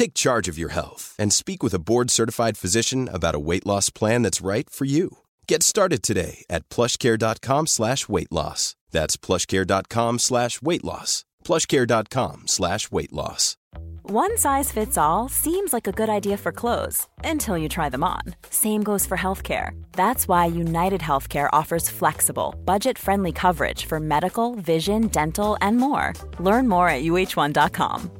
Take 0.00 0.14
charge 0.14 0.48
of 0.48 0.56
your 0.56 0.70
health 0.70 1.14
and 1.18 1.30
speak 1.30 1.62
with 1.62 1.74
a 1.74 1.78
board-certified 1.78 2.56
physician 2.56 3.06
about 3.12 3.34
a 3.34 3.44
weight 3.48 3.66
loss 3.66 3.90
plan 3.90 4.22
that's 4.22 4.40
right 4.40 4.70
for 4.70 4.86
you. 4.86 5.18
Get 5.46 5.62
started 5.62 6.02
today 6.02 6.42
at 6.48 6.66
plushcare.com 6.70 7.66
slash 7.66 8.08
weight 8.08 8.32
loss. 8.32 8.76
That's 8.92 9.18
plushcare.com 9.18 10.18
slash 10.18 10.62
weight 10.62 10.84
loss. 10.84 11.26
plushcare.com 11.44 12.46
slash 12.46 12.90
weight 12.90 13.12
loss. 13.12 13.58
One 14.04 14.38
size 14.38 14.72
fits 14.72 14.96
all 14.96 15.28
seems 15.28 15.74
like 15.74 15.86
a 15.86 15.92
good 15.92 16.08
idea 16.08 16.38
for 16.38 16.50
clothes 16.50 17.06
until 17.22 17.58
you 17.58 17.68
try 17.68 17.90
them 17.90 18.02
on. 18.02 18.22
Same 18.48 18.82
goes 18.82 19.04
for 19.04 19.18
healthcare. 19.18 19.78
That's 19.92 20.26
why 20.26 20.46
United 20.46 21.02
Healthcare 21.02 21.50
offers 21.52 21.90
flexible, 21.90 22.54
budget 22.64 22.96
friendly 22.96 23.32
coverage 23.32 23.84
for 23.84 24.00
medical, 24.00 24.54
vision, 24.54 25.08
dental, 25.08 25.58
and 25.60 25.76
more. 25.76 26.14
Learn 26.38 26.68
more 26.70 26.88
at 26.88 27.02
uh1.com. 27.02 28.19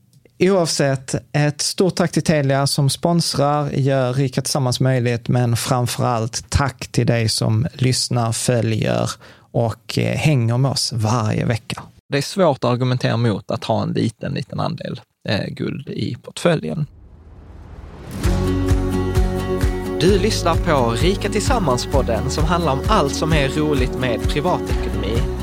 Oavsett, 0.43 1.15
ett 1.31 1.61
stort 1.61 1.95
tack 1.95 2.11
till 2.11 2.23
Telia 2.23 2.67
som 2.67 2.89
sponsrar, 2.89 3.69
gör 3.69 4.13
Rika 4.13 4.41
Tillsammans 4.41 4.79
möjligt, 4.79 5.27
men 5.27 5.55
framför 5.55 6.05
allt 6.05 6.49
tack 6.49 6.87
till 6.87 7.07
dig 7.07 7.29
som 7.29 7.67
lyssnar, 7.73 8.31
följer 8.31 9.09
och 9.51 9.97
eh, 9.97 10.17
hänger 10.17 10.57
med 10.57 10.71
oss 10.71 10.93
varje 10.93 11.45
vecka. 11.45 11.83
Det 12.09 12.17
är 12.17 12.21
svårt 12.21 12.63
att 12.63 12.71
argumentera 12.71 13.17
mot 13.17 13.51
att 13.51 13.63
ha 13.63 13.83
en 13.83 13.89
liten, 13.89 14.33
liten 14.33 14.59
andel 14.59 15.01
eh, 15.29 15.47
guld 15.47 15.89
i 15.89 16.15
portföljen. 16.15 16.85
Du 19.99 20.19
lyssnar 20.19 20.55
på 20.55 20.91
Rika 20.91 21.29
Tillsammans-podden 21.29 22.29
som 22.29 22.43
handlar 22.43 22.71
om 22.71 22.81
allt 22.87 23.15
som 23.15 23.33
är 23.33 23.49
roligt 23.49 23.99
med 23.99 24.21
privatekonomi 24.21 25.40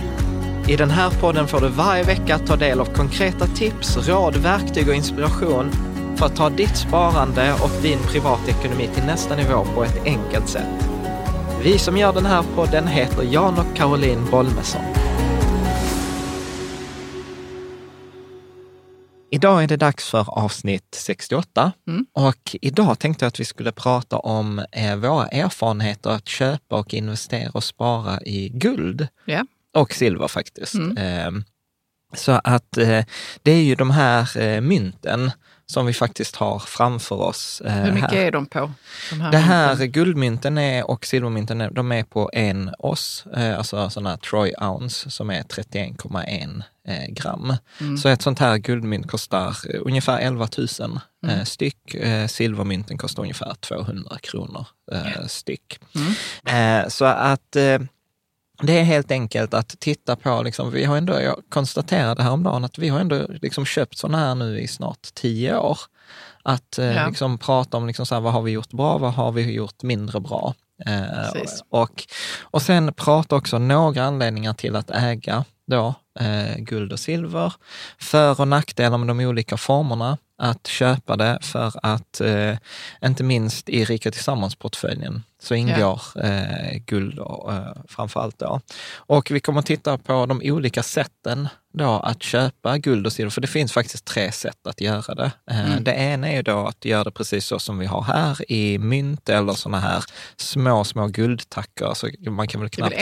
i 0.68 0.76
den 0.76 0.90
här 0.90 1.10
podden 1.10 1.48
får 1.48 1.60
du 1.60 1.68
varje 1.68 2.02
vecka 2.02 2.38
ta 2.38 2.56
del 2.56 2.80
av 2.80 2.84
konkreta 2.84 3.46
tips, 3.46 4.08
råd, 4.08 4.36
verktyg 4.36 4.88
och 4.88 4.94
inspiration 4.94 5.70
för 6.16 6.26
att 6.26 6.36
ta 6.36 6.50
ditt 6.50 6.76
sparande 6.76 7.52
och 7.52 7.82
din 7.82 7.98
privatekonomi 7.98 8.88
till 8.94 9.04
nästa 9.04 9.36
nivå 9.36 9.64
på 9.74 9.84
ett 9.84 10.04
enkelt 10.04 10.48
sätt. 10.48 10.88
Vi 11.62 11.78
som 11.78 11.96
gör 11.96 12.12
den 12.12 12.26
här 12.26 12.44
podden 12.54 12.86
heter 12.86 13.22
Jan 13.22 13.58
och 13.58 13.76
Caroline 13.76 14.30
Bolmesson. 14.30 14.82
Idag 19.30 19.62
är 19.62 19.68
det 19.68 19.76
dags 19.76 20.10
för 20.10 20.38
avsnitt 20.38 20.94
68 20.96 21.72
mm. 21.88 22.06
och 22.12 22.56
idag 22.60 22.98
tänkte 22.98 23.24
jag 23.24 23.28
att 23.28 23.40
vi 23.40 23.44
skulle 23.44 23.72
prata 23.72 24.18
om 24.18 24.58
eh, 24.72 24.96
våra 24.96 25.26
erfarenheter 25.26 26.10
att 26.10 26.28
köpa 26.28 26.78
och 26.78 26.94
investera 26.94 27.50
och 27.54 27.64
spara 27.64 28.20
i 28.20 28.48
guld. 28.48 29.08
Yeah. 29.26 29.44
Och 29.80 29.92
silver 29.92 30.28
faktiskt. 30.28 30.74
Mm. 30.74 30.96
Eh, 30.96 31.42
så 32.14 32.40
att 32.44 32.78
eh, 32.78 33.04
det 33.42 33.50
är 33.50 33.62
ju 33.62 33.74
de 33.74 33.90
här 33.90 34.38
eh, 34.38 34.60
mynten 34.60 35.30
som 35.66 35.86
vi 35.86 35.92
faktiskt 35.92 36.36
har 36.36 36.58
framför 36.58 37.16
oss. 37.16 37.62
Eh, 37.64 37.72
Hur 37.72 37.92
mycket 37.92 38.10
här. 38.10 38.18
är 38.18 38.30
de 38.30 38.46
på? 38.46 38.72
De 39.10 39.20
här 39.20 39.32
det 39.32 39.38
här 39.38 39.68
mynten? 39.68 39.90
guldmynten 39.90 40.58
är, 40.58 40.90
och 40.90 41.06
silvermynten, 41.06 41.60
är, 41.60 41.70
de 41.70 41.92
är 41.92 42.02
på 42.02 42.30
en 42.32 42.74
oss, 42.78 43.24
alltså 43.32 43.90
sådana 43.90 44.16
Troy 44.16 44.52
ounce 44.60 45.10
som 45.10 45.30
är 45.30 45.42
31,1 45.42 46.62
eh, 46.88 47.06
gram. 47.08 47.56
Mm. 47.80 47.96
Så 47.96 48.08
ett 48.08 48.22
sånt 48.22 48.38
här 48.38 48.58
guldmynt 48.58 49.10
kostar 49.10 49.56
ungefär 49.80 50.18
11 50.18 50.48
000 50.58 50.68
mm. 51.26 51.46
styck. 51.46 51.96
silvermynten 52.28 52.98
kostar 52.98 53.22
ungefär 53.22 53.54
200 53.54 54.18
kronor 54.22 54.66
styck. 55.26 55.80
Mm. 56.44 56.90
så 56.90 57.04
att 57.04 57.56
det 58.62 58.78
är 58.78 58.82
helt 58.82 59.10
enkelt 59.10 59.54
att 59.54 59.80
titta 59.80 60.16
på, 60.16 60.42
liksom, 60.42 60.70
vi 60.70 60.84
har 60.84 60.96
ändå, 60.96 61.20
jag 61.20 61.42
konstaterade 61.48 62.22
häromdagen 62.22 62.64
att 62.64 62.78
vi 62.78 62.88
har 62.88 63.00
ändå 63.00 63.26
liksom 63.28 63.64
köpt 63.64 63.98
sådana 63.98 64.18
här 64.18 64.34
nu 64.34 64.60
i 64.60 64.68
snart 64.68 65.02
tio 65.14 65.58
år. 65.58 65.78
Att 66.42 66.78
eh, 66.78 66.86
ja. 66.86 67.08
liksom, 67.08 67.38
prata 67.38 67.76
om 67.76 67.86
liksom, 67.86 68.06
så 68.06 68.14
här, 68.14 68.22
vad 68.22 68.32
har 68.32 68.42
vi 68.42 68.50
gjort 68.50 68.70
bra, 68.70 68.98
vad 68.98 69.14
har 69.14 69.32
vi 69.32 69.52
gjort 69.52 69.82
mindre 69.82 70.20
bra? 70.20 70.54
Eh, 70.86 71.42
och, 71.70 72.04
och 72.40 72.62
sen 72.62 72.92
prata 72.92 73.36
också 73.36 73.58
några 73.58 74.04
anledningar 74.04 74.52
till 74.52 74.76
att 74.76 74.90
äga 74.90 75.44
då, 75.66 75.94
eh, 76.20 76.56
guld 76.56 76.92
och 76.92 77.00
silver, 77.00 77.52
för 77.98 78.40
och 78.40 78.48
nackdelar 78.48 78.98
med 78.98 79.08
de 79.08 79.20
olika 79.20 79.56
formerna 79.56 80.18
att 80.38 80.66
köpa 80.66 81.16
det 81.16 81.38
för 81.42 81.72
att, 81.82 82.20
eh, 82.20 82.56
inte 83.04 83.24
minst 83.24 83.68
i 83.68 83.84
Rika 83.84 84.10
Tillsammans-portföljen, 84.10 85.22
så 85.42 85.54
ingår 85.54 86.00
ja. 86.14 86.22
eh, 86.22 86.78
guld 86.86 87.18
och, 87.18 87.52
eh, 87.52 87.72
framför 87.88 88.32
då. 88.36 88.60
Och 88.96 89.30
vi 89.30 89.40
kommer 89.40 89.60
att 89.60 89.66
titta 89.66 89.98
på 89.98 90.26
de 90.26 90.40
olika 90.44 90.82
sätten 90.82 91.48
då 91.72 91.90
att 91.90 92.22
köpa 92.22 92.78
guld 92.78 93.06
och 93.06 93.12
silver, 93.12 93.30
för 93.30 93.40
det 93.40 93.46
finns 93.46 93.72
faktiskt 93.72 94.04
tre 94.04 94.32
sätt 94.32 94.66
att 94.66 94.80
göra 94.80 95.14
det. 95.14 95.32
Eh, 95.50 95.66
mm. 95.66 95.84
Det 95.84 95.92
ena 95.92 96.28
är 96.28 96.42
då 96.42 96.66
att 96.66 96.84
göra 96.84 97.04
det 97.04 97.10
precis 97.10 97.46
så 97.46 97.58
som 97.58 97.78
vi 97.78 97.86
har 97.86 98.02
här 98.02 98.52
i 98.52 98.78
mynt 98.78 99.28
eller 99.28 99.52
sådana 99.52 99.80
här 99.80 100.04
små, 100.36 100.84
små 100.84 101.06
guldtackor. 101.06 101.94
Så 101.94 102.08
man 102.30 102.48
kan 102.48 102.60
väl 102.60 102.70
knappt, 102.70 102.94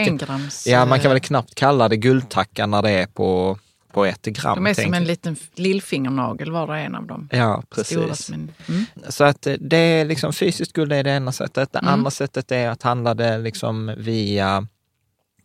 ja, 0.66 0.84
man 0.84 1.00
kan 1.00 1.10
väl 1.10 1.20
knappt 1.20 1.54
kalla 1.54 1.88
det 1.88 1.96
guldtackar 1.96 2.66
när 2.66 2.82
det 2.82 2.90
är 2.90 3.06
på 3.06 3.58
på 3.97 4.05
ett 4.05 4.23
gram. 4.23 4.55
De 4.55 4.67
är 4.70 4.75
som 4.75 4.94
en 4.94 5.05
liten 5.05 5.37
lillfingernagel 5.55 6.50
var 6.53 6.69
och 6.69 6.76
en 6.76 6.94
av 6.94 7.06
dem. 7.06 7.29
Ja, 7.32 7.62
precis. 7.70 8.31
En, 8.31 8.53
mm. 8.69 8.85
Så 9.08 9.25
att 9.25 9.47
det 9.61 9.76
är 9.76 10.05
liksom 10.05 10.32
fysiskt 10.32 10.73
guld 10.73 10.93
är 10.93 11.05
det 11.05 11.11
ena 11.11 11.32
sättet. 11.32 11.73
Det 11.73 11.79
mm. 11.79 11.93
andra 11.93 12.11
sättet 12.11 12.53
är 12.53 12.69
att 12.69 12.82
handla 12.82 13.14
det 13.14 13.38
liksom 13.38 13.94
via 13.99 14.67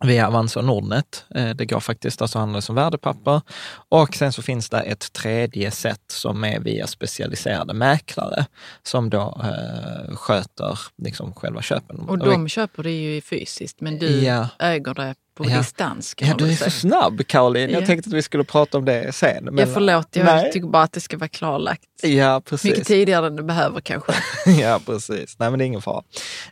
via 0.04 0.28
Avanza 0.28 0.60
och 0.60 0.66
Nordnet. 0.66 1.26
Eh, 1.36 1.50
Det 1.50 1.66
går 1.66 1.80
faktiskt 1.80 2.22
att 2.22 2.34
handla 2.34 2.62
som 2.62 2.76
värdepapper. 2.76 3.42
Och 3.90 4.16
sen 4.16 4.34
så 4.34 4.42
finns 4.42 4.70
det 4.70 4.80
ett 4.80 5.14
tredje 5.14 5.72
sätt 5.72 6.04
som 6.08 6.44
är 6.44 6.60
via 6.60 6.88
specialiserade 6.88 7.74
mäklare 7.74 8.46
som 8.84 9.10
då 9.10 9.42
eh, 9.44 10.16
sköter 10.16 10.80
liksom 10.98 11.34
själva 11.34 11.62
köpen. 11.62 12.00
Och 12.00 12.18
de 12.18 12.48
köper 12.48 12.84
det 12.84 12.92
ju 12.92 13.22
fysiskt, 13.22 13.82
men 13.82 14.00
du 14.00 14.24
Ja. 14.24 14.48
äger 14.60 14.94
det 14.94 15.16
på 15.44 15.50
Ja. 15.50 15.58
distans. 15.58 16.16
Ja, 16.18 16.36
du 16.38 16.52
är 16.52 16.56
så 16.56 16.70
snabb 16.70 17.28
Caroline. 17.28 17.70
Jag 17.70 17.82
Ja. 17.82 17.86
tänkte 17.86 18.08
att 18.10 18.14
vi 18.14 18.22
skulle 18.22 18.44
prata 18.44 18.78
om 18.78 18.86
det 18.86 19.16
sen. 19.16 19.44
Men, 19.44 19.58
Ja, 19.58 19.66
förlåt, 19.74 20.08
jag 20.16 20.26
Nej. 20.26 20.52
tycker 20.52 20.68
bara 20.68 20.84
att 20.84 20.92
det 20.94 21.02
ska 21.02 21.18
vara 21.18 21.28
klarlagt. 21.30 21.84
Ja, 22.04 22.42
precis. 22.46 22.72
Mycket 22.72 22.88
tidigare 22.88 23.28
än 23.28 23.36
det 23.36 23.44
behöver 23.44 23.82
kanske. 23.82 24.14
ja, 24.62 24.80
precis. 24.86 25.36
Nej, 25.40 25.50
men 25.50 25.60
det 25.60 25.66
är 25.66 25.68
ingen 25.68 25.82
fara. 25.82 26.04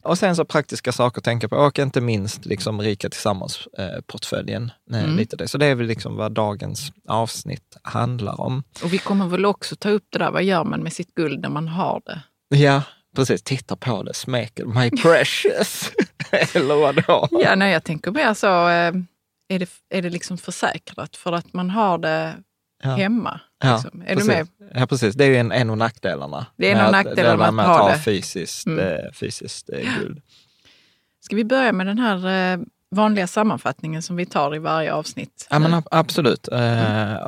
Och 0.01 0.17
sen 0.17 0.35
så 0.35 0.45
praktiska 0.45 0.91
saker 0.91 1.19
att 1.19 1.23
tänka 1.25 1.49
på 1.49 1.55
och 1.55 1.79
inte 1.79 2.01
minst 2.01 2.45
liksom 2.45 2.81
Rika 2.81 3.09
Tillsammans-portföljen. 3.09 4.71
Eh, 4.91 4.99
Mm. 5.03 5.15
lite 5.17 5.35
det. 5.35 5.47
Så 5.47 5.57
det 5.57 5.65
är 5.65 5.75
väl 5.75 5.85
liksom 5.87 6.15
vad 6.15 6.31
dagens 6.31 6.91
avsnitt 7.07 7.77
handlar 7.81 8.41
om. 8.41 8.63
Och 8.83 8.93
vi 8.93 8.97
kommer 8.97 9.25
väl 9.27 9.45
också 9.45 9.75
ta 9.75 9.89
upp 9.89 10.03
det 10.09 10.19
där, 10.19 10.31
vad 10.31 10.43
gör 10.43 10.63
man 10.63 10.83
med 10.83 10.93
sitt 10.93 11.15
guld 11.15 11.39
när 11.41 11.49
man 11.49 11.67
har 11.67 12.01
det? 12.05 12.21
Ja, 12.57 12.81
precis. 13.15 13.41
Titta 13.43 13.75
på 13.75 14.03
det, 14.03 14.13
smek 14.13 14.59
My 14.65 14.91
precious. 14.91 15.91
Eller 16.55 16.75
vadå? 16.75 17.27
Ja, 17.31 17.55
nej, 17.55 17.73
jag 17.73 17.83
tänker 17.83 18.11
mer 18.11 18.33
så, 18.33 18.47
eh, 18.69 18.93
är 19.51 19.59
det, 19.59 19.69
är 19.89 20.01
det 20.01 20.09
liksom 20.09 20.37
försäkrat 20.37 21.15
för 21.15 21.33
att 21.33 21.53
man 21.53 21.69
har 21.69 21.97
det 21.97 22.35
Ja. 22.83 22.89
hemma? 22.95 23.39
Ja, 23.63 23.73
Liksom. 23.73 24.01
Är 24.01 24.09
du 24.09 24.15
precis. 24.15 24.27
med? 24.27 24.47
Ja, 24.75 24.87
precis. 24.87 25.15
Det 25.15 25.25
är 25.25 25.29
ju 25.29 25.35
en, 25.37 25.51
en 25.51 25.69
av 25.69 25.77
nackdelarna. 25.77 26.45
Det 26.57 26.71
är 26.71 26.75
en 26.75 26.85
av 26.85 26.91
nackdelarna 26.91 27.51
med 27.51 27.65
att 27.65 27.71
att 27.71 27.81
ha 27.81 27.91
det. 27.91 27.99
fysiskt, 27.99 28.67
Mm. 28.67 28.79
eh, 28.79 29.11
fysiskt 29.13 29.69
eh, 29.69 29.99
guld. 29.99 30.21
Ska 31.21 31.35
vi 31.35 31.43
börja 31.45 31.71
med 31.71 31.87
den 31.87 31.99
här 31.99 32.27
vanliga 32.95 33.27
sammanfattningen 33.27 34.01
som 34.01 34.15
vi 34.15 34.25
tar 34.25 34.55
i 34.55 34.59
varje 34.59 34.93
avsnitt? 34.93 35.47
Ja, 35.49 35.59
men 35.59 35.73
ab- 35.73 35.87
absolut. 35.91 36.47
Eh, 36.47 36.57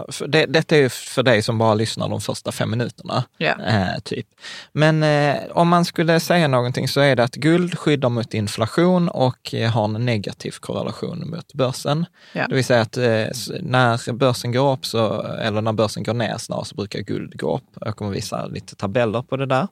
för 0.10 0.28
det, 0.28 0.46
detta 0.46 0.76
är 0.76 0.80
ju 0.80 0.90
för 0.90 1.24
dig 1.24 1.42
som 1.42 1.58
bara 1.58 1.74
lyssnar 1.74 2.10
de 2.10 2.22
första 2.22 2.52
fem 2.52 2.72
minuterna. 2.72 3.24
Ja. 3.38 3.54
Eh, 3.68 4.00
typ. 4.04 4.28
Men 4.72 5.04
eh, 5.04 5.38
om 5.52 5.68
man 5.68 5.86
skulle 5.86 6.20
säga 6.20 6.48
någonting 6.48 6.88
så 6.88 7.00
är 7.02 7.16
det 7.16 7.24
att 7.24 7.36
guld 7.36 7.78
skyddar 7.78 8.10
mot 8.10 8.34
inflation 8.34 9.10
och 9.10 9.54
eh, 9.54 9.72
har 9.72 9.86
en 9.86 10.06
negativ 10.06 10.52
korrelation 10.60 11.30
mot 11.30 11.54
börsen. 11.54 12.06
Ja. 12.34 12.48
Det 12.48 12.56
vill 12.56 12.66
säga 12.66 12.82
att 12.82 12.98
eh, 12.98 13.26
när 13.62 14.14
börsen 14.14 14.52
går 14.52 14.74
upp, 14.74 14.86
så, 14.86 15.22
eller 15.22 15.62
när 15.62 15.74
börsen 15.74 16.04
går 16.04 16.14
ner 16.14 16.38
snarare, 16.38 16.66
så 16.66 16.76
brukar 16.76 17.00
guld 17.00 17.40
gå 17.40 17.56
upp. 17.56 17.64
Jag 17.82 17.96
kommer 17.96 18.12
visa 18.12 18.46
lite 18.46 18.76
tabeller 18.76 19.22
på 19.22 19.38
det 19.38 19.46
där. 19.46 19.68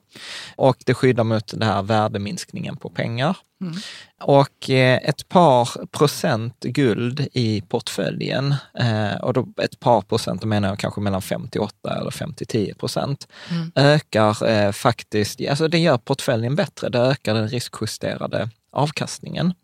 Och 0.56 0.76
det 0.86 0.94
skyddar 0.94 1.24
mot 1.24 1.46
den 1.46 1.62
här 1.62 1.82
värdeminskningen 1.82 2.76
på 2.76 2.90
pengar. 2.90 3.36
Och 4.20 4.70
eh, 4.70 4.98
ett 5.02 5.28
par 5.28 5.86
procent 5.86 6.60
guld 6.60 7.28
i 7.32 7.60
portföljen, 7.60 8.54
eh, 8.74 9.14
och 9.14 9.32
då 9.32 9.48
ett 9.62 9.80
par 9.80 10.02
procent, 10.02 10.40
då 10.40 10.48
menar 10.48 10.68
jag 10.68 10.78
kanske 10.78 11.00
mellan 11.00 11.22
58 11.22 11.98
eller 12.00 12.10
5 12.10 12.34
till 12.34 12.46
10 12.46 12.74
procent, 12.74 13.28
ökar 13.74 14.48
eh, 14.48 14.72
faktiskt, 14.72 15.40
alltså 15.48 15.68
det 15.68 15.78
gör 15.78 15.98
portföljen 15.98 16.56
bättre, 16.56 16.88
det 16.88 16.98
ökar 16.98 17.34
den 17.34 17.48
riskjusterade 17.48 18.50
avkastningen. 18.72 19.54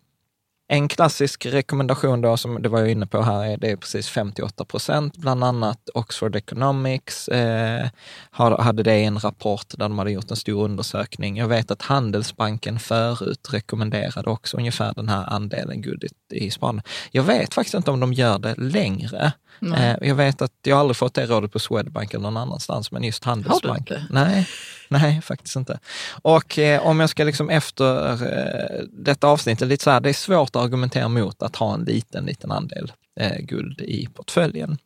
En 0.68 0.88
klassisk 0.88 1.46
rekommendation 1.46 2.20
då, 2.20 2.36
som 2.36 2.62
det 2.62 2.68
var 2.68 2.78
jag 2.80 2.90
inne 2.90 3.06
på 3.06 3.22
här, 3.22 3.44
är 3.44 3.56
det 3.56 3.70
är 3.70 3.76
precis 3.76 4.08
58 4.08 4.64
procent. 4.64 5.16
Bland 5.16 5.44
annat 5.44 5.88
Oxford 5.94 6.36
Economics 6.36 7.28
eh, 7.28 7.88
har- 8.30 8.58
hade 8.58 8.82
det 8.82 8.98
i 8.98 9.04
en 9.04 9.18
rapport 9.18 9.66
där 9.70 9.78
de 9.88 9.98
hade 9.98 10.10
gjort 10.10 10.30
en 10.30 10.36
stor 10.36 10.64
undersökning. 10.64 11.36
Jag 11.36 11.48
vet 11.48 11.70
att 11.70 11.82
Handelsbanken 11.82 12.78
förut 12.78 13.48
rekommenderade 13.52 14.30
också 14.30 14.56
ungefär 14.56 14.92
den 14.96 15.08
här 15.08 15.24
andelen 15.32 15.82
guld 15.82 16.04
i, 16.32 16.50
sparande. 16.50 16.82
Jag 17.10 17.22
vet 17.22 17.54
faktiskt 17.54 17.74
inte 17.74 17.90
om 17.90 18.00
de 18.00 18.12
gör 18.12 18.38
det 18.38 18.54
längre. 18.58 19.32
Eh, 19.76 19.96
jag 20.08 20.14
vet 20.14 20.42
att 20.42 20.52
jag 20.62 20.78
aldrig 20.78 20.96
fått 20.96 21.14
det 21.14 21.26
rådet 21.26 21.52
på 21.52 21.58
Swedbank 21.58 22.14
eller 22.14 22.22
någon 22.22 22.36
annanstans, 22.36 22.92
men 22.92 23.02
just 23.04 23.24
Handelsbanken. 23.24 23.96
inte? 24.00 24.06
Nej, 24.10 24.48
nej, 24.88 25.20
faktiskt 25.22 25.56
inte. 25.56 25.78
Och 26.22 26.58
eh, 26.58 26.86
om 26.86 27.00
jag 27.00 27.10
ska 27.10 27.24
liksom 27.24 27.50
efter 27.50 28.12
eh, 28.12 28.84
detta 28.92 29.28
avsnittet, 29.28 29.68
lite 29.68 29.84
så 29.84 29.90
här, 29.90 30.00
det 30.00 30.08
är 30.08 30.12
svårt 30.12 30.56
att 30.56 30.62
argumentera 30.62 31.08
mot 31.08 31.42
att 31.42 31.56
ha 31.56 31.74
en 31.74 31.84
liten, 31.84 32.24
liten 32.24 32.52
andel 32.52 32.92
eh, 33.20 33.38
guld 33.38 33.80
i 33.80 34.08
portföljen. 34.14 34.78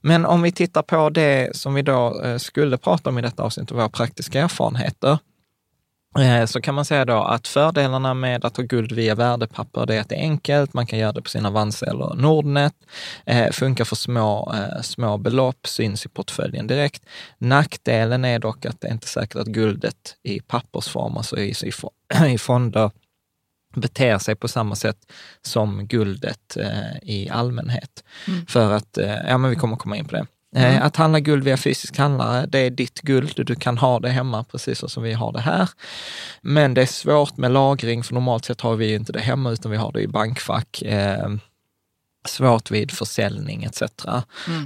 Men 0.00 0.26
om 0.26 0.42
vi 0.42 0.52
tittar 0.52 0.82
på 0.82 1.10
det 1.10 1.56
som 1.56 1.74
vi 1.74 1.82
då 1.82 2.22
eh, 2.22 2.38
skulle 2.38 2.78
prata 2.78 3.10
om 3.10 3.18
i 3.18 3.22
detta 3.22 3.42
avsnitt, 3.42 3.70
våra 3.70 3.88
praktiska 3.88 4.40
erfarenheter, 4.40 5.18
så 6.46 6.60
kan 6.60 6.74
man 6.74 6.84
säga 6.84 7.04
då 7.04 7.22
att 7.22 7.48
fördelarna 7.48 8.14
med 8.14 8.44
att 8.44 8.56
ha 8.56 8.64
guld 8.64 8.92
via 8.92 9.14
värdepapper, 9.14 9.86
det 9.86 9.94
är 9.94 10.00
att 10.00 10.08
det 10.08 10.14
är 10.14 10.20
enkelt, 10.20 10.74
man 10.74 10.86
kan 10.86 10.98
göra 10.98 11.12
det 11.12 11.22
på 11.22 11.28
sina 11.28 11.48
Avanza 11.48 11.86
eller 11.86 12.14
Nordnet, 12.14 12.74
eh, 13.26 13.50
funkar 13.50 13.84
för 13.84 13.96
små, 13.96 14.54
eh, 14.54 14.82
små 14.82 15.18
belopp, 15.18 15.66
syns 15.66 16.06
i 16.06 16.08
portföljen 16.08 16.66
direkt. 16.66 17.02
Nackdelen 17.38 18.24
är 18.24 18.38
dock 18.38 18.66
att 18.66 18.80
det 18.80 18.88
är 18.88 18.92
inte 18.92 19.08
säkert 19.08 19.36
att 19.36 19.46
guldet 19.46 20.16
i 20.22 20.40
pappersform, 20.40 21.16
alltså 21.16 21.38
i, 21.38 21.50
i, 21.50 21.72
i 22.34 22.38
fonder, 22.38 22.90
beter 23.74 24.18
sig 24.18 24.34
på 24.36 24.48
samma 24.48 24.74
sätt 24.74 24.98
som 25.42 25.86
guldet 25.86 26.56
eh, 26.56 26.96
i 27.02 27.28
allmänhet. 27.30 28.04
För 28.48 28.72
att, 28.72 28.98
eh, 28.98 29.16
ja 29.28 29.38
men 29.38 29.50
vi 29.50 29.56
kommer 29.56 29.76
komma 29.76 29.96
in 29.96 30.04
på 30.04 30.16
det. 30.16 30.26
Eh, 30.56 30.84
Att 30.84 30.96
handla 30.96 31.20
guld 31.20 31.44
via 31.44 31.56
fysisk 31.56 31.98
handlare, 31.98 32.46
det 32.46 32.58
är 32.58 32.70
ditt 32.70 33.00
guld. 33.00 33.32
Du 33.46 33.54
kan 33.54 33.78
ha 33.78 34.00
det 34.00 34.08
hemma 34.08 34.44
precis 34.44 34.90
som 34.92 35.02
vi 35.02 35.12
har 35.12 35.32
det 35.32 35.40
här. 35.40 35.68
Men 36.40 36.74
det 36.74 36.82
är 36.82 36.86
svårt 36.86 37.36
med 37.36 37.50
lagring, 37.52 38.04
för 38.04 38.14
normalt 38.14 38.44
sett 38.44 38.60
har 38.60 38.76
vi 38.76 38.94
inte 38.94 39.12
det 39.12 39.20
hemma, 39.20 39.50
utan 39.50 39.70
vi 39.70 39.76
har 39.76 39.92
det 39.92 40.00
i 40.00 40.08
bankfack. 40.08 40.82
Eh, 40.82 41.28
svårt 42.28 42.70
vid 42.70 42.90
försäljning 42.90 43.64
etc. 43.64 43.82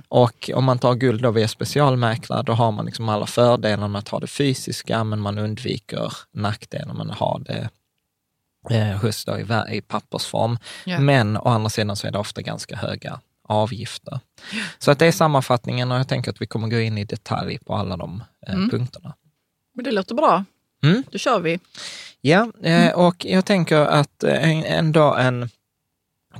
Och 0.08 0.50
om 0.54 0.64
man 0.64 0.78
tar 0.78 0.94
guld 0.94 1.22
då 1.22 1.30
via 1.30 1.48
specialmäklare, 1.48 2.42
då 2.42 2.52
har 2.52 2.72
man 2.72 2.86
liksom 2.86 3.08
alla 3.08 3.26
fördelar 3.26 3.88
med 3.88 3.98
att 3.98 4.08
ha 4.08 4.20
det 4.20 4.26
fysiska, 4.26 5.04
men 5.04 5.20
man 5.20 5.38
undviker 5.38 6.12
nackdelen 6.32 6.96
med 6.96 7.10
att 7.10 7.18
ha 7.18 7.38
det 7.38 7.68
eh, 8.70 9.04
just 9.04 9.26
då 9.26 9.38
i, 9.38 9.76
i 9.76 9.80
pappersform. 9.80 10.58
Ja. 10.84 11.00
Men 11.00 11.36
å 11.36 11.48
andra 11.48 11.70
sidan 11.70 11.96
så 11.96 12.06
är 12.06 12.10
det 12.10 12.18
ofta 12.18 12.42
ganska 12.42 12.76
höga 12.76 13.20
avgifter. 13.50 14.20
Så 14.78 14.90
att 14.90 14.98
det 14.98 15.06
är 15.06 15.12
sammanfattningen 15.12 15.92
och 15.92 15.98
jag 15.98 16.08
tänker 16.08 16.30
att 16.30 16.40
vi 16.42 16.46
kommer 16.46 16.68
gå 16.68 16.78
in 16.80 16.98
i 16.98 17.04
detalj 17.04 17.58
på 17.58 17.74
alla 17.74 17.96
de 17.96 18.22
eh, 18.46 18.54
punkterna. 18.70 19.14
Men 19.74 19.84
det 19.84 19.90
låter 19.92 20.14
bra. 20.14 20.44
Mm. 20.82 21.02
Då 21.10 21.18
kör 21.18 21.40
vi. 21.40 21.58
Ja, 22.20 22.52
eh, 22.62 22.92
och 22.92 23.24
jag 23.24 23.44
tänker 23.44 23.76
att 23.76 24.22
eh, 24.24 24.50
en- 24.50 24.64
ändå 24.64 25.14
en 25.14 25.48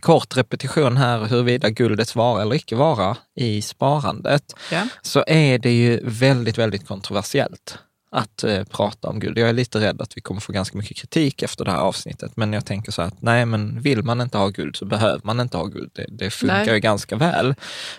kort 0.01 0.37
repetition 0.37 0.97
här 0.97 1.25
huruvida 1.25 1.71
guldets 1.71 2.17
vara 2.17 2.43
eller 2.43 2.55
icke 2.55 2.77
vara 2.77 3.17
i 3.35 3.63
sparandet, 3.63 4.55
Ja. 4.73 4.89
så 5.03 5.25
är 5.27 5.59
det 5.59 5.71
ju 5.73 6.01
väldigt, 6.05 6.59
väldigt 6.59 6.87
kontroversiellt 6.87 7.79
att 8.11 8.45
eh, 8.45 8.65
prata 8.65 9.09
om 9.09 9.21
guld. 9.21 9.39
Jag 9.39 9.49
är 9.49 9.53
lite 9.53 9.81
rädd 9.81 10.01
att 10.01 10.17
vi 10.17 10.21
kommer 10.21 10.41
få 10.41 10.53
ganska 10.53 10.79
mycket 10.79 10.97
kritik 10.97 11.43
efter 11.43 11.65
det 11.65 11.71
här 11.71 11.79
avsnittet, 11.79 12.37
men 12.37 12.53
jag 12.53 12.67
tänker 12.67 12.93
så 12.93 13.03
här 13.03 13.09
att 13.09 13.23
nej, 13.23 13.47
men 13.47 13.81
vill 13.81 14.03
man 14.03 14.21
inte 14.21 14.39
ha 14.39 14.49
guld 14.49 14.77
så 14.77 14.85
behöver 14.85 15.21
man 15.25 15.41
inte 15.41 15.57
ha 15.57 15.65
guld. 15.65 15.91
Det, 15.95 16.07
det 16.09 16.31
funkar 16.31 16.65
Nej. 16.65 16.75
ju 16.75 16.81
ganska 16.81 17.17
väl. 17.17 17.55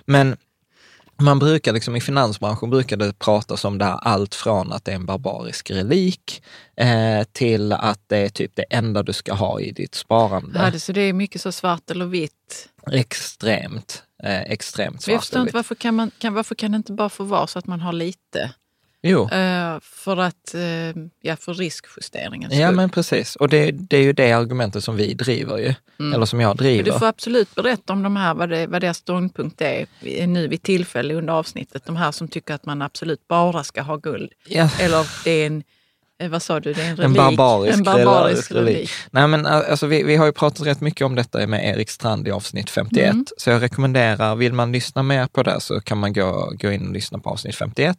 Men 0.06 0.38
man 1.22 1.40
brukar 1.40 1.74
liksom 1.74 1.96
i 1.96 2.02
finansbranschen 2.02 2.70
brukar 2.70 2.98
det 2.98 3.20
pratas 3.20 3.66
om 3.66 3.78
det 3.78 3.86
här 3.86 4.00
allt 4.02 4.36
från 4.36 4.72
att 4.72 4.86
det 4.86 4.92
är 4.92 4.96
en 4.96 5.06
barbarisk 5.06 5.72
relik 5.72 6.44
eh, 6.76 7.24
till 7.32 7.72
att 7.74 8.00
det 8.08 8.18
är 8.18 8.30
typ 8.30 8.52
det 8.56 8.66
enda 8.70 9.04
du 9.04 9.14
ska 9.14 9.34
ha 9.34 9.60
i 9.60 9.72
ditt 9.72 9.96
sparande. 9.96 10.60
Ja, 10.60 10.72
det, 10.72 10.80
så 10.80 10.92
det 10.92 11.02
är 11.02 11.14
mycket 11.14 11.42
så 11.42 11.52
svart 11.52 11.92
eller 11.92 12.06
vitt. 12.06 12.70
Extremt, 12.92 14.04
eh, 14.24 14.42
extremt 14.42 15.02
svart 15.02 15.14
jag 15.14 15.22
förstår 15.22 15.42
inte 15.42 15.54
varför 15.54 15.76
kan, 15.76 15.96
man, 15.96 16.12
kan, 16.18 16.34
varför 16.34 16.56
kan 16.56 16.72
det 16.72 16.76
inte 16.78 16.94
bara 16.94 17.10
få 17.10 17.24
vara 17.24 17.48
så 17.48 17.60
att 17.60 17.68
man 17.68 17.80
har 17.80 17.94
lite? 17.94 18.52
Jo. 19.04 19.30
Eh, 19.30 19.80
för 19.82 20.18
att, 20.18 20.54
eh, 20.54 21.04
ja, 21.22 21.36
för 21.36 21.54
riskjusteringens 21.54 22.54
Ja 22.54 22.72
men 22.72 22.90
precis, 22.90 23.36
och 23.36 23.50
det, 23.50 23.72
det 23.72 23.98
är 23.98 24.02
ju 24.02 24.14
det 24.14 24.32
argumentet 24.32 24.84
som 24.84 24.96
vi 24.96 25.14
driver 25.14 25.58
ju, 25.58 25.74
eller 26.14 26.26
som 26.26 26.40
jag 26.40 26.50
Men 26.50 26.58
driver. 26.58 26.84
Du 26.84 27.00
får 27.00 27.06
absolut 27.06 27.56
berätta 27.56 27.94
om 27.94 28.04
de 28.04 28.16
här, 28.16 28.34
vad, 28.34 28.50
det, 28.50 28.68
vad 28.68 28.82
deras 28.82 28.98
ståndpunkt 28.98 29.62
är 29.62 29.86
nu 30.28 30.48
vid 30.48 30.62
tillfälle 30.64 31.14
under 31.14 31.34
avsnittet. 31.34 31.86
De 31.86 31.96
här 31.96 32.12
som 32.12 32.28
tycker 32.28 32.54
att 32.54 32.66
man 32.66 32.82
absolut 32.82 33.28
bara 33.28 33.64
ska 33.64 33.82
ha 33.82 33.98
guld. 33.98 34.32
Ja. 34.48 34.70
Eller 34.80 35.08
det 35.24 35.32
är 35.32 35.48
en, 35.48 35.64
vad 36.30 36.42
sa 36.42 36.60
du, 36.60 36.74
det 36.74 36.82
är 36.82 36.90
en 36.90 36.96
relik? 36.96 37.06
En 37.06 37.14
barbarisk, 37.14 37.78
en 37.78 37.84
barbarisk 37.84 38.52
relik. 38.52 38.76
relik. 38.76 38.90
Nej 39.12 39.28
men 39.28 39.46
alltså, 39.46 39.88
vi, 39.88 40.04
vi 40.04 40.16
har 40.16 40.26
ju 40.26 40.32
pratat 40.32 40.68
rätt 40.68 40.82
mycket 40.82 41.06
om 41.06 41.16
detta 41.16 41.48
med 41.48 41.66
Erik 41.66 41.90
Strand 41.90 42.28
i 42.28 42.32
avsnitt 42.32 42.70
51, 42.70 43.16
så 43.38 43.50
jag 43.50 43.62
rekommenderar, 43.62 44.36
vill 44.36 44.54
man 44.54 44.72
lyssna 44.72 45.04
mer 45.04 45.28
på 45.28 45.44
det 45.44 45.60
så 45.60 45.82
kan 45.82 45.98
man 45.98 46.14
gå, 46.14 46.54
gå 46.60 46.72
in 46.72 46.88
och 46.88 46.94
lyssna 46.94 47.20
på 47.20 47.30
avsnitt 47.30 47.56
51. 47.56 47.98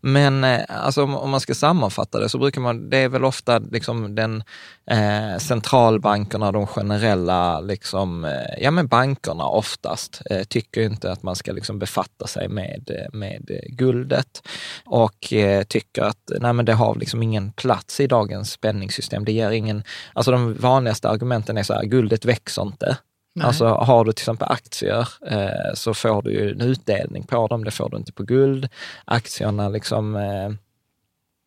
Men 0.00 0.44
eh, 0.44 0.60
alltså, 0.68 1.02
om, 1.02 1.16
om 1.16 1.30
man 1.30 1.40
ska 1.40 1.54
sammanfatta 1.54 2.20
det 2.20 2.28
så 2.28 2.38
brukar 2.38 2.60
man, 2.60 2.90
det 2.90 2.98
är 2.98 3.08
väl 3.08 3.24
ofta 3.24 3.58
liksom 3.58 4.14
den 4.14 4.42
eh, 4.90 5.38
centralbankerna, 5.38 6.52
de 6.52 6.66
generella 6.66 7.60
liksom, 7.60 8.24
eh, 8.24 8.62
ja 8.62 8.70
men 8.70 8.86
bankerna 8.86 9.44
oftast, 9.44 10.22
eh, 10.30 10.42
tycker 10.42 10.80
inte 10.80 11.12
att 11.12 11.22
man 11.22 11.36
ska 11.36 11.52
liksom 11.52 11.78
befatta 11.78 12.26
sig 12.26 12.48
med, 12.48 12.90
eh, 12.90 13.18
med 13.18 13.50
eh, 13.50 13.74
guldet 13.74 14.42
och 14.84 15.32
eh, 15.32 15.62
tycker 15.62 16.02
att 16.02 16.30
nej, 16.40 16.52
men 16.52 16.64
det 16.64 16.72
har 16.72 16.94
liksom 16.94 17.22
ingen 17.22 17.52
plats 17.62 18.00
i 18.00 18.06
dagens 18.06 18.52
spänningssystem. 18.52 19.24
Det 19.24 19.32
ger 19.32 19.50
ingen, 19.50 19.82
alltså 20.12 20.30
de 20.30 20.54
vanligaste 20.54 21.08
argumenten 21.08 21.58
är 21.58 21.62
så 21.62 21.74
här, 21.74 21.84
guldet 21.84 22.24
växer 22.24 22.62
inte. 22.62 22.96
Nej. 23.34 23.46
Alltså 23.46 23.66
har 23.66 24.04
du 24.04 24.12
till 24.12 24.22
exempel 24.22 24.48
aktier 24.50 25.08
eh, 25.26 25.74
så 25.74 25.94
får 25.94 26.22
du 26.22 26.32
ju 26.32 26.50
en 26.50 26.60
utdelning 26.60 27.24
på 27.24 27.46
dem, 27.46 27.64
det 27.64 27.70
får 27.70 27.90
du 27.90 27.96
inte 27.96 28.12
på 28.12 28.22
guld. 28.22 28.68
Aktierna 29.04 29.68
liksom 29.68 30.16
eh, 30.16 30.50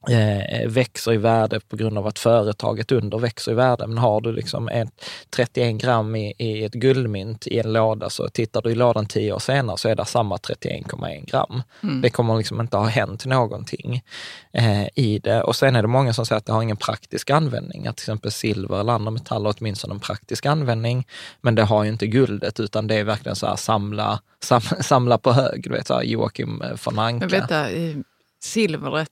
eh, 0.09 0.67
växer 0.67 1.13
i 1.13 1.17
värde 1.17 1.59
på 1.59 1.75
grund 1.75 1.97
av 1.97 2.07
att 2.07 2.19
företaget 2.19 2.91
under 2.91 3.17
växer 3.17 3.51
i 3.51 3.55
värde. 3.55 3.87
Men 3.87 3.97
har 3.97 4.21
du 4.21 4.31
liksom 4.31 4.67
ett 4.67 4.89
31 5.29 5.75
gram 5.75 6.15
i, 6.15 6.33
i 6.37 6.63
ett 6.63 6.73
guldmynt 6.73 7.47
i 7.47 7.59
en 7.59 7.73
låda, 7.73 8.09
så 8.09 8.29
tittar 8.29 8.61
du 8.61 8.71
i 8.71 8.75
lådan 8.75 9.05
tio 9.05 9.33
år 9.33 9.39
senare 9.39 9.77
så 9.77 9.89
är 9.89 9.95
det 9.95 10.05
samma 10.05 10.37
31,1 10.37 11.25
gram. 11.25 11.63
Mm. 11.83 12.01
Det 12.01 12.09
kommer 12.09 12.37
liksom 12.37 12.61
inte 12.61 12.77
ha 12.77 12.85
hänt 12.85 13.25
någonting 13.25 14.03
eh, 14.53 14.87
i 14.95 15.19
det. 15.23 15.43
Och 15.43 15.55
sen 15.55 15.75
är 15.75 15.81
det 15.81 15.87
många 15.87 16.13
som 16.13 16.25
säger 16.25 16.37
att 16.37 16.45
det 16.45 16.53
har 16.53 16.61
ingen 16.61 16.77
praktisk 16.77 17.29
användning. 17.29 17.87
Att 17.87 17.97
till 17.97 18.03
exempel 18.03 18.31
silver 18.31 18.79
eller 18.79 18.93
andra 18.93 19.11
metaller 19.11 19.53
åtminstone 19.57 19.93
en 19.93 19.99
praktisk 19.99 20.45
användning. 20.45 21.07
Men 21.41 21.55
det 21.55 21.63
har 21.63 21.83
ju 21.83 21.89
inte 21.89 22.07
guldet, 22.07 22.59
utan 22.59 22.87
det 22.87 22.95
är 22.95 23.03
verkligen 23.03 23.35
så 23.35 23.47
här 23.47 23.55
samla, 23.55 24.19
sam, 24.43 24.61
samla 24.61 25.17
på 25.17 25.31
hög. 25.31 25.63
Du 25.63 25.69
vet, 25.69 25.87
så 25.87 25.93
här 25.93 26.03
Joakim 26.03 26.61
eh, 26.61 26.71
von 26.85 26.99
Anka. 26.99 27.27
Men 27.27 27.39
vänta, 27.39 27.69
eh, 27.69 27.95
silvret 28.43 29.09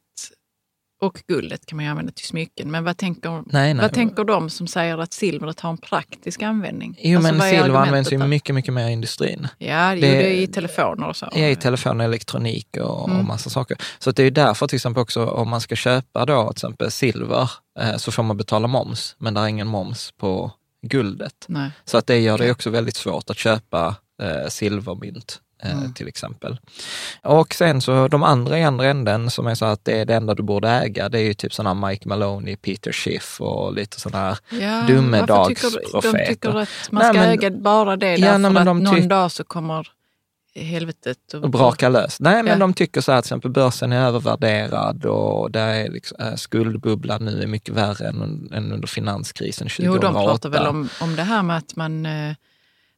och 1.03 1.23
guldet 1.27 1.65
kan 1.65 1.75
man 1.75 1.85
ju 1.85 1.91
använda 1.91 2.11
till 2.11 2.25
smycken. 2.25 2.71
Men 2.71 2.83
vad 2.83 2.97
tänker, 2.97 3.29
Nej, 3.45 3.73
nej. 3.73 3.81
vad 3.81 3.93
tänker 3.93 4.23
de 4.23 4.49
som 4.49 4.67
säger 4.67 4.97
att 4.97 5.13
silvret 5.13 5.59
har 5.59 5.69
en 5.69 5.77
praktisk 5.77 6.41
användning? 6.41 6.99
Jo, 7.01 7.17
Alltså, 7.19 7.33
men 7.33 7.49
silver 7.49 7.79
används 7.79 8.11
ju 8.13 8.17
mycket, 8.17 8.55
mycket 8.55 8.73
mer 8.73 8.87
i 8.89 8.91
industrin. 8.91 9.47
Ja, 9.57 9.89
det, 9.89 9.95
Det- 9.95 10.07
det 10.07 10.27
är 10.27 10.41
i 10.41 10.47
telefoner 10.47 11.07
och 11.07 11.15
så. 11.15 11.29
Ja, 11.35 11.47
i 11.47 11.55
telefon 11.55 11.99
och 11.99 12.05
elektronik 12.05 12.67
och, 12.77 13.01
och 13.03 13.09
Mm. 13.09 13.27
massa 13.27 13.49
saker. 13.49 13.77
Så 13.99 14.11
det 14.11 14.21
är 14.21 14.25
ju 14.25 14.29
därför 14.29 14.67
till 14.67 14.75
exempel 14.75 15.01
också 15.01 15.25
om 15.25 15.49
man 15.49 15.61
ska 15.61 15.75
köpa 15.75 16.25
då 16.25 16.43
till 16.43 16.51
exempel 16.57 16.91
silver 16.91 17.49
eh, 17.79 17.95
så 17.97 18.11
får 18.11 18.23
man 18.23 18.37
betala 18.37 18.67
moms, 18.67 19.15
men 19.19 19.33
det 19.33 19.39
är 19.41 19.47
ingen 19.47 19.67
moms 19.67 20.11
på 20.17 20.51
guldet. 20.87 21.45
Nej. 21.47 21.71
Så 21.85 21.97
att 21.97 22.07
det 22.07 22.19
gör 22.19 22.37
det 22.37 22.51
också 22.51 22.69
väldigt 22.69 22.95
svårt 22.95 23.29
att 23.29 23.37
köpa 23.37 23.95
eh, 24.21 24.47
silvermynt. 24.49 25.39
eh, 25.63 25.71
Mm. 25.71 25.93
Till 25.93 26.07
exempel. 26.07 26.57
Och 27.23 27.53
sen 27.53 27.81
så 27.81 28.07
de 28.07 28.23
andra 28.23 28.59
i 28.59 28.63
andra 28.63 28.85
änden 28.87 29.29
som 29.29 29.47
är 29.47 29.55
så 29.55 29.65
att 29.65 29.85
det 29.85 29.99
är 29.99 30.05
det 30.05 30.15
enda 30.15 30.33
du 30.35 30.43
borde 30.43 30.69
äga, 30.69 31.09
det 31.09 31.19
är 31.19 31.23
ju 31.23 31.33
typ 31.33 31.53
sådana 31.53 31.87
Mike 31.87 32.07
Maloney, 32.07 32.55
Peter 32.55 32.91
Schiff 32.91 33.41
och 33.41 33.73
lite 33.73 33.99
sådana 33.99 34.25
här 34.25 34.37
Ja, 34.61 34.95
Domedagsprofeter. 34.95 36.11
De 36.11 36.25
tycker 36.27 36.49
att 36.49 36.69
man 36.91 36.99
Nej, 37.03 37.09
ska 37.13 37.19
men- 37.19 37.29
äga 37.29 37.51
bara 37.51 37.95
det 37.95 38.15
Ja, 38.15 38.17
därför 38.27 38.39
nej, 38.39 38.51
men 38.51 38.57
att 38.57 38.65
någon 38.65 38.87
tyck- 38.95 39.07
dag 39.09 39.31
så 39.31 39.43
kommer 39.43 39.87
helvetet 40.55 41.33
och 41.33 41.49
braka 41.49 41.89
lös. 41.89 42.19
Nej, 42.19 42.43
men 42.43 42.47
Ja. 42.53 42.55
de 42.59 42.73
tycker 42.73 43.01
så 43.01 43.11
här, 43.11 43.21
till 43.21 43.25
exempel 43.27 43.51
börsen 43.51 43.91
är 43.91 44.05
övervärderad 44.07 45.05
och 45.05 45.51
där 45.51 45.67
är 45.73 45.89
liksom, 45.89 46.17
äh, 46.21 46.35
skuldbubblan 46.35 47.25
nu 47.25 47.41
är 47.43 47.47
mycket 47.47 47.75
värre 47.75 48.07
än, 48.07 48.49
än 48.53 48.71
under 48.71 48.87
finanskrisen 48.87 49.67
2008. 49.69 50.07
Jo, 50.07 50.13
de 50.13 50.25
pratar 50.25 50.49
väl 50.49 50.67
om, 50.67 50.89
om 51.01 51.15
det 51.15 51.23
här 51.23 51.43
med 51.43 51.57
att 51.57 51.75
man 51.75 52.05
eh, 52.05 52.33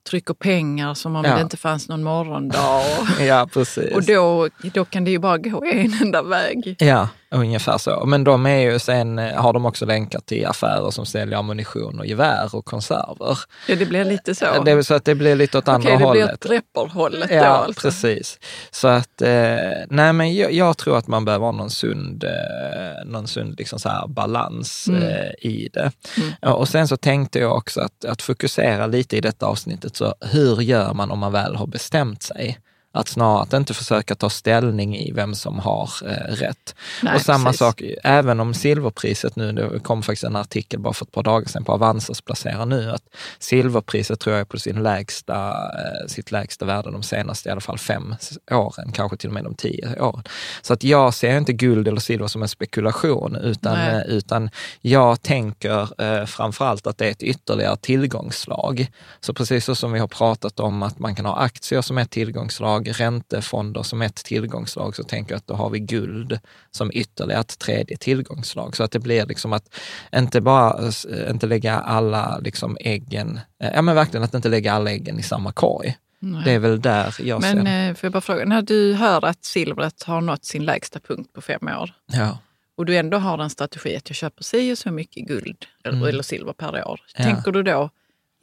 trycker 0.10 0.34
pengar 0.34 0.94
som 0.94 1.16
om 1.16 1.26
Ja. 1.26 1.36
det 1.36 1.42
inte 1.42 1.58
fanns 1.58 1.90
någon 1.90 2.04
morgondag. 2.04 2.78
Och, 2.78 3.22
Ja, 3.26 3.48
precis. 3.54 3.96
och 3.96 4.04
då, 4.04 4.50
då 4.74 4.86
kan 4.86 5.04
det 5.04 5.12
ju 5.12 5.20
bara 5.20 5.38
gå 5.38 5.64
en 5.66 5.94
enda 6.02 6.22
väg. 6.22 6.76
Ja, 6.80 7.10
ungefär 7.36 7.77
så. 7.77 8.06
Men 8.06 8.24
de 8.24 8.46
är 8.46 8.60
ju 8.60 8.80
sen, 8.80 9.20
eh, 9.20 9.36
har 9.42 9.54
de 9.54 9.65
också 9.65 9.86
länkat 9.86 10.25
till 10.25 10.46
affärer 10.46 10.92
som 10.92 11.06
säljer 11.06 11.38
ammunition 11.38 12.00
och 12.00 12.06
gevär 12.06 12.56
och 12.56 12.65
konserver. 12.65 13.39
Ja, 13.68 13.75
det 13.75 13.86
blir 13.86 14.06
lite 14.06 14.36
så. 14.36 14.46
Det 14.65 14.72
är 14.72 14.82
så 14.82 14.94
att 14.94 15.06
det 15.06 15.15
blir 15.15 15.36
lite 15.36 15.58
åt 15.58 15.68
andra 15.68 15.88
Okej, 15.88 15.92
det 15.92 16.12
blir 16.12 16.22
hållet. 16.22 16.46
åt 16.46 16.51
Repper-hållet 16.51 17.30
då 17.30 17.36
Ja, 17.36 17.46
alltså. 17.46 17.82
precis. 17.82 18.39
Så 18.72 18.88
att, 18.88 19.22
eh, 19.22 19.56
nej 19.89 20.13
men 20.13 20.36
jag, 20.36 20.51
jag 20.54 20.77
tror 20.77 20.98
att 20.98 21.08
man 21.08 21.25
behöver 21.25 21.46
ha 21.46 21.51
någon 21.51 21.70
sund, 21.70 22.24
eh, 22.24 23.06
någon 23.06 23.27
sund 23.27 23.56
liksom 23.58 23.80
så 23.80 23.89
här 23.89 24.08
balans 24.08 24.88
Mm. 24.88 25.04
eh, 25.04 25.32
i 25.42 25.70
det. 25.74 25.92
Mm. 26.18 26.32
Ja, 26.42 26.54
och 26.54 26.68
sen 26.70 26.88
så 26.88 26.98
tänkte 26.98 27.39
jag 27.39 27.56
också 27.58 27.82
att, 27.82 28.06
att 28.06 28.22
fokusera 28.22 28.88
lite 28.88 29.18
i 29.18 29.22
detta 29.22 29.46
avsnittet, 29.46 29.96
så 29.96 30.15
hur 30.22 30.62
gör 30.62 30.94
man 30.94 31.12
om 31.12 31.20
man 31.20 31.32
väl 31.32 31.56
har 31.56 31.68
bestämt 31.68 32.24
sig? 32.24 32.60
Att 32.96 33.08
snarare 33.08 33.42
att 33.42 33.54
inte 33.54 33.74
försöka 33.74 34.16
ta 34.16 34.30
ställning 34.30 34.98
i 34.98 35.12
vem 35.12 35.36
som 35.36 35.60
har 35.60 35.90
eh, 36.06 36.34
rätt. 36.34 36.75
Nej, 37.04 37.16
och 37.16 37.22
samma 37.22 37.46
precis. 37.46 37.60
sak, 37.60 37.82
även 38.04 38.40
om 38.40 38.54
silverpriset 38.54 39.36
nu, 39.36 39.52
det 39.52 39.80
kom 39.80 40.04
faktiskt 40.04 40.24
en 40.24 40.36
artikel 40.36 40.80
bara 40.80 40.94
för 40.94 41.06
ett 41.06 41.12
par 41.12 41.24
dagar 41.24 41.48
sedan 41.48 41.64
på 41.64 41.72
Avanzas 41.72 42.22
placerar 42.22 42.66
nu, 42.66 42.92
att 42.92 43.04
silverpriset 43.40 44.20
tror 44.20 44.34
jag 44.36 44.42
är 44.42 44.46
på 44.46 44.60
sin 44.60 44.84
lägsta, 44.84 45.50
eh, 45.52 46.08
sitt 46.08 46.32
lägsta 46.32 46.66
värde 46.66 46.92
de 46.92 47.04
senaste 47.04 47.50
i 47.50 47.52
alla 47.52 47.62
fall 47.62 47.78
fem 47.78 48.16
åren, 48.52 48.92
kanske 48.92 49.18
till 49.18 49.30
och 49.30 49.34
med 49.34 49.44
de 49.44 49.56
tio 49.56 50.02
åren. 50.02 50.24
Så 50.62 50.74
att 50.74 50.84
jag 50.84 51.14
ser 51.14 51.38
inte 51.38 51.54
guld 51.54 51.88
eller 51.88 52.00
silver 52.00 52.28
som 52.28 52.42
en 52.42 52.50
spekulation, 52.50 53.36
utan, 53.36 53.78
eh, 53.78 54.02
utan 54.08 54.50
jag 54.82 55.22
tänker 55.22 56.02
eh, 56.02 56.25
framförallt 56.25 56.88
att 56.88 56.98
det 56.98 57.08
är 57.08 57.12
ett 57.12 57.24
ytterligare 57.24 57.78
tillgångsslag. 57.78 58.92
Så 59.20 59.34
precis 59.34 59.66
så 59.66 59.75
som 59.75 59.92
vi 59.92 60.00
har 60.00 60.08
pratat 60.08 60.60
om 60.60 60.84
att 60.84 61.00
man 61.00 61.16
kan 61.16 61.25
ha 61.25 61.38
aktier 61.38 61.82
som 61.82 61.98
ett 61.98 62.12
tillgångsslag, 62.12 62.85
räntefonder 62.94 63.84
som 63.84 64.01
ett 64.01 64.15
tillgångsslag, 64.15 64.96
så 64.96 65.04
tänker 65.04 65.32
jag 65.32 65.38
att 65.38 65.48
då 65.48 65.54
har 65.54 65.70
vi 65.70 65.80
guld 65.80 66.39
som 66.72 66.92
ytterligare 66.94 67.42
ett 67.42 67.60
tredje 67.60 67.98
tillgångsslag. 67.98 68.75
Så 68.75 68.84
att 68.84 68.92
det 68.92 69.00
blir 69.00 69.25
liksom 69.25 69.54
att 69.54 69.75
inte 70.15 70.42
bara 70.42 70.88
eh, 70.88 71.30
inte 71.30 71.48
lägga 71.48 71.74
alla 71.80 72.38
liksom 72.38 72.77
äggen, 72.80 73.39
eh, 73.63 73.70
ja 73.74 73.82
men 73.82 73.96
verkligen 73.96 74.24
att 74.24 74.34
inte 74.34 74.50
lägga 74.50 74.74
alla 74.74 74.92
äggen 74.92 75.20
i 75.20 75.24
samma 75.24 75.51
korg. 75.51 75.98
Nej. 76.20 76.42
Det 76.46 76.51
är 76.51 76.60
väl 76.60 76.82
där 76.82 77.15
jag 77.20 77.42
Men 77.42 77.65
ser. 77.65 77.89
eh, 77.89 77.94
får 77.96 78.08
jag 78.08 78.12
bara 78.13 78.22
fråga, 78.22 78.46
när 78.46 78.62
du 78.62 78.94
hör 78.94 79.25
att 79.25 79.46
silvret 79.46 80.04
har 80.04 80.22
nått 80.22 80.46
sin 80.46 80.65
lägsta 80.65 81.00
punkt 81.00 81.34
på 81.34 81.42
fem 81.42 81.68
år 81.82 81.94
Ja. 82.13 82.38
och 82.77 82.86
du 82.86 82.98
ändå 82.98 83.18
har 83.18 83.38
en 83.38 83.50
strategi 83.50 83.96
att 83.98 84.10
jag 84.10 84.15
köper 84.15 84.44
si 84.44 84.74
och 84.74 84.77
så 84.77 84.92
mycket 84.92 85.27
guld 85.27 85.65
eller, 85.84 85.98
Mm. 85.98 86.10
eller 86.10 86.24
silver 86.24 86.54
per 86.54 86.88
år. 86.88 87.00
Ja. 87.18 87.24
Tänker 87.24 87.51
du 87.51 87.63
då, 87.63 87.89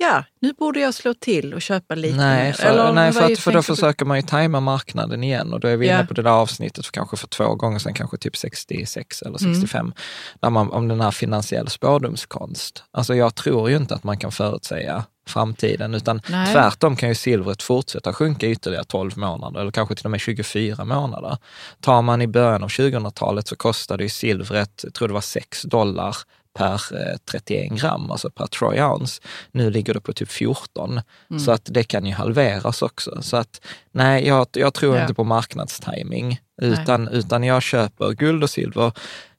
ja, 0.02 0.24
nu 0.40 0.52
borde 0.52 0.80
jag 0.80 0.94
slå 0.94 1.14
till 1.14 1.54
och 1.54 1.62
köpa 1.62 1.94
lite 1.94 2.16
Nej, 2.16 2.44
mer? 2.44 2.52
för, 2.52 2.66
Eller 2.66 2.92
nej, 2.92 3.12
för, 3.12 3.32
att, 3.32 3.38
för 3.38 3.52
då 3.52 3.62
försöker 3.62 4.04
man 4.04 4.16
ju 4.18 4.22
tajma 4.22 4.60
marknaden 4.60 5.24
igen 5.24 5.52
och 5.52 5.60
då 5.60 5.68
är 5.68 5.76
vi 5.76 5.86
Ja. 5.88 5.94
inne 5.98 6.06
på 6.06 6.14
det 6.14 6.22
där 6.22 6.30
avsnittet 6.30 6.86
för 6.86 6.92
kanske 6.92 7.16
för 7.16 7.26
två 7.26 7.54
gånger 7.54 7.78
sedan, 7.78 7.94
kanske 7.94 8.16
typ 8.16 8.36
66 8.36 9.22
eller 9.22 9.42
Mm. 9.42 9.54
65, 9.54 9.92
där 10.40 10.50
man, 10.50 10.70
om 10.72 10.88
den 10.88 11.00
här 11.00 11.10
finansiell 11.10 11.68
spårdomskonst. 11.68 12.84
Alltså 12.92 13.14
jag 13.14 13.34
tror 13.34 13.70
ju 13.70 13.76
inte 13.76 13.94
att 13.94 14.04
man 14.04 14.18
kan 14.18 14.32
förutsäga 14.32 15.04
framtiden, 15.28 15.94
utan 15.94 16.20
Nej. 16.28 16.52
tvärtom 16.52 16.96
kan 16.96 17.08
ju 17.08 17.14
silvret 17.14 17.62
fortsätta 17.62 18.12
sjunka 18.12 18.46
ytterligare 18.46 18.84
12 18.84 19.18
månader 19.18 19.60
eller 19.60 19.70
kanske 19.70 19.94
till 19.94 20.04
och 20.06 20.10
med 20.10 20.20
24 20.20 20.84
månader. 20.84 21.36
Tar 21.80 22.02
man 22.02 22.22
i 22.22 22.26
början 22.26 22.62
av 22.62 22.68
2000-talet 22.68 23.48
så 23.48 23.56
kostade 23.56 24.02
ju 24.02 24.08
silvret, 24.08 24.80
jag 24.84 24.94
tror 24.94 25.08
det 25.08 25.14
var 25.14 25.20
6 25.20 25.62
dollar 25.62 26.16
per 26.58 26.74
eh, 26.74 27.16
31 27.30 27.70
gram, 27.72 28.10
alltså 28.10 28.30
per 28.30 28.46
troy 28.46 28.82
ounce. 28.82 29.22
Nu 29.52 29.70
ligger 29.70 29.94
det 29.94 30.00
på 30.00 30.12
typ 30.12 30.30
14. 30.30 31.00
Mm. 31.30 31.40
Så 31.40 31.52
att 31.52 31.62
det 31.64 31.84
kan 31.84 32.06
ju 32.06 32.12
halveras 32.12 32.82
också. 32.82 33.22
Så 33.22 33.36
att 33.36 33.60
nej, 33.92 34.26
jag, 34.26 34.46
jag 34.52 34.74
tror 34.74 34.96
Ja. 34.96 35.02
inte 35.02 35.14
på 35.14 35.24
marknadstiming, 35.24 36.40
utan, 36.62 37.08
utan 37.08 37.44
jag 37.44 37.62
köper 37.62 38.10
guld 38.12 38.42
och 38.42 38.50
silver 38.50 38.92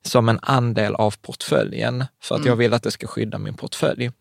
som 0.05 0.29
en 0.29 0.39
andel 0.41 0.96
av 0.96 1.15
portföljen 1.22 2.05
för 2.24 2.36
att 2.36 2.39
Mm. 2.39 2.50
jag 2.50 2.55
vill 2.55 2.74
att 2.74 2.84
det 2.84 2.91
ska 2.91 3.08
skydda 3.08 3.38
min 3.38 3.53
portfölj. 3.53 4.12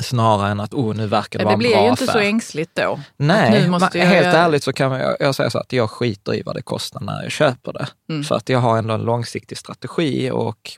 Snarare 0.00 0.50
än 0.50 0.60
att, 0.60 0.74
oh, 0.74 0.94
nu 0.96 1.06
verkar 1.06 1.38
det 1.38 1.44
vara 1.44 1.52
det 1.52 1.54
en 1.54 1.58
blir 1.58 1.70
bra 1.70 1.84
ju 1.84 1.90
inte 1.90 2.04
affär. 2.04 2.12
så 2.12 2.18
ängsligt 2.18 2.70
då. 2.74 3.00
Nej, 3.16 3.68
men 3.68 3.80
jag 3.94 4.06
helt 4.06 4.26
ärligt 4.36 4.62
så 4.64 4.72
kan 4.72 4.92
jag, 4.92 5.16
jag 5.20 5.34
säga 5.34 5.50
så 5.50 5.58
att 5.58 5.72
jag 5.72 5.90
skiter 5.90 6.34
i 6.34 6.42
vad 6.42 6.54
det 6.56 6.62
kostar 6.62 7.00
när 7.00 7.22
jag 7.22 7.32
köper 7.32 7.72
det. 7.72 7.88
Mm. 8.10 8.24
För 8.24 8.34
att 8.34 8.48
jag 8.48 8.58
har 8.58 8.78
ändå 8.78 8.94
en 8.94 9.02
långsiktig 9.02 9.58
strategi 9.58 10.30
och 10.30 10.70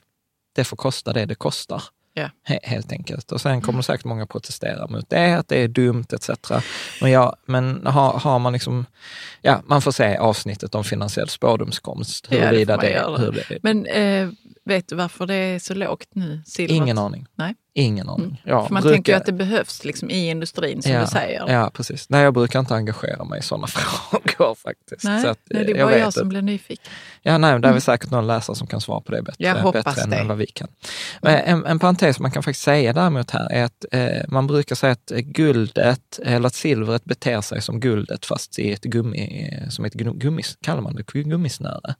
det 0.53 0.63
får 0.63 0.77
kosta 0.77 1.13
det 1.13 1.25
det 1.25 1.35
kostar. 1.35 1.83
Ja. 2.13 2.29
He- 2.47 2.59
helt 2.63 2.91
enkelt. 2.91 3.31
Och 3.31 3.41
sen 3.41 3.61
kommer 3.61 3.81
säkert 3.81 4.05
många 4.05 4.25
protestera 4.25 4.87
mot 4.87 5.09
det, 5.09 5.33
att 5.37 5.47
det 5.47 5.57
är 5.57 5.67
dumt 5.67 6.05
etc. 6.13 6.29
Men, 7.01 7.11
ja, 7.11 7.35
men 7.45 7.85
har, 7.85 8.13
har 8.19 8.39
man 8.39 8.53
liksom, 8.53 8.85
ja, 9.41 9.61
man 9.65 9.81
får 9.81 9.91
se 9.91 10.17
avsnittet 10.17 10.75
om 10.75 10.83
finansiell 10.83 11.29
spårdomskonst, 11.29 12.27
Ja, 12.29 12.37
det 12.37 12.45
huruvida 12.45 12.75
man 12.75 12.85
det, 12.85 12.91
göra. 12.91 13.17
hur 13.17 13.31
det 13.31 13.59
Men 13.63 13.85
eh, 13.85 14.29
vet 14.65 14.87
du 14.87 14.95
varför 14.95 15.25
det 15.25 15.33
är 15.35 15.59
så 15.59 15.73
lågt 15.73 16.07
nu? 16.13 16.41
Silvret? 16.45 16.75
Ingen 16.77 16.97
aning. 16.97 17.25
Nej. 17.35 17.55
Ingen 17.73 18.09
aning. 18.09 18.41
Jag 18.45 18.67
För 18.67 18.73
man 18.73 18.81
brukar- 18.83 18.95
tänker 18.95 19.11
ju 19.11 19.17
att 19.17 19.25
det 19.25 19.31
behövs 19.31 19.85
liksom 19.85 20.09
i 20.09 20.29
industrin 20.29 20.81
som 20.81 20.91
ja, 20.91 21.01
du 21.01 21.07
säger. 21.07 21.47
Ja, 21.49 21.71
precis. 21.73 22.09
Nej, 22.09 22.23
jag 22.23 22.33
brukar 22.33 22.59
inte 22.59 22.75
engagera 22.75 23.23
mig 23.23 23.39
i 23.39 23.41
sådana 23.41 23.67
frågor 24.07 24.55
faktiskt. 24.55 25.03
Nej, 25.03 25.21
Så 25.21 25.27
att, 25.27 25.39
nej, 25.49 25.65
det 25.65 25.71
är 25.71 25.75
jag 25.77 25.87
bara 25.87 25.97
jag, 25.97 26.05
vet 26.05 26.13
som 26.13 26.29
blir 26.29 26.41
nyfiken. 26.41 26.91
Ja, 27.21 27.37
nej, 27.37 27.59
det 27.59 27.67
är 27.67 27.71
väl 27.71 27.81
säkert 27.81 28.11
någon 28.11 28.27
läsare 28.27 28.55
som 28.55 28.67
kan 28.67 28.81
svara 28.81 29.01
på 29.01 29.11
det 29.11 29.21
bättre, 29.21 29.35
Jag 29.43 29.73
bättre 29.73 30.01
än, 30.01 30.09
det. 30.09 30.15
än 30.17 30.27
vad 30.27 30.37
vi 30.37 30.45
kan. 30.45 30.67
Men 31.21 31.35
en, 31.35 31.65
en 31.65 31.79
parentes 31.79 32.19
man 32.19 32.31
kan 32.31 32.43
faktiskt 32.43 32.63
säga 32.63 32.93
däremot 32.93 33.31
här 33.31 33.51
är 33.51 33.63
att 33.63 33.85
eh, 33.91 34.21
man 34.27 34.47
brukar 34.47 34.75
säga 34.75 34.91
att 34.91 35.09
guldet, 35.15 36.19
eller 36.25 36.47
att 36.47 36.55
silvret 36.55 37.03
beter 37.05 37.41
sig 37.41 37.61
som 37.61 37.79
guldet 37.79 38.25
fast 38.25 38.59
i 38.59 38.71
ett 38.71 38.83
gummi, 38.83 39.49
som 39.69 39.85
ett 39.85 39.93
gum- 39.95 40.17
gummis, 40.17 40.57
kallar 40.61 40.81
man 40.81 40.95
det 40.95 41.03
gummisnöre? 41.13 41.95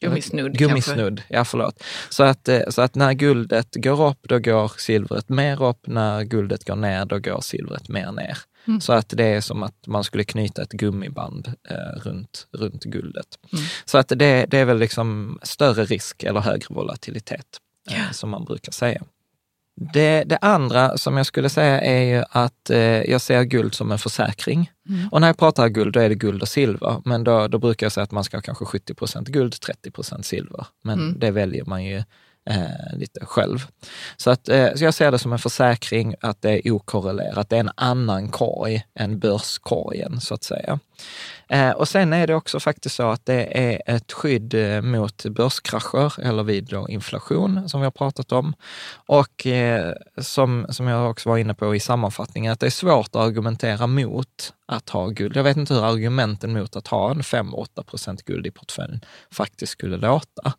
Gummisnudd 0.00 0.58
kanske. 0.58 0.64
Gummisnudd, 0.64 1.22
ja 1.28 1.44
förlåt. 1.44 1.82
Så 2.08 2.22
att, 2.22 2.48
eh, 2.48 2.60
så 2.68 2.82
att 2.82 2.94
när 2.94 3.12
guldet 3.12 3.68
går 3.74 4.08
upp, 4.08 4.18
då 4.22 4.38
går 4.38 4.72
silvret 4.78 5.28
mer 5.28 5.62
upp. 5.62 5.86
När 5.86 6.22
guldet 6.22 6.64
går 6.64 6.76
ner, 6.76 7.04
då 7.04 7.18
går 7.18 7.40
silvret 7.40 7.88
mer 7.88 8.12
ner. 8.12 8.38
Mm. 8.66 8.80
Så 8.80 8.92
att 8.92 9.08
det 9.08 9.24
är 9.24 9.40
som 9.40 9.62
att 9.62 9.86
man 9.86 10.04
skulle 10.04 10.24
knyta 10.24 10.62
ett 10.62 10.72
gummiband 10.72 11.52
eh, 11.70 12.00
runt, 12.02 12.46
runt 12.52 12.84
guldet. 12.84 13.26
Mm. 13.52 13.64
Så 13.84 13.98
att 13.98 14.08
det, 14.08 14.46
det 14.50 14.58
är 14.58 14.64
väl 14.64 14.78
liksom 14.78 15.38
större 15.42 15.84
risk 15.84 16.22
eller 16.22 16.40
högre 16.40 16.66
volatilitet, 16.74 17.46
eh, 17.90 17.96
Ja. 17.98 18.12
som 18.12 18.30
man 18.30 18.44
brukar 18.44 18.72
säga. 18.72 19.02
Det, 19.92 20.24
det, 20.24 20.38
andra 20.40 20.98
som 20.98 21.16
jag 21.16 21.26
skulle 21.26 21.48
säga 21.48 21.80
är 21.80 22.02
ju 22.02 22.24
att 22.30 22.70
eh, 22.70 22.78
jag 22.80 23.20
ser 23.20 23.42
guld 23.42 23.74
som 23.74 23.92
en 23.92 23.98
försäkring. 23.98 24.70
Mm. 24.88 25.08
Och 25.08 25.20
när 25.20 25.26
jag 25.26 25.38
pratar 25.38 25.68
guld, 25.68 25.94
då 25.94 26.00
är 26.00 26.08
det 26.08 26.14
guld 26.14 26.42
och 26.42 26.48
silver. 26.48 27.02
Men 27.04 27.24
då, 27.24 27.48
då 27.48 27.58
brukar 27.58 27.86
jag 27.86 27.92
säga 27.92 28.04
att 28.04 28.10
man 28.10 28.24
ska 28.24 28.36
ha 28.36 28.42
kanske 28.42 28.64
70 28.64 28.94
procent 28.94 29.28
guld, 29.28 29.60
30 29.60 29.90
procent 29.90 30.26
silver. 30.26 30.66
Men 30.82 30.98
mm. 31.00 31.18
det 31.18 31.30
väljer 31.30 31.64
man 31.64 31.84
ju 31.84 32.02
eh, 32.50 32.98
lite 32.98 33.26
själv. 33.26 33.66
Så, 34.16 34.30
att, 34.30 34.48
eh, 34.48 34.74
så 34.74 34.84
jag 34.84 34.94
ser 34.94 35.10
det 35.10 35.18
som 35.18 35.32
en 35.32 35.38
försäkring 35.38 36.14
att 36.20 36.42
det 36.42 36.68
är 36.68 36.72
okorrelerat. 36.72 37.48
Det 37.48 37.56
är 37.56 37.60
en 37.60 37.70
annan 37.74 38.28
korg 38.28 38.82
än 38.94 39.18
börskorgen 39.18 40.20
så 40.20 40.34
att 40.34 40.44
säga. 40.44 40.78
Eh, 41.48 41.70
och 41.70 41.88
sen 41.88 42.12
är 42.12 42.26
det 42.26 42.34
också 42.34 42.60
faktiskt 42.60 42.94
så 42.94 43.10
att 43.10 43.26
det 43.26 43.58
är 43.58 43.96
ett 43.96 44.12
skydd 44.12 44.54
eh, 44.54 44.82
mot 44.82 45.24
börskrascher 45.24 46.20
eller 46.20 46.42
vid 46.42 46.72
inflation 46.88 47.68
som 47.68 47.80
vi 47.80 47.84
har 47.84 47.90
pratat 47.90 48.32
om. 48.32 48.54
Och 49.06 49.46
eh, 49.46 49.94
som, 50.18 50.66
som 50.70 50.86
jag 50.86 51.10
också 51.10 51.28
var 51.28 51.38
inne 51.38 51.54
på 51.54 51.74
i 51.74 51.80
sammanfattningen, 51.80 52.52
att 52.52 52.60
det 52.60 52.66
är 52.66 52.70
svårt 52.70 53.06
att 53.06 53.16
argumentera 53.16 53.86
mot 53.86 54.52
att 54.66 54.90
ha 54.90 55.08
guld. 55.08 55.36
Jag 55.36 55.44
vet 55.44 55.56
inte 55.56 55.74
hur 55.74 55.84
argumenten 55.84 56.52
mot 56.52 56.76
att 56.76 56.86
ha 56.86 57.10
en 57.10 57.20
5-8 57.20 57.82
procent 57.82 58.22
guld 58.22 58.46
i 58.46 58.50
portföljen 58.50 59.00
faktiskt 59.30 59.72
skulle 59.72 59.96
låta. 59.96 60.52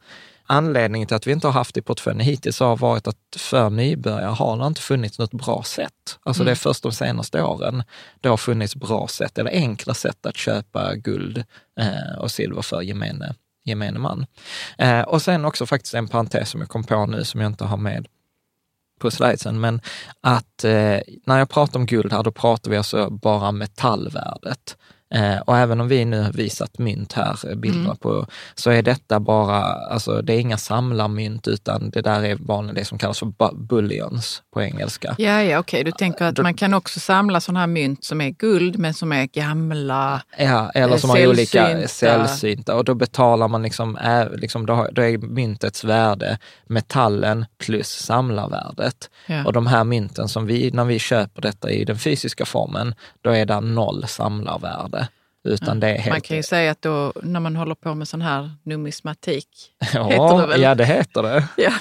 Anledningen 0.46 1.08
till 1.08 1.16
att 1.16 1.28
vi 1.28 1.32
inte 1.32 1.48
har 1.48 1.54
haft 1.54 1.76
det 1.76 1.80
i 1.80 1.82
portföljen 1.82 2.20
hittills 2.20 2.60
har 2.60 2.78
varit 2.78 3.08
att 3.08 3.18
för 3.38 3.70
nybörjare 3.70 4.32
har 4.32 4.58
det 4.58 4.68
inte 4.68 4.82
funnits 4.82 5.20
något 5.20 5.34
bra 5.34 5.64
sätt. 5.64 6.20
Alltså 6.24 6.42
mm. 6.42 6.46
det 6.46 6.52
är 6.52 6.56
först 6.56 6.84
de 6.84 6.92
senaste 6.92 7.42
åren 7.42 7.84
det 8.22 8.30
har 8.30 8.38
funnits 8.38 8.76
bra 8.76 9.08
sätt 9.08 9.38
eller 9.38 9.52
enkla 9.52 9.94
sätt 9.94 10.26
att 10.26 10.38
köpa 10.38 10.96
guld 10.96 11.44
eh, 11.80 12.20
och 12.20 12.32
silver 12.32 12.62
för 12.62 12.82
gemene, 12.82 13.36
gemene 13.66 14.00
man. 14.00 14.26
Eh, 14.78 15.02
och 15.02 15.22
sen 15.22 15.46
också 15.46 15.66
faktiskt 15.66 15.94
en 15.94 16.08
parentes 16.08 16.50
som 16.50 16.60
jag 16.60 16.70
kom 16.70 16.84
på 16.84 17.06
nu 17.06 17.24
som 17.24 17.42
jag 17.42 17.50
inte 17.50 17.66
har 17.66 17.78
med 17.78 18.08
på 19.00 19.12
slidesen, 19.12 19.60
men 19.60 19.82
att 20.22 20.64
eh, 20.64 21.00
när 21.26 21.38
jag 21.38 21.50
pratar 21.50 21.80
om 21.80 21.86
guld 21.86 22.14
här, 22.14 22.24
då 22.24 22.32
pratar 22.32 22.72
vi 22.72 22.78
alltså 22.78 23.10
bara 23.10 23.52
metallvärdet. 23.52 24.78
Eh, 25.14 25.40
och 25.40 25.58
även 25.58 25.82
om 25.82 25.88
vi 25.88 26.06
nu 26.06 26.22
har 26.22 26.32
visat 26.32 26.78
mynt 26.78 27.14
här, 27.14 27.50
eh, 27.50 27.56
bilder 27.56 27.86
mm. 27.86 27.98
på, 27.98 28.26
så 28.56 28.72
är 28.72 28.82
detta 28.82 29.20
bara, 29.20 29.64
alltså 29.64 30.22
det 30.22 30.34
är 30.34 30.40
inga 30.40 30.58
samlarmynt 30.58 31.48
utan 31.48 31.90
det 31.90 32.02
där 32.02 32.24
är 32.24 32.36
vanligt 32.36 32.76
det 32.76 32.86
som 32.86 32.98
kallas 32.98 33.20
för 33.20 33.56
bullions 33.56 34.42
på 34.54 34.62
engelska. 34.62 35.16
Ja, 35.18 35.42
ja 35.44 35.60
okej, 35.60 35.82
okay. 35.82 35.84
du 35.84 35.92
tänker 35.92 36.26
att 36.26 36.38
man 36.38 36.54
kan 36.54 36.74
också 36.74 37.00
samla 37.00 37.42
sådana 37.42 37.60
här 37.60 37.68
mynt 37.68 38.04
som 38.04 38.22
är 38.22 38.30
guld 38.30 38.80
men 38.80 38.94
som 38.94 39.12
är 39.12 39.26
gamla, 39.26 40.22
Ja, 40.38 40.70
eller 40.70 40.98
som 40.98 41.10
har 41.10 41.28
olika 41.28 41.88
sällsynta 41.88 42.76
och 42.76 42.86
då 42.86 42.94
betalar 42.94 43.48
man 43.48 43.62
liksom, 43.62 43.98
är, 44.02 44.30
liksom 44.38 44.66
då, 44.66 44.88
då 44.92 45.02
är 45.02 45.18
myntets 45.18 45.84
värde 45.84 46.38
metallen 46.68 47.46
plus 47.66 47.90
samlarvärdet. 47.90 49.10
Ja. 49.26 49.46
Och 49.46 49.54
de 49.54 49.68
här 49.68 49.84
mynten 49.84 50.28
som 50.28 50.46
vi, 50.46 50.72
när 50.72 50.86
vi 50.86 51.00
köper 51.00 51.42
detta 51.42 51.72
i 51.72 51.86
den 51.86 51.98
fysiska 51.98 52.46
formen, 52.46 52.96
då 53.22 53.30
är 53.30 53.46
det 53.46 53.60
noll 53.60 54.08
samlarvärde. 54.08 55.01
Utan 55.44 55.80
det 55.80 55.88
är 55.88 55.98
helt... 55.98 56.10
Man 56.10 56.22
kan 56.22 56.38
ju 56.38 56.44
säga 56.44 56.72
att 56.72 56.82
då, 56.82 57.14
när 57.24 57.40
man 57.40 57.56
håller 57.56 57.76
på 57.76 57.96
med 57.96 58.08
sån 58.08 58.22
här 58.22 58.52
numismatik, 58.64 59.48
ja, 59.94 60.04
heter 60.04 60.42
det 60.42 60.48
väl? 60.48 60.62
Ja, 60.62 60.76
det 60.76 60.86
heter 60.86 61.24
det. 61.24 61.48
Ja. 61.58 61.72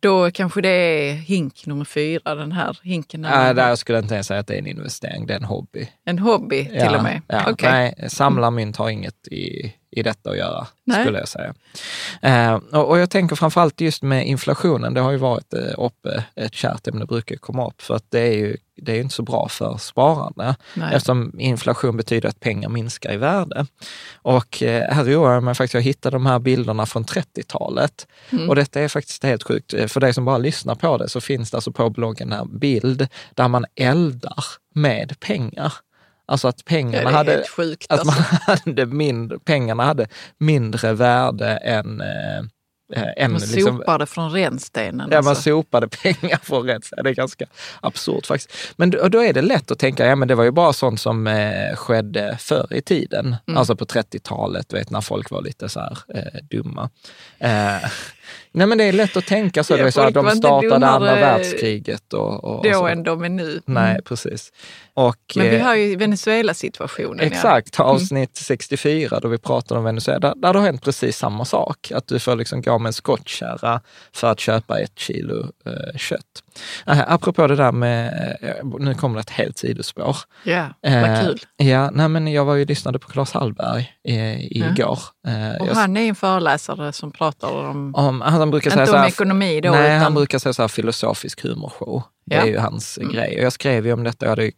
Då 0.00 0.30
kanske 0.30 0.60
det 0.60 0.68
är 0.68 1.12
hink 1.12 1.66
nummer 1.66 1.84
fyra, 1.84 2.34
den 2.34 2.52
här 2.52 2.78
hinken. 2.82 3.24
Ja, 3.24 3.52
där 3.52 3.76
skulle 3.76 3.98
jag 3.98 4.04
inte 4.04 4.14
ens 4.14 4.26
säga 4.26 4.40
att 4.40 4.46
det 4.46 4.54
är 4.54 4.58
en 4.58 4.66
investering, 4.66 5.26
det 5.26 5.34
är 5.34 5.38
en 5.38 5.44
hobby. 5.44 5.88
En 6.04 6.18
hobby 6.18 6.64
till 6.64 6.74
ja, 6.74 6.96
och 6.96 7.02
med? 7.02 7.22
Ja, 7.28 7.50
okay. 7.52 7.70
Nej, 7.70 8.08
samlarmynt 8.08 8.76
har 8.76 8.90
inget 8.90 9.28
i, 9.28 9.74
i 9.90 10.02
detta 10.02 10.30
att 10.30 10.36
göra, 10.36 10.66
Nej. 10.84 11.04
skulle 11.04 11.18
jag 11.18 11.28
säga. 11.28 11.54
Eh, 12.22 12.54
och, 12.54 12.88
och, 12.88 12.98
jag 12.98 13.10
tänker 13.10 13.36
framförallt 13.36 13.80
just 13.80 14.02
med 14.02 14.26
inflationen, 14.26 14.94
det 14.94 15.00
har 15.00 15.10
ju 15.10 15.18
varit 15.18 15.54
eh, 15.54 15.60
uppe 15.78 16.24
ett 16.34 16.54
kärt 16.54 16.88
ämne, 16.88 17.04
brukar 17.06 17.36
komma 17.36 17.66
upp, 17.66 17.82
för 17.82 17.94
att 17.94 18.10
det 18.10 18.20
är 18.20 18.36
ju 18.36 18.56
det 18.76 18.92
är 18.92 19.00
inte 19.00 19.14
så 19.14 19.22
bra 19.22 19.48
för 19.48 19.76
sparande 19.76 20.56
Nej. 20.74 20.94
eftersom 20.94 21.40
inflation 21.40 21.96
betyder 21.96 22.28
att 22.28 22.40
pengar 22.40 22.68
minskar 22.68 23.12
i 23.12 23.16
värde. 23.16 23.66
Och 24.14 24.62
eh, 24.62 24.94
här 24.94 25.04
roar 25.04 25.32
jag 25.32 25.42
mig 25.42 25.54
faktiskt, 25.54 25.74
jag 25.74 25.82
hittade 25.82 26.16
de 26.16 26.26
här 26.26 26.38
bilderna 26.38 26.86
från 26.86 27.04
30-talet 27.04 28.06
mm. 28.30 28.48
och 28.48 28.56
detta 28.56 28.80
är 28.80 28.88
faktiskt 28.88 29.22
helt 29.22 29.42
sjukt. 29.42 29.74
För 29.92 30.00
dig 30.00 30.14
som 30.14 30.24
bara 30.24 30.38
lyssnar 30.38 30.74
på 30.74 30.96
det 30.96 31.08
så 31.08 31.20
finns 31.20 31.50
det 31.50 31.56
alltså 31.56 31.72
på 31.72 31.90
bloggen 31.90 32.32
en 32.32 32.58
bild 32.58 33.08
där 33.34 33.48
man 33.48 33.64
eldar 33.74 34.44
med 34.74 35.20
pengar. 35.20 35.72
Alltså 36.28 36.48
att 36.48 36.64
pengarna, 36.64 37.10
hade, 37.10 37.44
sjukt, 37.56 37.92
att 37.92 38.04
man 38.04 38.14
alltså. 38.16 38.36
hade 38.66 38.86
mindre, 38.86 39.38
pengarna 39.38 39.84
hade 39.84 40.08
mindre 40.38 40.92
värde 40.92 41.56
än 41.56 42.00
eh, 42.00 42.44
Eh, 42.92 43.28
man 43.28 43.40
liksom, 43.40 43.78
sopade 43.78 44.06
från 44.06 44.32
rännstenen. 44.32 45.08
Ja, 45.10 45.16
alltså. 45.16 45.28
man 45.28 45.36
sopade 45.36 45.88
pengar 46.02 46.38
från 46.42 46.66
rännstenen. 46.66 47.04
Det 47.04 47.10
är 47.10 47.14
ganska 47.14 47.46
absurt 47.80 48.26
faktiskt. 48.26 48.52
Men 48.76 48.90
då, 48.90 49.08
då 49.08 49.24
är 49.24 49.32
det 49.32 49.42
lätt 49.42 49.70
att 49.70 49.78
tänka, 49.78 50.06
ja 50.06 50.16
men 50.16 50.28
det 50.28 50.34
var 50.34 50.44
ju 50.44 50.50
bara 50.50 50.72
sånt 50.72 51.00
som 51.00 51.26
eh, 51.26 51.76
skedde 51.76 52.36
förr 52.40 52.66
i 52.70 52.82
tiden. 52.82 53.36
Mm. 53.46 53.58
Alltså 53.58 53.76
på 53.76 53.84
30-talet, 53.84 54.72
vet 54.72 54.90
när 54.90 55.00
folk 55.00 55.30
var 55.30 55.42
lite 55.42 55.68
så 55.68 55.80
här 55.80 55.98
eh, 56.14 56.42
dumma. 56.50 56.90
Eh, 57.38 57.90
Nej 58.52 58.66
men 58.66 58.78
det 58.78 58.84
är 58.84 58.92
lätt 58.92 59.16
att 59.16 59.26
tänka 59.26 59.64
så. 59.64 59.76
Ja, 59.76 59.84
det 59.84 59.92
så 59.92 60.00
att 60.00 60.14
de 60.14 60.30
startade 60.30 60.86
andra 60.86 61.14
världskriget. 61.14 62.12
Och, 62.12 62.44
och, 62.44 62.64
då 62.64 62.72
så. 62.72 62.86
än 62.86 63.02
de 63.02 63.24
är 63.24 63.28
nu. 63.28 63.50
Mm. 63.50 63.62
Nej, 63.66 64.02
precis. 64.02 64.52
Och, 64.94 65.16
men 65.36 65.50
vi 65.50 65.58
har 65.58 65.74
ju 65.74 65.96
Venezuela-situationen. 65.96 67.20
Exakt, 67.20 67.74
ja. 67.78 67.84
Mm. 67.84 67.94
avsnitt 67.94 68.36
64 68.36 69.20
då 69.20 69.28
vi 69.28 69.38
pratade 69.38 69.78
om 69.78 69.84
Venezuela. 69.84 70.18
Där, 70.18 70.34
där 70.36 70.52
det 70.52 70.58
har 70.58 70.66
hänt 70.66 70.82
precis 70.82 71.18
samma 71.18 71.44
sak. 71.44 71.92
Att 71.94 72.06
du 72.06 72.18
får 72.18 72.36
liksom 72.36 72.62
gå 72.62 72.78
med 72.78 72.88
en 72.88 72.92
skottkärra 72.92 73.80
för 74.12 74.30
att 74.30 74.40
köpa 74.40 74.80
ett 74.80 74.98
kilo 74.98 75.46
eh, 75.66 75.96
kött. 75.96 76.42
Äh, 76.86 77.12
apropå 77.12 77.46
det 77.46 77.56
där 77.56 77.72
med, 77.72 78.36
eh, 78.42 78.78
nu 78.78 78.94
kommer 78.94 79.14
det 79.14 79.20
ett 79.20 79.30
helt 79.30 79.58
sidospår. 79.58 80.16
Ja, 80.44 80.66
vad 80.82 80.92
eh, 80.92 81.20
kul. 81.20 81.38
Ja, 81.56 81.90
nej, 81.90 82.08
men 82.08 82.26
jag 82.26 82.44
var 82.44 82.54
ju 82.54 82.64
lyssnade 82.64 82.98
på 82.98 83.08
Claes 83.08 83.32
Hallberg 83.32 83.92
i, 84.04 84.14
igår. 84.58 84.98
Eh, 85.26 85.62
och 85.62 85.76
han 85.76 85.96
är 85.96 86.08
en 86.08 86.14
föreläsare 86.14 86.92
som 86.92 87.12
pratar 87.12 87.52
om, 87.52 87.94
om 87.94 88.15
han 88.20 88.50
brukar 88.50 88.70
inte 88.70 88.86
säga 88.86 88.96
om 88.96 89.02
här, 89.02 89.08
ekonomi 89.08 89.60
då? 89.60 89.70
Nej, 89.70 89.86
utan... 89.86 90.02
han 90.02 90.14
brukar 90.14 90.38
säga 90.38 90.52
så 90.52 90.62
här 90.62 90.68
filosofisk 90.68 91.42
humorshow. 91.42 92.02
Det 92.26 92.36
ja. 92.36 92.42
är 92.42 92.46
ju 92.46 92.58
hans 92.58 92.98
mm. 92.98 93.12
grej. 93.12 93.36
Och 93.36 93.44
jag 93.44 93.52
skrev 93.52 93.86
ju 93.86 93.92
om 93.92 94.04
detta. 94.04 94.26
Jag, 94.26 94.30
hade, 94.30 94.50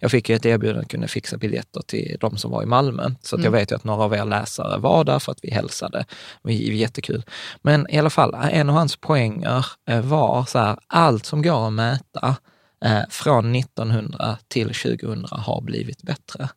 jag 0.00 0.10
fick 0.10 0.28
ju 0.28 0.36
ett 0.36 0.46
erbjudande 0.46 0.82
att 0.82 0.90
kunna 0.90 1.08
fixa 1.08 1.36
biljetter 1.36 1.80
till 1.80 2.16
de 2.20 2.36
som 2.36 2.50
var 2.50 2.62
i 2.62 2.66
Malmö. 2.66 3.10
Så 3.22 3.36
mm. 3.36 3.44
jag 3.44 3.50
vet 3.50 3.70
ju 3.70 3.76
att 3.76 3.84
några 3.84 4.04
av 4.04 4.14
er 4.14 4.24
läsare 4.24 4.78
var 4.78 5.04
där 5.04 5.18
för 5.18 5.32
att 5.32 5.38
vi 5.42 5.50
hälsade. 5.50 5.98
Det 5.98 6.06
var 6.42 6.52
jättekul. 6.52 7.22
Men 7.62 7.86
i 7.90 7.98
alla 7.98 8.10
fall, 8.10 8.36
en 8.52 8.70
av 8.70 8.76
hans 8.76 8.96
poänger 8.96 9.66
eh, 9.88 10.00
var 10.00 10.44
så 10.44 10.58
här, 10.58 10.78
allt 10.86 11.26
som 11.26 11.42
går 11.42 11.66
att 11.66 11.72
mäta 11.72 12.36
eh, 12.84 13.00
från 13.10 13.54
1900 13.54 14.38
till 14.48 14.74
2000 14.74 15.26
har 15.30 15.60
blivit 15.60 16.02
bättre. 16.02 16.48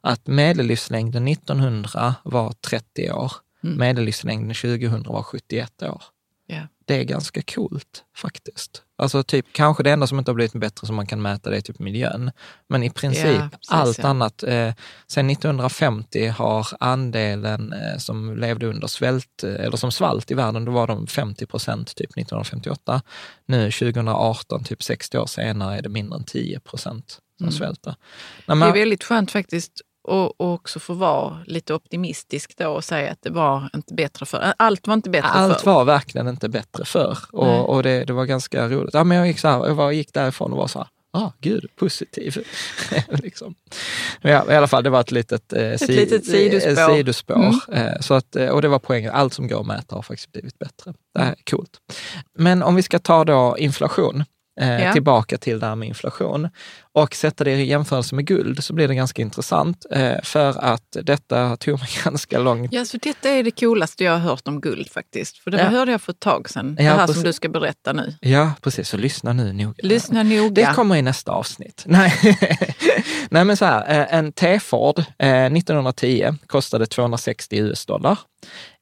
Att 0.00 0.26
medellivslängden 0.26 1.28
1900 1.28 2.14
var 2.22 2.52
30 2.52 3.12
år. 3.12 3.32
Mm. 3.64 3.78
Medellivslängden 3.78 4.54
2000 4.54 5.02
var 5.02 5.22
71 5.22 5.82
år. 5.82 6.02
Yeah. 6.48 6.66
Det 6.86 7.00
är 7.00 7.04
ganska 7.04 7.42
coolt 7.42 8.04
faktiskt. 8.16 8.82
Alltså 8.98 9.22
typ, 9.22 9.46
kanske 9.52 9.82
det 9.82 9.90
enda 9.90 10.06
som 10.06 10.18
inte 10.18 10.30
har 10.30 10.34
blivit 10.34 10.52
bättre 10.52 10.86
som 10.86 10.96
man 10.96 11.06
kan 11.06 11.22
mäta 11.22 11.50
det 11.50 11.56
är 11.56 11.60
typ 11.60 11.78
miljön. 11.78 12.30
Men 12.68 12.82
i 12.82 12.90
princip 12.90 13.24
yeah, 13.24 13.48
precis, 13.48 13.70
allt 13.70 13.98
ja. 13.98 14.08
annat. 14.08 14.42
Eh, 14.42 14.72
sen 15.06 15.30
1950 15.30 16.26
har 16.26 16.66
andelen 16.80 17.72
eh, 17.72 17.98
som 17.98 18.36
levde 18.36 18.66
under 18.66 18.86
svält, 18.86 19.44
eh, 19.44 19.54
eller 19.54 19.76
som 19.76 19.92
svalt 19.92 20.30
i 20.30 20.34
världen, 20.34 20.64
då 20.64 20.72
var 20.72 20.86
de 20.86 21.06
50 21.06 21.46
procent 21.46 21.96
typ 21.96 22.10
1958. 22.10 23.02
Nu 23.46 23.70
2018, 23.70 24.64
typ 24.64 24.82
60 24.82 25.18
år 25.18 25.26
senare, 25.26 25.78
är 25.78 25.82
det 25.82 25.88
mindre 25.88 26.18
än 26.18 26.24
10 26.24 26.60
procent 26.60 27.18
som 27.38 27.44
mm. 27.44 27.52
svälter. 27.52 27.94
Man, 28.46 28.60
det 28.60 28.66
är 28.66 28.72
väldigt 28.72 29.04
skönt 29.04 29.30
faktiskt 29.30 29.80
och, 30.04 30.40
och 30.40 30.52
också 30.52 30.80
få 30.80 30.94
vara 30.94 31.38
lite 31.46 31.74
optimistisk 31.74 32.56
då 32.56 32.68
och 32.68 32.84
säga 32.84 33.12
att 33.12 33.22
det 33.22 33.30
var 33.30 33.70
inte 33.74 33.94
bättre 33.94 34.26
för 34.26 34.54
Allt 34.56 34.86
var 34.86 34.94
inte 34.94 35.10
bättre 35.10 35.28
Allt 35.28 35.46
för. 35.46 35.54
Allt 35.54 35.66
var 35.66 35.84
verkligen 35.84 36.28
inte 36.28 36.48
bättre 36.48 36.84
för 36.84 37.18
och, 37.32 37.68
och 37.68 37.82
det, 37.82 38.04
det, 38.04 38.12
var 38.12 38.24
ganska 38.24 38.68
roligt. 38.68 38.94
Ja, 38.94 39.04
men 39.04 39.18
jag, 39.18 39.26
gick 39.26 39.38
så 39.38 39.48
här, 39.48 39.66
jag 39.66 39.74
var, 39.74 39.90
gick 39.90 40.12
därifrån 40.12 40.52
och 40.52 40.58
var 40.58 40.66
så 40.66 40.78
här, 40.78 40.88
ah, 41.14 41.32
gud, 41.40 41.66
positiv. 41.76 42.46
liksom. 43.08 43.54
ja, 44.20 44.52
I 44.52 44.54
alla 44.54 44.66
fall, 44.66 44.84
det 44.84 44.90
var 44.90 45.00
ett 45.00 45.10
litet, 45.10 45.52
eh, 45.52 45.62
ett 45.62 45.80
si 45.80 45.96
litet 45.96 46.26
sidospår. 46.26 46.82
Eh, 46.82 46.96
sidospår. 46.96 47.54
Mm. 47.68 47.86
Eh, 47.86 48.00
så 48.00 48.14
att, 48.14 48.36
eh, 48.36 48.48
och 48.48 48.62
det 48.62 48.68
var 48.68 48.78
poängen, 48.78 49.12
allt 49.12 49.32
som 49.32 49.48
går 49.48 49.60
att 49.60 49.66
mäta 49.66 49.94
har 49.94 50.02
faktiskt 50.02 50.32
blivit 50.32 50.58
bättre. 50.58 50.94
Det 51.14 51.20
här 51.20 51.32
är 51.32 51.50
coolt. 51.50 51.78
Men 52.38 52.62
om 52.62 52.74
vi 52.74 52.82
ska 52.82 52.98
ta 52.98 53.24
då 53.24 53.56
inflation, 53.58 54.24
eh, 54.60 54.82
ja. 54.82 54.92
tillbaka 54.92 55.38
till 55.38 55.58
det 55.58 55.66
här 55.66 55.76
med 55.76 55.88
inflation 55.88 56.48
och 56.92 57.14
sätta 57.14 57.44
det 57.44 57.50
i 57.50 57.64
jämförelse 57.64 58.14
med 58.14 58.26
guld 58.26 58.64
så 58.64 58.72
blir 58.72 58.88
det 58.88 58.94
ganska 58.94 59.22
intressant 59.22 59.86
eh, 59.90 60.22
för 60.22 60.64
att 60.64 60.96
detta 61.02 61.56
tog 61.56 61.78
mig 61.78 61.88
ganska 62.04 62.38
långt. 62.38 62.72
Ja, 62.72 62.84
så 62.84 62.96
detta 62.96 63.28
är 63.28 63.42
det 63.42 63.50
coolaste 63.50 64.04
jag 64.04 64.12
har 64.12 64.18
hört 64.18 64.48
om 64.48 64.60
guld 64.60 64.90
faktiskt. 64.90 65.38
För 65.38 65.50
det 65.50 65.58
ja. 65.58 65.64
hörde 65.64 65.92
jag 65.92 66.02
för 66.02 66.12
ett 66.12 66.20
tag 66.20 66.50
sedan, 66.50 66.74
det 66.74 66.82
här 66.82 66.98
precis. 66.98 67.14
som 67.14 67.24
du 67.24 67.32
ska 67.32 67.48
berätta 67.48 67.92
nu. 67.92 68.14
Ja, 68.20 68.52
precis. 68.62 68.88
Så 68.88 68.96
lyssna 68.96 69.32
nu 69.32 69.52
noga. 69.52 69.74
Lyssna 69.78 70.22
noga. 70.22 70.68
Det 70.68 70.74
kommer 70.74 70.96
i 70.96 71.02
nästa 71.02 71.32
avsnitt. 71.32 71.84
Nej, 71.86 72.38
Nej 73.28 73.44
men 73.44 73.56
så 73.56 73.64
här, 73.64 74.00
eh, 74.00 74.14
en 74.14 74.32
T-Ford 74.32 74.98
eh, 74.98 75.44
1910 75.44 76.34
kostade 76.46 76.86
260 76.86 77.56
US-dollar 77.56 78.18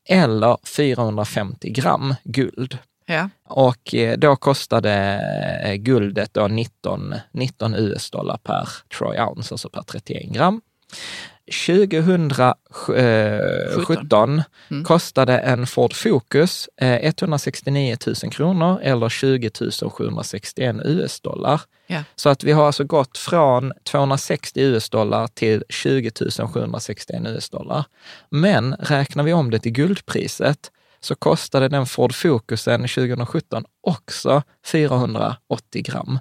eller 0.08 0.56
450 0.76 1.70
gram 1.70 2.14
guld. 2.24 2.78
Ja. 3.06 3.28
Och 3.48 3.94
eh, 3.94 4.18
då 4.18 4.36
kostade 4.36 4.92
eh, 5.64 5.74
guldet 5.74 6.34
då 6.34 6.48
19, 6.48 7.14
19 7.32 7.74
US-dollar 7.74 8.36
per 8.42 8.68
troy 8.98 9.18
ounce, 9.20 9.54
alltså 9.54 9.68
per 9.68 9.82
31 9.82 10.32
gram. 10.32 10.60
2017 11.66 14.42
Mm. 14.70 14.84
kostade 14.84 15.38
en 15.38 15.66
Ford 15.66 15.94
Focus 15.94 16.68
eh, 16.76 16.94
169 17.06 17.96
000 18.06 18.16
kronor 18.32 18.78
eller 18.82 19.08
20 19.08 19.50
761 19.90 20.76
US-dollar. 20.84 21.60
Ja. 21.86 22.04
Så 22.16 22.28
att 22.28 22.44
vi 22.44 22.52
har 22.52 22.66
alltså 22.66 22.84
gått 22.84 23.18
från 23.18 23.72
260 23.90 24.60
US-dollar 24.60 25.26
till 25.26 25.64
20 25.68 26.10
761 26.52 27.26
US-dollar. 27.26 27.84
Men 28.30 28.74
räknar 28.74 29.24
vi 29.24 29.32
om 29.32 29.50
det 29.50 29.58
till 29.58 29.72
guldpriset 29.72 30.70
så 31.04 31.14
kostade 31.14 31.68
den 31.68 31.86
Ford 31.86 32.14
Focusen 32.14 32.80
2017 32.80 33.64
också 33.80 34.42
480 34.66 35.82
gram. 35.82 36.18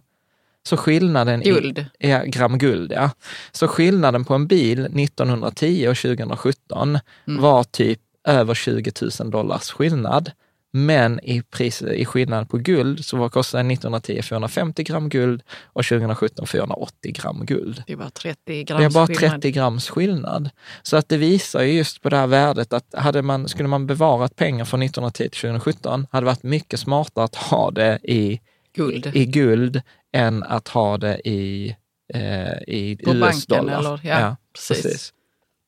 Så 0.64 0.78
skillnaden 0.78 1.42
Guld. 1.42 1.86
I, 2.00 2.10
ja, 2.10 2.24
gram 2.26 2.58
guld, 2.58 2.92
ja. 2.92 3.10
Så 3.52 3.68
skillnaden 3.68 4.26
på 4.26 4.34
en 4.36 4.48
bil 4.48 4.80
1910 4.86 5.88
och 5.90 5.98
2017 5.98 7.00
Mm. 7.28 7.42
var 7.42 7.64
typ 7.64 8.00
över 8.28 8.54
20 8.54 8.92
000 9.20 9.32
dollars 9.32 9.72
skillnad. 9.72 10.32
Men 10.74 11.20
i, 11.24 11.42
pris, 11.42 11.82
i 11.82 12.06
skillnad 12.06 12.50
på 12.50 12.58
guld 12.58 13.06
så 13.06 13.18
var 13.18 13.30
kostnaden 13.30 13.72
1910 13.72 14.22
450 14.22 14.84
gram 14.84 15.10
guld 15.10 15.44
och 15.64 15.86
2017 15.86 16.48
480 16.48 17.12
gram 17.22 17.46
guld. 17.46 17.84
Det 17.88 17.94
är 17.94 17.98
bara 17.98 18.10
30 18.10 18.64
grams 18.64 18.80
Det 18.80 18.86
är 18.86 18.90
bara 18.90 19.08
skillnad. 19.08 19.32
30 19.42 19.52
grams 19.52 19.90
skillnad. 19.90 20.50
Så 20.84 20.98
att 20.98 21.10
det 21.10 21.18
visar 21.18 21.62
ju 21.62 21.72
just 21.74 22.02
på 22.02 22.10
det 22.10 22.18
här 22.18 22.28
värdet 22.28 22.74
att 22.74 22.96
hade 22.98 23.22
man, 23.22 23.48
skulle 23.48 23.68
man 23.70 23.88
bevarat 23.88 24.36
pengar 24.36 24.66
från 24.66 24.82
1910 24.82 25.30
till 25.30 25.40
2017 25.42 26.08
hade 26.12 26.22
det 26.26 26.26
varit 26.26 26.44
mycket 26.44 26.80
smartare 26.80 27.26
att 27.26 27.36
ha 27.36 27.72
det 27.72 28.00
i, 28.04 28.40
Guld. 28.76 29.12
i 29.14 29.26
guld 29.26 29.82
än 30.14 30.44
att 30.44 30.68
ha 30.68 30.98
det 30.98 31.28
i, 31.30 31.76
eh, 32.14 32.52
i 32.68 32.98
På 33.04 33.10
banken 33.14 33.28
US-dollar. 33.30 33.80
eller- 33.80 34.00
ja, 34.04 34.36
precis. 34.54 34.86
Eh, 34.86 35.21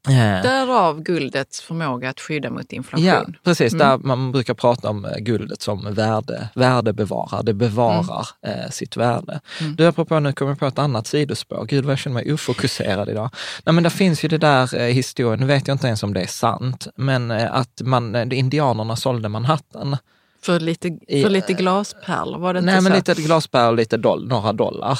Därav 0.08 1.02
guldets 1.02 1.62
förmåga 1.62 2.10
att 2.10 2.20
skydda 2.20 2.50
mot 2.50 2.74
inflation. 2.74 3.06
Ja, 3.06 3.26
precis. 3.44 3.74
Mm. 3.74 3.88
Där 3.88 3.98
man 3.98 4.32
brukar 4.32 4.54
prata 4.54 4.90
om 4.90 5.06
eh, 5.06 5.18
guldet 5.18 5.62
som 5.62 5.94
värde, 5.94 6.50
värdebevarare. 6.56 7.44
Det 7.44 7.54
bevarar 7.54 8.28
eh, 8.42 8.70
sitt 8.72 8.98
värde. 8.98 9.40
Mm. 9.62 9.76
Du, 9.76 9.88
apropå, 9.88 10.20
nu 10.20 10.34
kommer 10.34 10.52
jag 10.52 10.60
på 10.60 10.66
ett 10.66 10.80
annat 10.80 11.08
sidospår. 11.08 11.66
Gud 11.66 11.86
vad 11.86 11.92
jag 11.92 12.00
känner 12.00 12.14
mig 12.14 12.34
ofokuserad 12.34 13.10
idag. 13.10 13.30
Nej, 13.66 13.74
men 13.74 13.84
det 13.84 13.90
finns 13.90 14.24
ju 14.24 14.28
det 14.28 14.38
där 14.38 14.76
eh, 14.76 14.82
historien, 14.82 15.40
nu 15.40 15.46
vet 15.46 15.68
jag 15.68 15.76
inte 15.76 15.88
ens 15.88 16.04
om 16.04 16.14
det 16.14 16.22
är 16.22 16.28
sant, 16.28 16.88
men 16.96 17.32
eh, 17.32 17.54
att 17.56 17.82
man, 17.84 18.16
eh, 18.16 18.40
indianerna 18.40 18.96
sålde 18.96 19.30
Manhattan. 19.30 19.98
För 20.42 20.60
lite, 20.60 20.88
för 21.08 21.30
lite 21.30 21.54
glaspärlor, 21.54 22.40
var 22.40 22.54
det 22.54 22.60
inte 22.60 22.72
Nej, 22.72 22.82
men 22.82 22.92
så? 22.92 22.98
lite 22.98 23.22
glasbär 23.22 23.68
och 23.68 23.76
lite 23.76 23.98
doll, 23.98 24.28
några 24.28 24.54
dollar. 24.54 25.00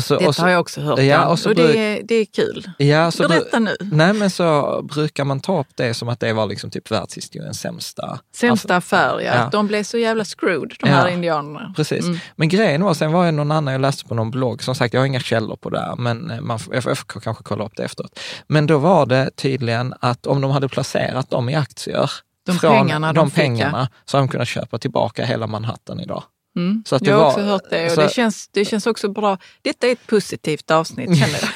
Så, 0.00 0.18
Detta 0.18 0.32
så, 0.32 0.42
har 0.42 0.48
jag 0.48 0.60
också 0.60 0.80
hört. 0.80 0.98
Ja, 0.98 1.26
och 1.26 1.38
och 1.46 1.54
det, 1.54 1.78
är, 1.78 2.02
det 2.04 2.14
är 2.14 2.24
kul. 2.24 2.70
ja, 2.78 3.10
så, 3.10 3.28
Berätta 3.28 3.58
nu. 3.58 3.76
Nej, 3.80 4.12
men 4.12 4.30
så 4.30 4.80
brukar 4.82 5.24
man 5.24 5.40
ta 5.40 5.60
upp 5.60 5.66
det 5.74 5.94
som 5.94 6.08
att 6.08 6.20
det 6.20 6.32
var 6.32 6.46
liksom 6.46 6.70
typ 6.70 6.90
världshistoriens 6.90 7.60
sämsta. 7.60 8.18
Sämsta 8.34 8.74
alltså- 8.74 8.96
affär, 8.96 9.20
ja. 9.20 9.34
ja. 9.34 9.48
De 9.52 9.66
blev 9.66 9.82
så 9.82 9.98
jävla 9.98 10.24
screwed, 10.24 10.72
de 10.80 10.88
Ja. 10.90 10.94
här 10.94 11.08
indianerna. 11.08 11.72
Precis. 11.76 12.04
Mm. 12.04 12.18
Men 12.36 12.48
grejen 12.48 12.84
var, 12.84 12.94
sen 12.94 13.12
var 13.12 13.24
det 13.24 13.30
någon 13.32 13.50
annan 13.52 13.72
jag 13.72 13.80
läste 13.80 14.04
på 14.04 14.14
någon 14.14 14.30
blogg, 14.30 14.62
som 14.62 14.74
sagt 14.74 14.94
jag 14.94 15.00
har 15.00 15.06
inga 15.06 15.20
källor 15.20 15.56
på 15.56 15.70
det 15.70 15.80
här, 15.80 15.96
men 15.96 16.30
eh, 16.30 16.40
man, 16.40 16.58
jag 16.72 16.82
får 16.82 16.90
jag 16.90 16.98
får 16.98 17.20
kanske 17.20 17.44
kolla 17.44 17.64
upp 17.64 17.72
det 17.76 17.84
efteråt. 17.84 18.18
Men 18.46 18.66
då 18.66 18.78
var 18.78 19.06
det 19.06 19.30
tydligen 19.36 19.94
att 20.00 20.26
om 20.26 20.40
de 20.40 20.50
hade 20.50 20.68
placerat 20.68 21.30
dem 21.30 21.48
i 21.48 21.54
aktier, 21.54 22.10
De 22.46 22.58
från 22.58 22.70
pengarna 22.70 23.12
de 23.12 23.18
de 23.20 23.30
fick, 23.30 23.38
ja. 23.38 23.42
pengarna, 23.42 23.88
så 24.04 24.16
hade 24.16 24.26
de 24.26 24.30
kunnat 24.30 24.48
köpa 24.48 24.78
tillbaka 24.78 25.24
hela 25.24 25.46
Manhattan 25.46 26.00
idag. 26.00 26.22
Mm. 26.56 26.82
Så 26.86 26.96
att 26.96 27.06
jag 27.06 27.16
har 27.16 27.26
också 27.26 27.40
hört 27.40 27.70
det 27.70 27.90
och 27.90 27.96
det, 27.96 28.12
känns, 28.12 28.48
det 28.48 28.64
känns 28.64 28.86
också 28.86 29.08
bra. 29.08 29.38
Detta 29.62 29.86
är 29.86 29.92
ett 29.92 30.06
positivt 30.06 30.70
avsnitt 30.70 31.18
känner 31.18 31.54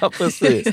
jag. 0.00 0.12
precis. 0.18 0.68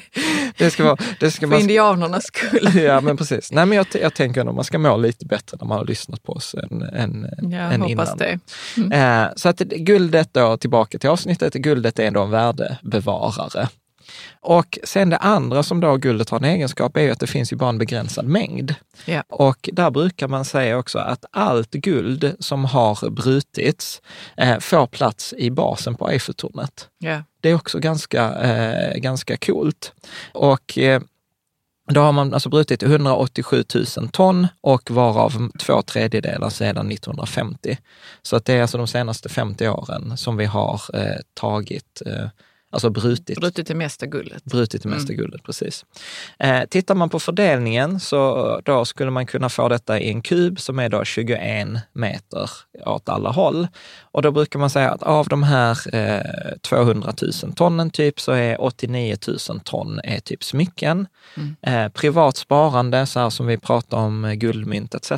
Det 0.58 0.72
ska 0.72 0.84
vara... 0.84 0.98
Det 1.20 1.32
ska 1.32 1.40
För 1.40 1.48
man, 1.48 1.60
indianernas 1.60 2.24
skull. 2.24 2.70
ja, 2.84 3.02
men 3.02 3.18
precis. 3.18 3.52
Nej, 3.52 3.66
men 3.66 3.78
jag, 3.78 3.88
jag 4.02 4.14
tänker 4.14 4.50
att 4.50 4.56
man 4.56 4.64
ska 4.64 4.78
må 4.78 4.98
lite 4.98 5.26
bättre 5.26 5.58
när 5.62 5.68
man 5.68 5.78
har 5.78 5.86
lyssnat 5.86 6.24
på 6.24 6.34
oss 6.34 6.56
än, 6.56 6.82
än, 6.82 7.28
Jag 7.52 7.74
än 7.74 7.86
innan. 7.86 8.18
det. 8.18 8.40
Eh, 8.96 9.28
så 9.36 9.50
att 9.50 9.60
guldet 9.60 10.34
då, 10.34 10.58
tillbaka 10.58 11.00
till 11.00 11.10
avsnittet, 11.10 11.54
guldet 11.54 12.00
är 12.00 12.12
då 12.12 12.22
en 12.22 12.32
värdebevarare. 12.32 13.68
Och 14.40 14.80
sen 14.84 15.10
det 15.10 15.18
andra 15.18 15.64
som 15.64 15.80
då 15.80 15.98
guldet 15.98 16.30
har 16.30 16.38
en 16.38 16.46
egenskap 16.46 16.98
är 16.98 17.02
ju 17.02 17.12
att 17.12 17.20
det 17.20 17.28
finns 17.28 17.54
ju 17.54 17.58
bara 17.58 17.70
en 17.70 17.78
begränsad 17.78 18.26
mängd. 18.26 18.76
Ja. 19.06 19.24
Och 19.30 19.70
där 19.74 19.92
brukar 19.92 20.28
man 20.28 20.46
säga 20.46 20.78
också 20.78 21.00
att 21.00 21.26
allt 21.32 21.72
guld 21.72 22.36
som 22.40 22.66
har 22.66 23.10
brutits 23.10 24.02
eh, 24.38 24.60
får 24.60 24.88
plats 24.88 25.34
i 25.38 25.52
basen 25.52 25.96
på 25.96 26.10
Eiffeltornet. 26.10 26.90
Ja. 26.98 27.24
Det 27.42 27.50
är 27.50 27.56
också 27.56 27.80
ganska, 27.80 28.34
eh, 28.34 28.98
ganska 28.98 29.38
coolt. 29.38 29.94
Och 30.34 30.78
eh, 30.78 31.02
då 31.94 32.02
har 32.02 32.12
man 32.12 32.34
alltså 32.34 32.50
brutit 32.50 32.84
187 32.84 33.64
000 33.98 34.10
ton 34.10 34.48
och 34.62 34.92
varav 34.92 35.50
två 35.60 35.82
tredjedelar 35.82 36.50
sedan 36.50 36.92
1950. 36.92 37.78
Så 38.22 38.36
att 38.36 38.46
det 38.46 38.54
är 38.54 38.62
alltså 38.62 38.78
de 38.78 38.88
senaste 38.88 39.30
50 39.30 39.68
åren 39.68 40.18
som 40.18 40.38
vi 40.38 40.46
har 40.46 40.82
eh, 40.94 41.20
tagit, 41.34 42.02
eh, 42.06 42.28
alltså 42.72 42.90
brutit 42.90 43.40
Brutit 43.40 43.68
det 43.68 43.76
mesta 43.76 44.06
guldet. 44.06 44.44
brutit 44.44 44.84
det 44.84 44.90
mesta 44.90 45.14
guldet, 45.14 45.44
precis. 45.44 45.86
Eh, 46.40 46.64
tittar 46.70 46.96
man 46.96 47.10
på 47.10 47.20
fördelningen 47.20 48.00
så 48.00 48.62
då 48.66 48.86
skulle 48.86 49.12
man 49.12 49.26
kunna 49.26 49.50
få 49.50 49.70
detta 49.70 50.00
i 50.00 50.10
en 50.10 50.22
kub 50.22 50.60
som 50.60 50.80
är 50.80 50.90
då 50.90 51.04
21 51.04 51.68
meter 51.94 52.50
åt 52.86 53.10
alla 53.10 53.30
håll. 53.30 53.68
Och 54.02 54.22
då 54.22 54.32
brukar 54.32 54.60
man 54.60 54.70
säga 54.70 54.92
att 54.92 55.04
av 55.04 55.28
de 55.28 55.44
här 55.44 55.96
eh, 55.96 56.58
200 56.62 57.14
000 57.44 57.54
tonnen 57.54 57.90
typ 57.90 58.20
så 58.20 58.32
är 58.32 58.62
89 58.62 59.18
000 59.50 59.60
ton 59.60 60.00
är 60.04 60.20
typ 60.20 60.44
smycken. 60.44 61.08
Eh, 61.62 61.88
privat 61.88 62.38
sparande, 62.38 63.06
så 63.06 63.20
här 63.20 63.30
som 63.30 63.46
vi 63.48 63.58
pratar 63.58 63.98
om 63.98 64.26
eh, 64.26 64.34
guldmynt 64.34 64.96
etc. 64.96 65.12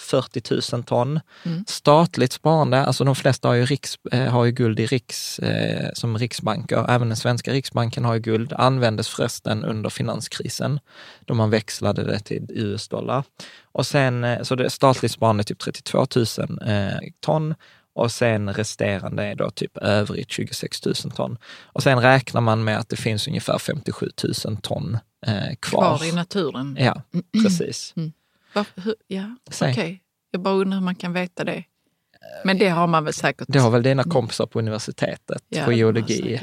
40 0.00 0.74
000 0.76 0.82
ton. 0.84 1.20
Statligt 1.66 2.32
sparande, 2.32 2.84
alltså 2.84 3.04
de 3.04 3.14
flesta 3.14 3.48
har 3.48 3.54
ju, 3.54 3.64
riks, 3.64 3.98
eh, 4.12 4.24
har 4.26 4.44
ju 4.44 4.52
guld 4.52 4.80
i 4.80 4.86
riks, 4.86 5.38
eh, 5.38 5.90
som 5.94 6.18
riksbanker. 6.18 6.84
Även 7.00 7.08
den 7.08 7.16
svenska 7.16 7.52
riksbanken 7.52 8.04
har 8.04 8.14
ju 8.14 8.20
guld. 8.20 8.52
Användes 8.52 9.08
förresten 9.08 9.64
under 9.64 9.90
finanskrisen 9.90 10.80
då 11.20 11.34
man 11.34 11.50
växlade 11.50 12.04
det 12.04 12.18
till 12.18 12.46
US-dollar. 12.50 13.24
Och 13.62 13.86
sen, 13.86 14.24
eh, 14.24 14.42
så 14.42 14.54
det 14.54 14.64
är 14.64 14.68
statligt 14.68 15.12
sparande 15.12 15.44
typ 15.44 15.58
32 15.58 16.06
000 16.16 16.26
eh, 16.66 16.98
ton 17.20 17.54
och 17.94 18.12
sen 18.12 18.52
resterande 18.52 19.22
är 19.22 19.34
då 19.34 19.50
typ 19.50 19.76
övrigt 19.76 20.30
26 20.30 20.86
000 20.86 20.94
ton. 20.94 21.38
Och 21.62 21.82
sen 21.82 22.00
räknar 22.00 22.40
man 22.40 22.64
med 22.64 22.78
att 22.78 22.88
det 22.88 22.96
finns 22.96 23.28
ungefär 23.28 23.58
57 23.58 24.10
000 24.44 24.56
ton 24.56 24.98
eh, 25.26 25.56
kvar. 25.60 25.96
Kvar 25.98 26.04
i 26.04 26.12
naturen. 26.12 26.76
Ja, 26.80 27.02
precis. 27.42 27.94
Hur, 28.74 28.94
ja, 29.06 29.36
okej. 29.62 30.02
Jag 30.30 30.42
bara 30.42 30.54
undrar 30.54 30.78
hur 30.78 30.84
man 30.84 30.94
kan 30.94 31.12
veta 31.12 31.44
det. 31.44 31.64
Men 32.44 32.58
det 32.58 32.68
har 32.68 32.86
man 32.86 33.04
väl 33.04 33.14
säkert. 33.14 33.48
Det 33.48 33.58
har 33.58 33.70
väl 33.70 33.82
dina 33.82 34.04
kompisar 34.04 34.46
på 34.46 34.58
universitetet 34.58 35.42
Ja, 35.48 35.64
på 35.64 35.72
geologi. 35.72 36.40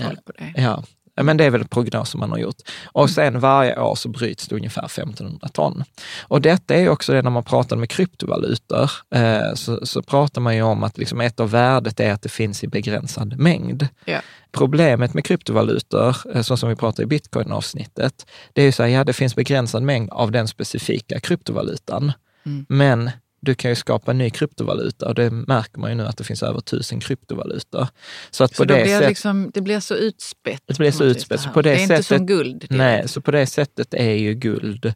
koll 0.00 0.16
på 0.26 0.32
det. 0.32 0.52
Ja, 0.56 0.82
men 1.22 1.36
det 1.36 1.44
är 1.44 1.50
väl 1.50 1.68
prognoser 1.68 2.18
man 2.18 2.30
har 2.30 2.38
gjort. 2.38 2.56
Och 2.84 3.10
sen 3.10 3.40
varje 3.40 3.80
år 3.80 3.94
så 3.94 4.08
bryts 4.08 4.48
det 4.48 4.56
ungefär 4.56 4.84
1500 4.84 5.48
ton. 5.48 5.84
Och 6.22 6.40
detta 6.40 6.74
är 6.74 6.88
också 6.88 7.12
det 7.12 7.22
när 7.22 7.30
man 7.30 7.44
pratar 7.44 7.76
med 7.76 7.90
kryptovalutor, 7.90 8.90
eh, 9.14 9.54
så, 9.54 9.86
så 9.86 10.02
pratar 10.02 10.40
man 10.40 10.56
ju 10.56 10.62
om 10.62 10.82
att 10.82 10.98
liksom 10.98 11.20
ett 11.20 11.40
av 11.40 11.50
värdet 11.50 12.00
är 12.00 12.12
att 12.12 12.22
det 12.22 12.28
finns 12.28 12.64
i 12.64 12.68
begränsad 12.68 13.38
mängd. 13.38 13.88
Ja. 14.04 14.20
Problemet 14.52 15.14
med 15.14 15.24
kryptovalutor, 15.24 16.16
eh, 16.34 16.42
så 16.42 16.56
som 16.56 16.68
vi 16.68 16.76
pratade 16.76 17.02
i 17.02 17.06
bitcoin-avsnittet, 17.06 18.26
det 18.52 18.62
är 18.62 18.66
ju 18.66 18.72
så 18.72 18.82
här, 18.82 18.90
ja 18.90 19.04
det 19.04 19.12
finns 19.12 19.34
begränsad 19.34 19.82
mängd 19.82 20.10
av 20.10 20.30
den 20.30 20.48
specifika 20.48 21.20
kryptovalutan. 21.20 22.12
Mm. 22.46 22.66
Men 22.68 23.10
du 23.44 23.54
kan 23.54 23.70
ju 23.70 23.74
skapa 23.74 24.10
en 24.10 24.18
ny 24.18 24.30
kryptovaluta 24.30 25.08
och 25.08 25.14
det 25.14 25.30
märker 25.30 25.78
man 25.80 25.90
ju 25.90 25.96
nu 25.96 26.06
att 26.06 26.16
det 26.16 26.24
finns 26.24 26.42
över 26.42 26.60
tusen 26.60 27.00
kryptovalutor. 27.00 27.86
Så 28.30 28.44
att 28.44 28.56
Så 28.56 28.62
på 28.62 28.64
det 28.64 28.74
blir 28.82 28.92
sättet... 28.94 29.08
liksom, 29.08 29.50
det 29.54 29.60
blir 29.60 29.80
så 29.80 29.94
utspätt. 29.94 30.62
Det 30.66 30.78
blir 30.78 30.90
så 30.90 31.04
utspätt. 31.04 31.40
Så 31.40 31.48
på 31.48 31.62
det 31.62 31.70
är 31.70 31.78
inte 31.78 31.86
sättet- 32.02 32.06
som 32.18 32.26
guld. 32.26 32.66
Nej, 32.70 33.08
så 33.08 33.20
på 33.20 33.30
det 33.30 33.46
sättet 33.46 33.94
är 33.94 34.12
ju 34.14 34.34
guld 34.34 34.94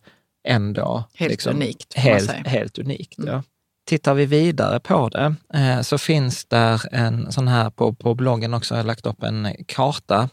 ändå 0.49 1.05
Helt 1.15 1.47
unikt, 1.47 1.95
får 1.95 2.01
man 2.03 2.13
Helt, 2.13 2.47
helt 2.47 2.79
unikt. 2.79 3.19
Mm. 3.19 3.35
Ja. 3.35 3.43
Tittar 3.87 4.15
vi 4.15 4.27
vidare 4.27 4.81
på 4.81 5.09
det 5.09 5.35
eh, 5.55 5.81
så 5.81 5.99
finns 5.99 6.45
där 6.45 6.83
en 6.93 7.33
sån 7.33 7.49
här, 7.49 7.71
på, 7.71 7.93
på 7.95 8.15
bloggen 8.15 8.55
också 8.55 8.75
har 8.75 8.79
jag 8.79 8.87
lagt 8.87 9.07
upp 9.07 9.23
en 9.23 9.49
karta 9.67 10.29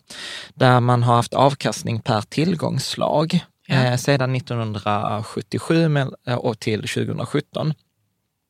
där 0.53 0.79
man 0.79 1.03
har 1.03 1.15
haft 1.15 1.33
avkastning 1.33 1.99
per 2.01 2.21
tillgångsslag 2.21 3.39
Ja. 3.67 3.75
eh, 3.75 3.97
sedan 3.97 4.35
1977 4.35 5.87
med, 5.89 6.07
och 6.37 6.59
till 6.59 6.79
2017. 6.87 7.73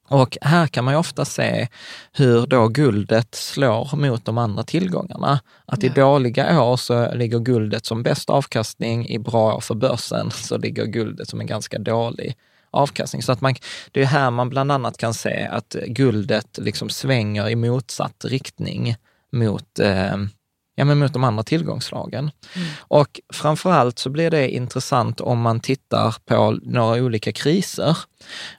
Och 0.07 0.37
här 0.41 0.67
kan 0.67 0.83
man 0.83 0.93
ju 0.93 0.97
ofta 0.97 1.25
se 1.25 1.67
hur 2.11 2.47
då 2.47 2.67
guldet 2.67 3.35
slår 3.35 3.95
mot 3.95 4.25
de 4.25 4.37
andra 4.37 4.63
tillgångarna. 4.63 5.39
Att 5.65 5.83
i 5.83 5.89
dåliga 5.89 6.63
år 6.63 6.77
så 6.77 7.13
ligger 7.13 7.39
guldet 7.39 7.85
som 7.85 8.03
bäst 8.03 8.29
avkastning, 8.29 9.09
i 9.09 9.19
bra 9.19 9.55
år 9.55 9.59
för 9.59 9.75
börsen 9.75 10.31
så 10.31 10.57
ligger 10.57 10.85
guldet 10.85 11.29
som 11.29 11.41
en 11.41 11.47
ganska 11.47 11.79
dålig 11.79 12.37
avkastning. 12.71 13.21
Så 13.21 13.31
att 13.31 13.41
man, 13.41 13.55
det 13.91 14.01
är 14.01 14.05
här 14.05 14.31
man 14.31 14.49
bland 14.49 14.71
annat 14.71 14.97
kan 14.97 15.13
se 15.13 15.47
att 15.51 15.75
guldet 15.87 16.57
liksom 16.61 16.89
svänger 16.89 17.49
i 17.49 17.55
motsatt 17.55 18.25
riktning 18.25 18.95
mot 19.31 19.79
eh, 19.79 20.17
ja, 20.75 20.85
men 20.85 20.99
mot 20.99 21.13
de 21.13 21.23
andra 21.23 21.43
tillgångslagen. 21.43 22.31
Mm. 22.55 22.67
Och 22.79 23.19
framförallt 23.33 23.99
så 23.99 24.09
blir 24.09 24.31
det 24.31 24.49
intressant 24.49 25.21
om 25.21 25.41
man 25.41 25.59
tittar 25.59 26.15
på 26.25 26.59
några 26.63 27.03
olika 27.03 27.31
kriser. 27.31 27.97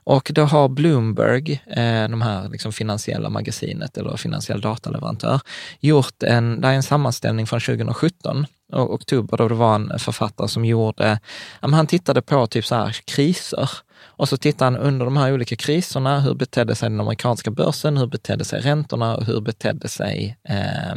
Och 0.05 0.31
då 0.35 0.45
har 0.45 0.69
Bloomberg, 0.69 1.63
eh, 1.67 2.09
de 2.09 2.23
här 2.23 2.49
liksom 2.49 2.73
finansiella 2.73 3.31
magasinet 3.31 3.97
eller 3.97 4.17
finansiell 4.17 4.61
dataleverantör, 4.61 5.41
gjort 5.81 6.23
en, 6.23 6.61
det 6.61 6.69
är 6.69 6.73
en 6.73 6.83
sammanställning 6.83 7.47
från 7.47 7.61
2017, 7.61 8.47
och 8.73 8.95
oktober, 8.95 9.37
då 9.37 9.49
det 9.49 9.55
var 9.55 9.75
en 9.75 9.99
författare 9.99 10.49
som 10.49 10.65
gjorde, 10.65 11.21
ja, 11.61 11.69
han 11.69 11.87
tittade 11.87 12.23
på 12.23 12.47
typ 12.47 12.67
så 12.67 12.75
här 12.75 12.97
kriser. 13.05 13.71
Och 14.19 14.29
så 14.29 14.37
tittade 14.37 14.65
han 14.65 14.77
under 14.87 15.05
de 15.05 15.17
här 15.17 15.33
olika 15.33 15.57
kriserna, 15.57 16.21
hur 16.21 16.35
betedde 16.35 16.75
sig 16.75 16.91
den 16.91 17.01
amerikanska 17.01 17.51
börsen, 17.51 17.97
hur 17.97 18.07
betedde 18.07 18.45
sig 18.45 18.61
räntorna 18.61 19.17
och 19.17 19.25
hur 19.25 19.41
betedde 19.41 19.89
sig 19.89 20.37
eh, 20.49 20.95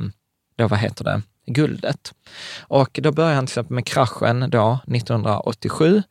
då, 0.59 0.67
vad 0.67 0.79
heter 0.79 1.03
det, 1.03 1.21
guldet. 1.45 2.13
Och 2.61 2.99
då 3.03 3.11
började 3.11 3.35
han 3.35 3.45
till 3.45 3.51
exempel 3.51 3.75
med 3.75 3.85
kraschen 3.85 4.49
då 4.49 4.79
1987, 4.87 6.03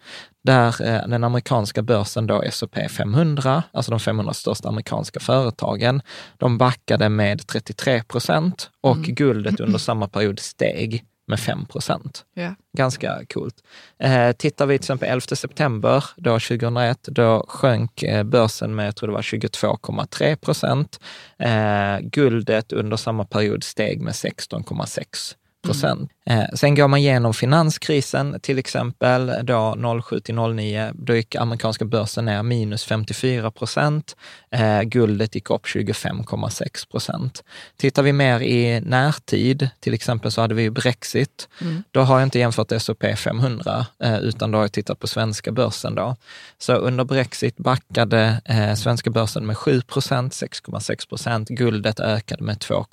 där 0.44 0.82
eh, 0.82 1.08
den 1.08 1.24
amerikanska 1.24 1.82
börsen 1.82 2.26
då 2.26 2.42
S&P 2.42 2.88
500, 2.88 3.62
alltså 3.72 3.90
de 3.90 4.00
500 4.00 4.34
största 4.34 4.68
amerikanska 4.68 5.20
företagen, 5.20 6.02
de 6.36 6.58
backade 6.58 7.08
med 7.08 7.46
33 7.46 8.02
procent 8.02 8.70
och 8.80 8.96
mm. 8.96 9.14
guldet 9.14 9.60
under 9.60 9.78
samma 9.78 10.08
period 10.08 10.38
steg 10.38 11.04
med 11.28 11.40
5 11.40 11.66
procent. 11.66 12.24
Yeah. 12.36 12.52
Ganska 12.76 13.20
coolt. 13.34 13.54
Eh, 13.98 14.32
tittar 14.32 14.66
vi 14.66 14.78
till 14.78 14.84
exempel 14.84 15.08
11 15.08 15.20
september 15.20 16.04
då 16.16 16.30
2001, 16.30 16.98
då 17.02 17.44
sjönk 17.48 18.02
eh, 18.02 18.22
börsen 18.22 18.74
med, 18.74 18.86
jag 18.86 18.96
tror 18.96 19.08
det 19.08 19.14
var 19.14 19.22
22,3 19.22 20.36
procent. 20.36 21.00
Eh, 21.38 21.98
guldet 22.00 22.72
under 22.72 22.96
samma 22.96 23.24
period 23.24 23.64
steg 23.64 24.00
med 24.00 24.12
16,6 24.12 25.34
procent. 25.62 26.10
Mm. 26.26 26.40
Eh, 26.40 26.48
sen 26.54 26.74
går 26.74 26.88
man 26.88 27.00
igenom 27.00 27.34
finanskrisen 27.34 28.40
till 28.40 28.58
exempel, 28.58 29.32
då 29.42 29.76
07 30.02 30.20
till 30.20 30.34
09, 30.34 30.92
då 30.94 31.16
gick 31.16 31.34
amerikanska 31.34 31.84
börsen 31.84 32.24
ner 32.24 32.42
minus 32.42 32.84
54 32.84 33.50
procent. 33.50 34.16
Eh, 34.50 34.82
guldet 34.82 35.34
gick 35.34 35.50
upp 35.50 35.66
25,6 35.66 36.90
procent. 36.90 37.44
Tittar 37.76 38.02
vi 38.02 38.12
mer 38.12 38.40
i 38.40 38.80
närtid, 38.80 39.68
till 39.80 39.94
exempel 39.94 40.30
så 40.30 40.40
hade 40.40 40.54
vi 40.54 40.70
Brexit. 40.70 41.48
Mm. 41.60 41.82
Då 41.90 42.00
har 42.00 42.18
jag 42.18 42.26
inte 42.26 42.38
jämfört 42.38 42.72
S&P 42.72 43.16
500, 43.16 43.86
eh, 44.02 44.18
utan 44.18 44.50
då 44.50 44.58
har 44.58 44.64
jag 44.64 44.72
tittat 44.72 44.98
på 44.98 45.06
svenska 45.06 45.52
börsen 45.52 45.94
då. 45.94 46.16
Så 46.58 46.72
under 46.72 47.04
Brexit 47.04 47.56
backade 47.56 48.40
eh, 48.44 48.74
svenska 48.74 49.10
börsen 49.10 49.46
med 49.46 49.56
7 49.56 49.80
procent, 49.80 50.32
6,6 50.32 51.08
procent. 51.08 51.48
Guldet 51.48 52.00
ökade 52.00 52.44
med 52.44 52.60
2, 52.60 52.84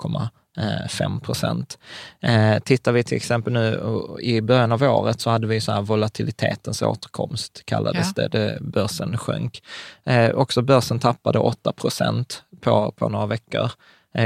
5 0.88 1.12
eh, 1.12 1.20
procent. 1.20 1.78
Eh, 2.20 2.58
tittar 2.58 2.92
vi 2.92 3.02
till 3.02 3.16
exempel 3.16 3.52
nu 3.52 3.80
i 4.20 4.40
början 4.40 4.72
av 4.72 4.82
året 4.82 5.20
så 5.20 5.30
hade 5.30 5.46
vi 5.46 5.60
så 5.60 5.72
här 5.72 5.82
volatilitetens 5.82 6.82
återkomst, 6.82 7.62
kallades 7.64 8.12
ja. 8.16 8.28
det, 8.28 8.38
det, 8.38 8.58
börsen 8.60 9.18
sjönk. 9.18 9.62
Eh, 10.04 10.30
också 10.30 10.62
börsen 10.62 10.98
tappade 10.98 11.38
8 11.38 11.72
procent 11.72 12.42
på, 12.60 12.92
på 12.96 13.08
några 13.08 13.26
veckor. 13.26 13.70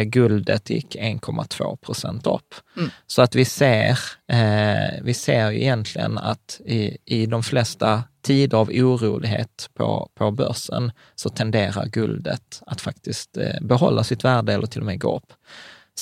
guldet 0.04 0.70
gick 0.70 0.96
1,2 0.96 1.76
procent 1.76 2.26
upp. 2.26 2.54
Mm. 2.76 2.90
Så 3.06 3.22
att 3.22 3.34
vi 3.34 3.44
ser, 3.44 3.98
eh, 4.32 5.02
vi 5.02 5.14
ser 5.14 5.52
egentligen 5.52 6.18
att 6.18 6.60
i, 6.64 6.98
i 7.04 7.26
de 7.26 7.42
flesta 7.42 8.02
tider 8.22 8.58
av 8.58 8.68
orolighet 8.68 9.70
på, 9.74 10.10
på 10.14 10.30
börsen 10.30 10.92
så 11.14 11.28
tenderar 11.28 11.86
guldet 11.86 12.62
att 12.66 12.80
faktiskt 12.80 13.36
eh, 13.36 13.60
behålla 13.60 14.04
sitt 14.04 14.24
värde 14.24 14.54
eller 14.54 14.66
till 14.66 14.80
och 14.80 14.86
med 14.86 15.00
gå 15.00 15.16
upp. 15.16 15.32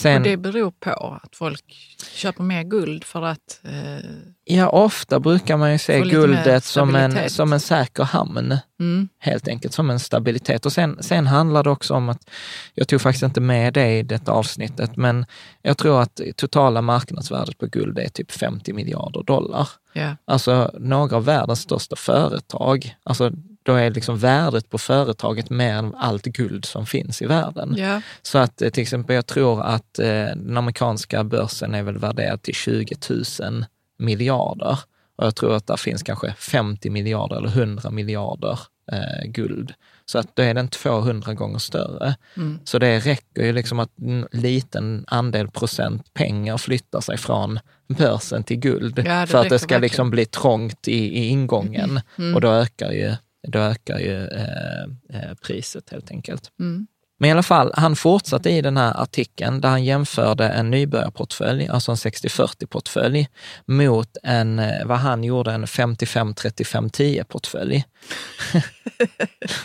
Sen, 0.03 0.17
och 0.17 0.23
det 0.23 0.37
beror 0.37 0.71
på 0.71 1.19
att 1.23 1.37
folk 1.37 1.65
köper 2.13 2.43
mer 2.43 2.63
guld 2.63 3.05
för 3.05 3.23
att... 3.23 3.61
Eh, 3.65 4.11
ja, 4.45 4.69
ofta 4.69 5.21
brukar 5.21 5.57
man 5.57 5.73
ju 5.73 5.79
se 5.79 6.01
guldet 6.01 6.65
som 6.65 6.95
en, 6.95 7.31
som 7.31 7.53
en 7.53 7.61
säker 7.61 8.05
hamn. 8.05 8.59
Mm. 8.81 9.09
Helt 9.19 9.49
enkelt, 9.49 9.75
som 9.75 9.91
en 9.91 9.99
stabilitet. 9.99 10.67
Och 10.67 10.73
sen, 10.73 11.03
sen 11.03 11.27
handlar 11.27 11.63
det 11.63 11.71
också 11.71 11.95
om 11.95 12.09
att, 12.09 12.31
jag 12.75 12.89
tog 12.89 13.01
faktiskt 13.01 13.23
inte 13.23 13.41
med 13.41 13.75
det 13.75 13.99
i 13.99 14.03
detta 14.03 14.33
avsnittet, 14.33 14.97
men 14.97 15.27
jag 15.63 15.79
tror 15.79 16.03
att 16.03 16.21
totala 16.37 16.83
marknadsvärdet 16.83 17.59
på 17.59 17.67
guld 17.67 17.99
är 17.99 18.09
typ 18.09 18.33
50 18.33 18.73
miljarder 18.73 19.23
dollar. 19.23 19.69
Yeah. 19.95 20.15
Alltså 20.25 20.71
några 20.79 21.17
av 21.17 21.25
världens 21.25 21.61
största 21.61 21.97
företag, 21.97 22.95
alltså 23.03 23.33
då 23.63 23.75
är 23.75 23.91
liksom 23.91 24.19
värdet 24.19 24.71
på 24.71 24.79
företaget 24.79 25.51
mer 25.51 25.75
än 25.75 25.95
allt 25.95 26.25
guld 26.25 26.65
som 26.65 26.87
finns 26.87 27.23
i 27.23 27.27
världen. 27.27 27.79
Yeah. 27.79 28.01
Så 28.23 28.39
att 28.39 28.63
eh, 28.63 28.71
till 28.71 28.83
exempel, 28.83 29.17
jag 29.17 29.27
tror 29.27 29.63
att 29.63 29.99
eh, 29.99 30.07
den 30.37 30.57
amerikanska 30.57 31.25
börsen 31.25 31.75
är 31.75 31.83
väl 31.83 31.99
värderad 31.99 32.43
till 32.43 32.55
20 32.55 32.97
000 33.41 33.65
miljarder. 33.99 34.79
Och 35.17 35.27
jag 35.27 35.37
tror 35.37 35.57
att 35.57 35.67
det 35.67 35.77
finns 35.77 36.03
kanske 36.03 36.35
50 36.39 36.91
miljarder 36.91 37.37
eller 37.37 37.49
100 37.49 37.91
miljarder 37.91 38.59
eh, 38.93 39.31
guld. 39.31 39.75
Så 40.05 40.19
att 40.19 40.37
då 40.37 40.43
är 40.43 40.55
den 40.55 40.69
200 40.69 41.35
gånger 41.35 41.59
större. 41.59 42.15
Mm. 42.37 42.59
Så 42.65 42.79
det 42.79 42.99
räcker 42.99 43.43
ju 43.43 43.53
liksom 43.53 43.79
att 43.79 43.99
en 43.99 44.29
liten 44.33 45.05
andel 45.07 45.49
procent 45.49 46.15
pengar 46.15 46.59
flyttar 46.59 47.01
sig 47.01 47.17
från 47.17 47.61
börsen 47.89 48.45
till 48.45 48.57
guld 48.57 49.03
ja, 49.07 49.27
för 49.27 49.39
att 49.39 49.49
det 49.49 49.59
ska 49.59 49.79
liksom 49.79 50.11
bli 50.11 50.27
trångt 50.27 50.89
i, 50.89 51.19
i 51.19 51.29
ingången. 51.29 52.01
Mm. 52.19 52.35
Och 52.35 52.41
då 52.41 52.49
ökar 52.49 52.93
ju 52.93 53.15
då 53.49 53.59
ökar 53.59 53.99
ju 53.99 54.27
eh, 54.27 54.83
eh, 55.13 55.35
priset 55.43 55.91
helt 55.91 56.11
enkelt. 56.11 56.51
Mm. 56.61 56.87
Men 57.21 57.29
i 57.29 57.33
alla 57.33 57.43
fall, 57.43 57.73
han 57.75 57.97
fortsatte 57.97 58.51
i 58.51 58.63
den 58.63 58.77
här 58.77 59.03
artikeln 59.03 59.61
där 59.61 59.69
han 59.69 59.85
jämförde 59.85 60.49
en 60.49 60.71
nybörjarportfölj, 60.71 61.69
alltså 61.69 61.93
en 61.93 61.97
60-40-portfölj, 61.97 63.29
mot 63.67 64.17
en, 64.23 64.59
eh, 64.59 64.87
vad 64.87 64.99
han 64.99 65.25
gjorde, 65.25 65.53
en 65.53 65.67
55-35-10-portfölj. 65.67 67.85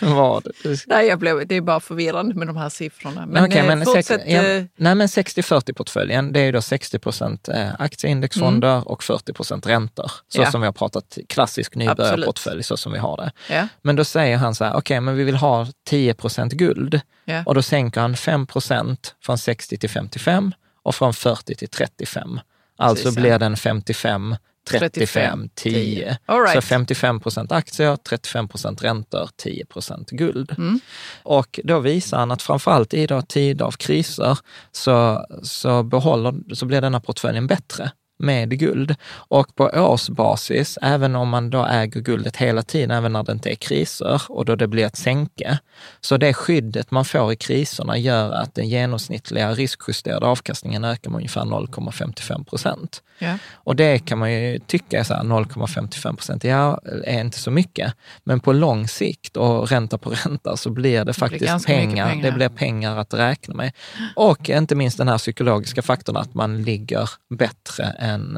vad? 0.00 0.48
Nej, 0.86 1.06
jag 1.06 1.18
blev, 1.18 1.46
det 1.46 1.54
är 1.54 1.60
bara 1.60 1.80
förvirrande 1.80 2.34
med 2.34 2.46
de 2.46 2.56
här 2.56 2.68
siffrorna. 2.68 3.26
Men, 3.26 3.44
okay, 3.44 3.66
men, 3.66 3.84
fortsätt, 3.84 4.22
ja, 4.26 4.42
nej, 4.76 4.94
men 4.94 5.06
60-40-portföljen, 5.06 6.32
det 6.32 6.40
är 6.40 6.44
ju 6.44 6.52
då 6.52 6.62
60 6.62 6.98
procent 6.98 7.48
aktieindexfonder 7.78 8.72
mm. 8.72 8.82
och 8.82 9.02
40 9.02 9.32
procent 9.32 9.66
räntor. 9.66 10.10
Så 10.28 10.42
ja. 10.42 10.50
som 10.50 10.60
vi 10.60 10.66
har 10.66 10.72
pratat, 10.72 11.18
klassisk 11.28 11.74
nybörjarportfölj, 11.74 12.62
så 12.62 12.76
som 12.76 12.92
vi 12.92 12.98
har 12.98 13.16
det. 13.16 13.54
Ja. 13.54 13.68
Men 13.82 13.96
då 13.96 14.04
säger 14.04 14.36
han 14.36 14.54
så 14.54 14.64
här, 14.64 14.70
okej, 14.70 14.78
okay, 14.78 15.00
men 15.00 15.16
vi 15.16 15.24
vill 15.24 15.36
ha 15.36 15.66
10 15.86 16.14
procent 16.14 16.52
guld. 16.52 17.00
Och 17.46 17.54
då 17.54 17.62
sänker 17.62 18.00
han 18.00 18.16
5 18.16 18.46
procent 18.46 19.14
från 19.22 19.38
60 19.38 19.78
till 19.78 19.90
55 19.90 20.52
och 20.82 20.94
från 20.94 21.14
40 21.14 21.54
till 21.54 21.68
35. 21.68 22.40
Alltså 22.76 23.04
Precis, 23.04 23.20
blir 23.20 23.38
den 23.38 23.56
55 23.56 24.36
35, 24.70 25.48
10. 25.54 26.18
Right. 26.26 26.52
Så 26.52 26.60
55 26.60 27.20
procent 27.20 27.52
aktier, 27.52 27.96
35 27.96 28.48
procent 28.48 28.84
räntor, 28.84 29.28
10 29.36 29.66
procent 29.66 30.10
guld. 30.10 30.54
Mm. 30.58 30.80
Och 31.22 31.60
då 31.64 31.80
visar 31.80 32.18
han 32.18 32.30
att 32.30 32.42
framförallt 32.42 32.94
i 32.94 33.06
då 33.06 33.22
tider 33.22 33.64
av 33.64 33.72
kriser 33.72 34.38
så, 34.72 35.26
så, 35.42 35.82
behåller, 35.82 36.54
så 36.54 36.66
blir 36.66 36.80
denna 36.80 37.00
portföljen 37.00 37.46
bättre 37.46 37.90
med 38.18 38.58
guld. 38.58 38.94
Och 39.12 39.54
på 39.54 39.64
årsbasis, 39.64 40.78
även 40.82 41.16
om 41.16 41.28
man 41.28 41.50
då 41.50 41.66
äger 41.66 42.00
guldet 42.00 42.36
hela 42.36 42.62
tiden, 42.62 42.90
även 42.90 43.12
när 43.12 43.22
det 43.22 43.32
inte 43.32 43.50
är 43.50 43.54
kriser 43.54 44.22
och 44.28 44.44
då 44.44 44.56
det 44.56 44.66
blir 44.66 44.86
ett 44.86 44.96
sänke, 44.96 45.58
så 46.00 46.16
det 46.16 46.34
skyddet 46.34 46.90
man 46.90 47.04
får 47.04 47.32
i 47.32 47.36
kriserna 47.36 47.98
gör 47.98 48.32
att 48.32 48.54
den 48.54 48.68
genomsnittliga 48.68 49.52
riskjusterade 49.52 50.26
avkastningen 50.26 50.84
ökar 50.84 51.10
med 51.10 51.16
ungefär 51.16 51.44
0,55 51.44 52.44
procent. 52.44 53.02
Yeah. 53.18 53.36
Och 53.52 53.76
det 53.76 53.98
kan 53.98 54.18
man 54.18 54.32
ju 54.32 54.58
tycka 54.58 54.98
är 54.98 55.04
0,55 55.04 56.16
procent, 56.16 56.44
ja, 56.44 56.80
är 57.04 57.20
inte 57.20 57.38
så 57.38 57.50
mycket. 57.50 57.94
Men 58.24 58.40
på 58.40 58.52
lång 58.52 58.88
sikt 58.88 59.36
och 59.36 59.70
ränta 59.70 59.98
på 59.98 60.10
ränta 60.10 60.56
så 60.56 60.70
blir 60.70 61.04
det 61.04 61.12
faktiskt 61.12 61.66
det 61.66 61.66
pengar, 61.66 62.08
pengar, 62.08 62.22
det 62.22 62.32
blir 62.32 62.48
pengar 62.48 62.96
att 62.96 63.14
räkna 63.14 63.54
med. 63.54 63.72
Och 64.16 64.50
inte 64.50 64.74
minst 64.74 64.98
den 64.98 65.08
här 65.08 65.18
psykologiska 65.18 65.82
faktorn 65.82 66.16
att 66.16 66.34
man 66.34 66.62
ligger 66.62 67.10
bättre 67.38 67.84
än, 67.84 68.36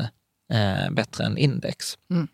eh, 0.52 0.90
bättre 0.90 1.24
än 1.24 1.38
index. 1.38 1.98
Mm. 2.10 2.28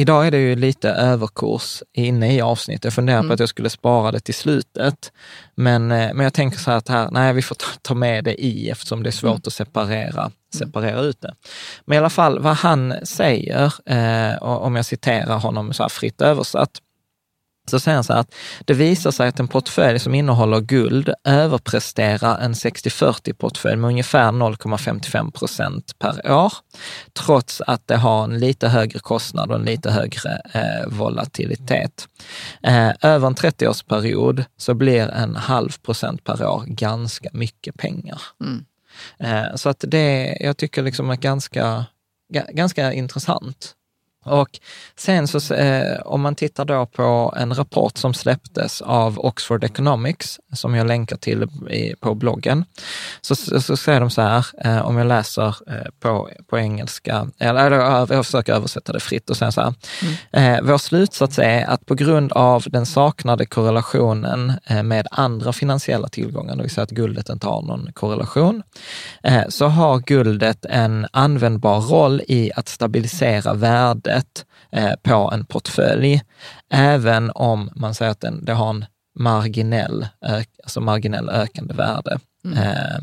Idag 0.00 0.26
är 0.26 0.30
det 0.30 0.38
ju 0.38 0.56
lite 0.56 0.90
överkurs 0.90 1.82
inne 1.92 2.34
i 2.34 2.40
avsnittet. 2.40 2.84
Jag 2.84 2.92
funderar 2.92 3.18
mm. 3.18 3.28
på 3.28 3.34
att 3.34 3.40
jag 3.40 3.48
skulle 3.48 3.70
spara 3.70 4.12
det 4.12 4.20
till 4.20 4.34
slutet. 4.34 5.12
Men, 5.54 5.92
eh, 5.92 6.14
men 6.14 6.20
jag 6.20 6.34
tänker 6.34 6.58
så 6.58 6.70
här 6.70 6.78
att 6.78 6.88
här, 6.88 7.08
nej, 7.10 7.32
vi 7.32 7.42
får 7.42 7.54
ta, 7.54 7.66
ta 7.82 7.94
med 7.94 8.24
det 8.24 8.44
i 8.44 8.70
eftersom 8.70 9.02
det 9.02 9.08
är 9.08 9.12
svårt 9.12 9.30
mm. 9.30 9.42
att 9.46 9.52
separera, 9.52 10.20
mm. 10.20 10.32
separera 10.54 11.00
ut 11.00 11.20
det. 11.20 11.34
Men 11.84 11.94
i 11.94 11.98
alla 11.98 12.10
fall 12.10 12.38
vad 12.38 12.56
han 12.56 12.94
säger, 13.04 13.72
eh, 13.86 14.42
om 14.42 14.76
jag 14.76 14.84
citerar 14.84 15.38
honom 15.38 15.72
så 15.72 15.88
fritt 15.88 16.20
översatt, 16.20 16.78
så 17.70 17.80
säger 17.80 17.94
han 17.94 18.04
så 18.04 18.12
här 18.12 18.20
att 18.20 18.34
det 18.64 18.74
visar 18.74 19.10
sig 19.10 19.28
att 19.28 19.40
en 19.40 19.48
portfölj 19.48 19.98
som 19.98 20.14
innehåller 20.14 20.60
guld 20.60 21.14
överpresterar 21.24 22.38
en 22.38 22.52
60-40-portfölj 22.52 23.76
med 23.76 23.88
ungefär 23.88 24.32
0,55 24.32 25.30
procent 25.30 25.98
per 25.98 26.32
år, 26.32 26.52
trots 27.12 27.60
att 27.66 27.86
det 27.86 27.96
har 27.96 28.24
en 28.24 28.38
lite 28.38 28.68
högre 28.68 28.98
kostnad 28.98 29.50
och 29.50 29.56
en 29.56 29.64
lite 29.64 29.90
högre 29.90 30.40
eh, 30.52 30.88
volatilitet. 30.88 32.08
Eh, 32.62 32.90
över 33.02 33.26
en 33.26 33.34
30-årsperiod 33.34 34.44
så 34.56 34.74
blir 34.74 35.08
en 35.08 35.36
halv 35.36 35.70
procent 35.82 36.24
per 36.24 36.46
år 36.46 36.64
ganska 36.66 37.28
mycket 37.32 37.78
pengar. 37.78 38.22
Mm. 38.40 38.64
Eh, 39.18 39.54
så 39.54 39.68
att 39.68 39.84
det, 39.88 40.36
jag 40.40 40.56
tycker 40.56 40.82
liksom 40.82 41.10
är 41.10 41.16
ganska, 41.16 41.86
ganska 42.52 42.92
intressant. 42.92 43.74
Och 44.30 44.60
sen 44.96 45.28
så, 45.28 45.54
eh, 45.54 46.00
om 46.04 46.20
man 46.20 46.34
tittar 46.34 46.64
då 46.64 46.86
på 46.86 47.34
en 47.36 47.54
rapport 47.54 47.98
som 47.98 48.14
släpptes 48.14 48.82
av 48.82 49.18
Oxford 49.18 49.64
Economics, 49.64 50.40
som 50.52 50.74
jag 50.74 50.86
länkar 50.86 51.16
till 51.16 51.42
i, 51.70 51.94
på 52.00 52.14
bloggen, 52.14 52.64
så, 53.20 53.34
så, 53.34 53.60
så 53.60 53.76
säger 53.76 54.00
de 54.00 54.10
så 54.10 54.22
här, 54.22 54.46
eh, 54.64 54.86
om 54.86 54.96
jag 54.96 55.06
läser 55.06 55.56
eh, 55.66 55.90
på, 56.00 56.28
på 56.50 56.58
engelska, 56.58 57.28
eller, 57.38 57.66
eller 57.66 58.14
jag 58.14 58.26
försöker 58.26 58.52
översätta 58.52 58.92
det 58.92 59.00
fritt 59.00 59.30
och 59.30 59.36
säga 59.36 59.52
så 59.52 59.60
här. 59.60 59.74
Mm. 60.32 60.54
Eh, 60.54 60.62
vår 60.62 60.78
slutsats 60.78 61.38
är 61.38 61.64
att 61.64 61.86
på 61.86 61.94
grund 61.94 62.32
av 62.32 62.64
den 62.66 62.86
saknade 62.86 63.46
korrelationen 63.46 64.52
eh, 64.66 64.82
med 64.82 65.06
andra 65.10 65.52
finansiella 65.52 66.08
tillgångar, 66.08 66.56
det 66.56 66.62
vill 66.62 66.70
säga 66.70 66.84
att 66.84 66.90
guldet 66.90 67.28
inte 67.28 67.46
har 67.46 67.62
någon 67.62 67.92
korrelation, 67.92 68.62
eh, 69.22 69.42
så 69.48 69.66
har 69.66 69.98
guldet 69.98 70.64
en 70.64 71.06
användbar 71.12 71.80
roll 71.80 72.22
i 72.28 72.50
att 72.56 72.68
stabilisera 72.68 73.54
värdet 73.54 74.19
värdet 74.20 74.46
eh, 74.72 74.92
på 75.02 75.30
en 75.32 75.44
portfölj, 75.44 76.22
även 76.70 77.30
om 77.30 77.70
man 77.76 77.94
säger 77.94 78.10
att 78.10 78.20
den, 78.20 78.44
det 78.44 78.52
har 78.52 78.70
en 78.70 78.84
marginell, 79.18 80.08
alltså 80.62 80.80
marginell 80.80 81.28
ökande 81.28 81.74
värde. 81.74 82.18
Mm. 82.44 82.58
Eh, 82.58 83.00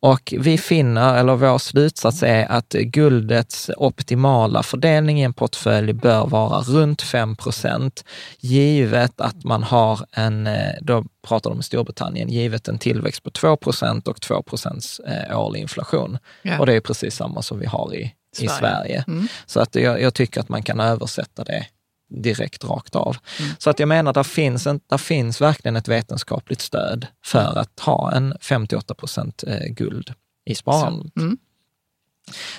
och 0.00 0.34
vi 0.38 0.58
finner, 0.58 1.16
eller 1.16 1.36
vår 1.36 1.58
slutsats 1.58 2.22
är 2.22 2.52
att 2.52 2.72
guldets 2.72 3.70
optimala 3.76 4.62
fördelning 4.62 5.20
i 5.20 5.22
en 5.22 5.32
portfölj 5.32 5.92
bör 5.92 6.26
vara 6.26 6.60
runt 6.60 7.02
5 7.02 7.36
procent, 7.36 8.04
givet 8.40 9.20
att 9.20 9.44
man 9.44 9.62
har 9.62 10.00
en, 10.12 10.46
eh, 10.46 10.74
då 10.80 11.04
pratar 11.26 11.50
de 11.50 11.56
om 11.56 11.62
Storbritannien, 11.62 12.28
givet 12.28 12.68
en 12.68 12.78
tillväxt 12.78 13.22
på 13.22 13.30
2 13.30 13.56
procent 13.56 14.08
och 14.08 14.20
2 14.20 14.42
procents 14.42 15.00
årlig 15.34 15.60
inflation. 15.60 16.18
Ja. 16.42 16.58
Och 16.58 16.66
det 16.66 16.74
är 16.74 16.80
precis 16.80 17.16
samma 17.16 17.42
som 17.42 17.58
vi 17.58 17.66
har 17.66 17.94
i, 17.94 18.14
Sverige. 18.34 18.46
i 18.46 18.58
Sverige. 18.58 19.04
Mm. 19.08 19.28
Så 19.46 19.60
att 19.60 19.74
jag, 19.74 20.00
jag, 20.00 20.14
tycker 20.14 20.40
att 20.40 20.48
man 20.48 20.62
kan 20.62 20.80
översätta 20.80 21.44
det 21.44 21.66
direkt 22.08 22.64
rakt 22.64 22.96
av. 22.96 23.16
Mm. 23.40 23.50
Så 23.58 23.70
att 23.70 23.78
jag 23.78 23.88
menar, 23.88 24.12
där 24.12 24.22
finns, 24.22 24.66
en, 24.66 24.80
där 24.86 24.98
finns 24.98 25.40
verkligen 25.40 25.76
ett 25.76 25.88
vetenskapligt 25.88 26.60
stöd 26.60 27.06
för 27.24 27.40
mm. 27.40 27.56
att 27.56 27.80
ha 27.80 28.12
en 28.12 28.34
58 28.40 28.94
procent 28.94 29.44
eh, 29.46 29.66
guld 29.68 30.14
i 30.44 30.54
sparandet. 30.54 31.12
Så, 31.14 31.20
mm. 31.20 31.38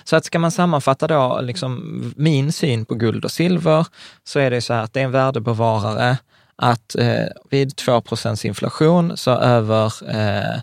så 0.04 0.16
att 0.16 0.26
ska 0.26 0.40
man 0.40 0.52
sammanfatta 0.52 1.08
då 1.08 1.42
liksom 1.42 2.14
min 2.16 2.52
syn 2.52 2.86
på 2.86 2.96
guld 2.96 3.26
och 3.26 3.32
silver, 3.32 3.88
så 4.24 4.40
är 4.40 4.52
det 4.52 4.62
så 4.62 4.74
här 4.74 4.84
att 4.84 4.94
det 4.94 5.00
är 5.00 5.06
en 5.06 5.12
värdebevarare, 5.12 6.18
att 6.56 6.96
eh, 6.96 7.26
vid 7.50 7.74
2% 7.74 8.46
inflation 8.46 9.18
så 9.18 9.32
över 9.32 10.10
eh, 10.10 10.62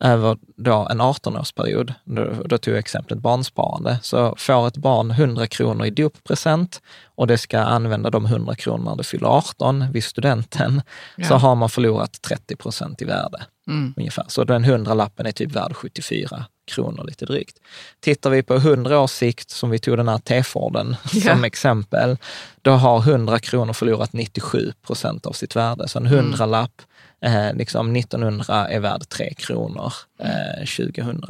över 0.00 0.36
då 0.56 0.88
en 0.90 1.00
18-årsperiod, 1.00 1.94
då, 2.04 2.24
då 2.44 2.58
tog 2.58 2.74
jag 2.74 2.78
exemplet 2.78 3.18
barnsparande, 3.18 3.98
så 4.02 4.34
får 4.38 4.68
ett 4.68 4.76
barn 4.76 5.10
100 5.10 5.46
kronor 5.46 5.86
i 5.86 5.90
doppresent 5.90 6.82
och 7.04 7.26
det 7.26 7.38
ska 7.38 7.58
använda 7.58 8.10
de 8.10 8.26
100 8.26 8.54
kronorna 8.54 8.90
när 8.90 8.96
det 8.96 9.04
fyller 9.04 9.28
18 9.28 9.92
vid 9.92 10.04
studenten, 10.04 10.82
ja. 11.16 11.28
så 11.28 11.34
har 11.34 11.54
man 11.54 11.70
förlorat 11.70 12.22
30 12.22 12.56
procent 12.56 13.02
i 13.02 13.04
värde. 13.04 13.42
Mm. 13.68 13.94
Ungefär. 13.96 14.24
Så 14.28 14.44
den 14.44 14.64
100-lappen 14.64 15.26
är 15.26 15.32
typ 15.32 15.52
värd 15.52 15.76
74 15.76 16.44
kronor 16.70 17.04
lite 17.04 17.26
drygt. 17.26 17.56
Tittar 18.00 18.30
vi 18.30 18.42
på 18.42 18.54
100 18.54 19.00
års 19.00 19.10
sikt, 19.10 19.50
som 19.50 19.70
vi 19.70 19.78
tog 19.78 19.96
den 19.96 20.08
här 20.08 20.18
T-Forden 20.18 20.96
ja. 21.12 21.20
som 21.32 21.44
exempel, 21.44 22.16
då 22.62 22.70
har 22.70 22.98
100 22.98 23.38
kronor 23.38 23.72
förlorat 23.72 24.12
97 24.12 24.72
procent 24.86 25.26
av 25.26 25.32
sitt 25.32 25.56
värde. 25.56 25.88
Så 25.88 25.98
en 25.98 26.06
100-lapp 26.06 26.82
Eh, 27.22 27.54
liksom 27.54 27.96
1900 27.96 28.68
är 28.68 28.80
värd 28.80 29.08
3 29.08 29.34
kronor 29.34 29.92
eh, 30.20 30.66
2000. 30.76 31.22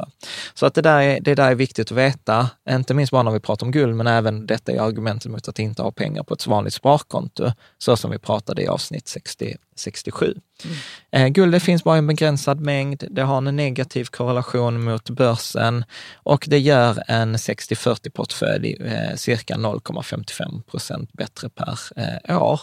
Så 0.53 0.65
att 0.65 0.73
det 0.73 0.81
där, 0.81 1.01
är, 1.01 1.19
det 1.19 1.35
där 1.35 1.51
är 1.51 1.55
viktigt 1.55 1.91
att 1.91 1.97
veta, 1.97 2.49
inte 2.69 2.93
minst 2.93 3.11
bara 3.11 3.23
när 3.23 3.31
vi 3.31 3.39
pratar 3.39 3.65
om 3.65 3.71
guld, 3.71 3.95
men 3.95 4.07
även 4.07 4.45
detta 4.45 4.71
är 4.71 4.79
argumentet 4.79 5.31
mot 5.31 5.47
att 5.47 5.59
inte 5.59 5.81
ha 5.81 5.91
pengar 5.91 6.23
på 6.23 6.33
ett 6.33 6.47
vanligt 6.47 6.73
sparkonto, 6.73 7.51
så 7.77 7.97
som 7.97 8.11
vi 8.11 8.19
pratade 8.19 8.61
i 8.61 8.67
avsnitt 8.67 9.07
60, 9.07 9.55
67. 9.75 10.35
Mm. 10.63 10.77
Eh, 11.11 11.27
guldet 11.27 11.63
finns 11.63 11.83
bara 11.83 11.95
i 11.95 11.97
en 11.97 12.07
begränsad 12.07 12.59
mängd, 12.59 13.03
det 13.09 13.21
har 13.21 13.37
en 13.37 13.55
negativ 13.55 14.05
korrelation 14.05 14.83
mot 14.83 15.09
börsen 15.09 15.85
och 16.13 16.45
det 16.47 16.59
gör 16.59 17.03
en 17.07 17.35
60-40 17.35 18.09
portfölj 18.09 18.73
eh, 18.73 19.15
cirka 19.15 19.55
0,55 19.55 20.61
procent 20.63 21.13
bättre 21.13 21.49
per 21.49 21.79
eh, 21.95 22.43
år. 22.43 22.61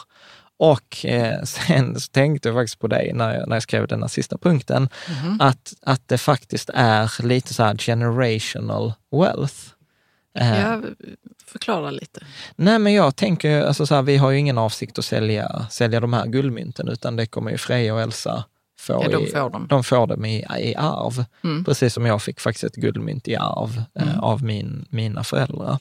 Och 0.59 1.07
eh, 1.07 1.43
sen 1.45 1.97
tänkte 2.13 2.49
jag 2.49 2.57
faktiskt 2.57 2.79
på 2.79 2.87
dig 2.87 3.13
när 3.15 3.35
jag, 3.35 3.49
när 3.49 3.57
jag 3.57 3.63
skrev 3.63 3.87
den 3.87 4.03
här 4.03 4.09
sista 4.09 4.39
punkten, 4.39 4.89
mm. 5.23 5.41
att, 5.41 5.75
att 5.83 6.09
det 6.09 6.19
faktiskt 6.19 6.71
är 6.75 7.23
lite 7.23 7.55
så 7.55 7.63
här 7.63 7.77
generational 7.77 8.93
wealth. 9.11 9.57
Eh, 10.39 10.61
ja, 10.61 10.81
förklara 11.47 11.91
lite. 11.91 12.21
Nej, 12.57 12.79
men 12.79 12.93
jag 12.93 13.17
tänker, 13.17 13.63
alltså 13.63 13.87
så 13.87 13.95
här, 13.95 14.03
vi 14.03 14.17
har 14.17 14.31
ju 14.31 14.39
ingen 14.39 14.59
avsikt 14.59 14.99
att 14.99 15.05
sälja, 15.05 15.67
sälja 15.71 16.01
de 16.01 16.13
här 16.13 16.27
guldmynten, 16.27 16.89
utan 16.89 17.17
det 17.17 17.27
kommer 17.27 17.51
ju 17.51 17.59
Freja 17.59 17.95
och 17.95 18.01
Elsa 18.01 18.45
få. 18.79 19.03
Ja, 19.05 19.19
de 19.19 19.27
får 19.27 19.51
dem. 19.51 19.67
De 19.69 19.85
får 19.85 20.07
dem 20.07 20.25
i, 20.25 20.47
i 20.59 20.75
arv. 20.77 21.25
Mm. 21.45 21.65
Precis 21.65 21.95
som 21.95 22.07
jag 22.07 22.23
fick 22.23 22.41
faktiskt 22.41 22.65
ett 22.65 22.75
guldmynt 22.75 23.29
i 23.29 23.37
arv 23.37 23.83
eh, 23.95 24.03
mm. 24.03 24.15
eh, 24.15 24.21
av 24.21 24.43
min, 24.43 24.87
mina 24.91 25.25
föräldrar. 25.25 25.79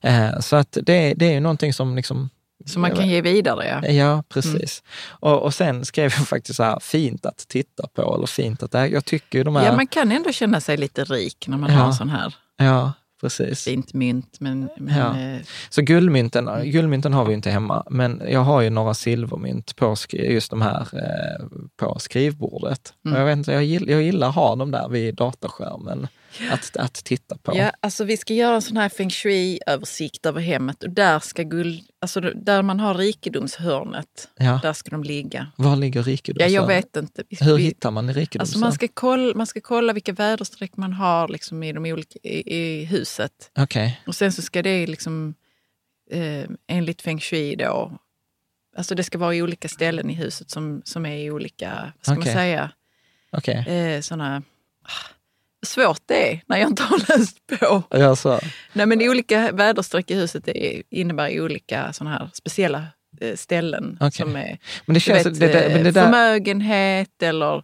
Eh, 0.00 0.40
så 0.40 0.56
att 0.56 0.78
det, 0.82 1.14
det 1.16 1.26
är 1.26 1.32
ju 1.32 1.40
någonting 1.40 1.72
som 1.72 1.96
liksom 1.96 2.30
som 2.70 2.82
man 2.82 2.90
kan 2.90 3.08
ge 3.08 3.20
vidare, 3.20 3.66
ja. 3.66 3.88
Ja, 3.88 4.22
precis. 4.28 4.82
Mm. 4.82 5.32
Och, 5.32 5.42
och 5.42 5.54
sen 5.54 5.84
skrev 5.84 6.12
jag 6.18 6.28
faktiskt 6.28 6.56
så 6.56 6.62
här, 6.62 6.78
fint 6.80 7.26
att 7.26 7.48
titta 7.48 7.86
på, 7.94 8.14
eller 8.14 8.26
fint 8.26 8.62
att 8.62 8.74
Jag 8.90 9.04
tycker 9.04 9.44
de 9.44 9.56
här... 9.56 9.66
Ja, 9.66 9.76
man 9.76 9.86
kan 9.86 10.12
ändå 10.12 10.32
känna 10.32 10.60
sig 10.60 10.76
lite 10.76 11.04
rik 11.04 11.44
när 11.48 11.58
man 11.58 11.72
ja. 11.72 11.78
har 11.78 11.92
sån 11.92 12.08
här. 12.08 12.34
Ja, 12.56 12.92
precis. 13.20 13.64
Fint 13.64 13.94
mynt. 13.94 14.40
Men, 14.40 14.68
men 14.76 14.98
ja. 14.98 15.18
Eh, 15.18 15.40
så 15.70 15.82
guldmynten, 15.82 16.70
guldmynten 16.70 17.12
har 17.12 17.24
vi 17.24 17.34
inte 17.34 17.50
hemma, 17.50 17.84
men 17.90 18.22
jag 18.28 18.40
har 18.40 18.60
ju 18.60 18.70
några 18.70 18.94
silvermynt 18.94 19.76
på 19.76 19.96
just 20.12 20.50
de 20.50 20.62
här 20.62 20.80
eh, 20.80 21.46
på 21.76 21.98
skrivbordet. 21.98 22.94
Mm. 23.04 23.18
Jag, 23.18 23.26
vet 23.26 23.36
inte, 23.36 23.52
jag, 23.52 23.64
gillar, 23.64 23.92
jag 23.92 24.02
gillar 24.02 24.28
att 24.28 24.34
ha 24.34 24.56
dem 24.56 24.70
där 24.70 24.88
vid 24.88 25.14
dataskärmen 25.14 26.08
att, 26.50 26.76
att 26.76 26.94
titta 26.94 27.36
på. 27.36 27.56
Ja, 27.56 27.72
alltså 27.80 28.04
vi 28.04 28.16
ska 28.16 28.34
göra 28.34 28.54
en 28.54 28.62
sån 28.62 28.76
här 28.76 28.88
feng 28.88 29.10
shui-översikt 29.10 30.26
över 30.26 30.40
hemmet 30.40 30.82
och 30.82 30.90
där 30.90 31.18
ska 31.18 31.42
guld, 31.42 31.82
alltså 32.00 32.20
där 32.20 32.62
man 32.62 32.80
har 32.80 32.94
rikedomshörnet, 32.94 34.28
ja. 34.36 34.60
där 34.62 34.72
ska 34.72 34.90
de 34.90 35.04
ligga. 35.04 35.46
Var 35.56 35.76
ligger 35.76 36.02
rikedomshörnet? 36.02 36.52
Ja, 36.52 36.60
jag 36.60 36.66
vet 36.66 36.96
inte. 36.96 37.24
Vi, 37.28 37.36
Hur 37.40 37.58
hittar 37.58 37.90
man 37.90 38.06
rikedomshörnet? 38.06 38.40
Alltså 38.40 38.58
man, 38.58 38.72
ska 38.72 38.88
kolla, 38.94 39.34
man 39.34 39.46
ska 39.46 39.60
kolla 39.60 39.92
vilka 39.92 40.12
väderstreck 40.12 40.76
man 40.76 40.92
har 40.92 41.28
liksom 41.28 41.62
i, 41.62 41.72
de 41.72 41.86
olika, 41.86 42.18
i, 42.22 42.56
i 42.56 42.84
huset. 42.84 43.50
Okay. 43.58 43.90
Och 44.06 44.14
sen 44.14 44.32
så 44.32 44.42
ska 44.42 44.62
det 44.62 44.86
liksom, 44.86 45.34
eh, 46.10 46.44
enligt 46.66 47.02
feng 47.02 47.20
shui 47.20 47.56
då, 47.56 47.98
alltså 48.76 48.94
det 48.94 49.04
ska 49.04 49.18
vara 49.18 49.34
i 49.34 49.42
olika 49.42 49.68
ställen 49.68 50.10
i 50.10 50.14
huset 50.14 50.50
som, 50.50 50.82
som 50.84 51.06
är 51.06 51.16
i 51.16 51.30
olika, 51.30 51.92
vad 51.96 52.04
ska 52.04 52.12
okay. 52.12 52.34
man 52.34 52.42
säga, 52.42 52.70
okay. 53.32 53.54
eh, 53.54 54.00
såna 54.00 54.42
svårt 55.66 56.02
det 56.06 56.32
är 56.32 56.42
när 56.46 56.56
jag 56.56 56.68
inte 56.68 56.82
har 56.82 56.98
läst 57.08 57.46
på. 57.46 57.82
Jaså. 57.90 58.40
Nej, 58.72 58.86
men 58.86 59.02
olika 59.02 59.52
väderstreck 59.52 60.10
i 60.10 60.14
huset 60.14 60.44
det 60.44 60.82
innebär 60.90 61.40
olika 61.40 61.92
sådana 61.92 62.16
här 62.16 62.30
speciella 62.32 62.86
eh, 63.20 63.36
ställen. 63.36 63.96
Okay. 63.96 64.10
Som 64.10 64.36
är 64.36 64.58
men 64.86 64.94
det 64.94 65.00
känns, 65.00 65.26
vet, 65.26 65.40
det, 65.40 65.46
det, 65.46 65.82
det 65.82 65.90
där... 65.90 66.04
förmögenhet 66.04 67.22
eller 67.22 67.62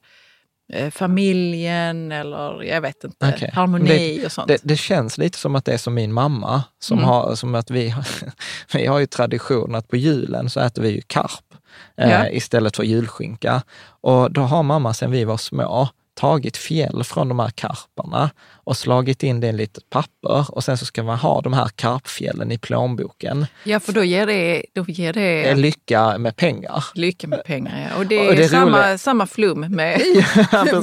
eh, 0.73 0.91
familjen 0.91 2.13
eller 2.13 2.63
jag 2.63 2.81
vet 2.81 3.05
inte, 3.05 3.29
okay. 3.29 3.51
harmoni 3.53 4.27
och 4.27 4.33
sånt. 4.33 4.49
Det, 4.49 4.61
det, 4.63 4.77
känns 4.77 5.19
lite 5.19 5.39
som 5.39 5.57
att 5.57 5.65
det 5.65 5.73
är 5.73 5.79
som 5.79 5.95
min 5.95 6.13
mamma, 6.13 6.63
som 6.79 6.99
mm. 6.99 7.09
har, 7.09 7.35
som 7.35 7.55
att 7.55 7.71
vi, 7.71 7.95
vi 8.73 8.87
har 8.87 8.99
ju 8.99 9.07
tradition 9.07 9.75
att 9.75 9.89
på 9.89 9.97
julen 9.97 10.51
så 10.51 10.61
äter 10.61 10.83
vi 10.83 10.89
ju 10.89 11.03
karp 11.07 11.55
eh, 11.97 12.11
ja. 12.11 12.29
istället 12.29 12.77
för 12.77 12.83
julskinka. 12.83 13.63
Och 14.01 14.33
då 14.33 14.41
har 14.41 14.63
mamma 14.63 14.95
sedan 14.95 15.11
vi 15.11 15.25
var 15.25 15.37
små 15.37 15.89
tagit 16.17 16.57
fjäll 16.57 17.05
från 17.05 17.29
de 17.29 17.39
här 17.39 17.51
karparna 17.51 18.31
och 18.55 18.77
slagit 18.77 19.23
in 19.23 19.41
det 19.41 19.47
i 19.47 19.51
ett 19.51 19.57
litet 19.57 19.91
papper 19.91 20.47
och 20.55 20.65
sen 20.65 20.79
så 20.79 20.85
ska 20.85 21.03
man 21.03 21.19
ha 21.19 21.41
de 21.41 21.53
här 21.53 21.69
karpfjällen 21.75 22.53
i 22.53 22.59
plånboken. 22.59 23.47
Ja, 23.65 23.81
för 23.81 23.93
då 23.93 24.05
ger 24.05 24.27
det, 24.27 24.63
då 24.75 24.85
ger 24.89 25.13
det 25.13 25.55
Lycka 25.55 26.19
med 26.19 26.37
pengar. 26.37 26.85
lycka 26.95 27.27
med 27.27 27.45
pengar. 27.45 27.89
Ja. 27.91 27.99
Och 27.99 28.07
det 28.07 28.15
är, 28.19 28.29
Och 28.29 28.35
det 28.37 28.45
är 28.45 28.49
samma, 28.49 28.99
samma 28.99 29.27
flum 29.27 29.61
med 29.61 30.01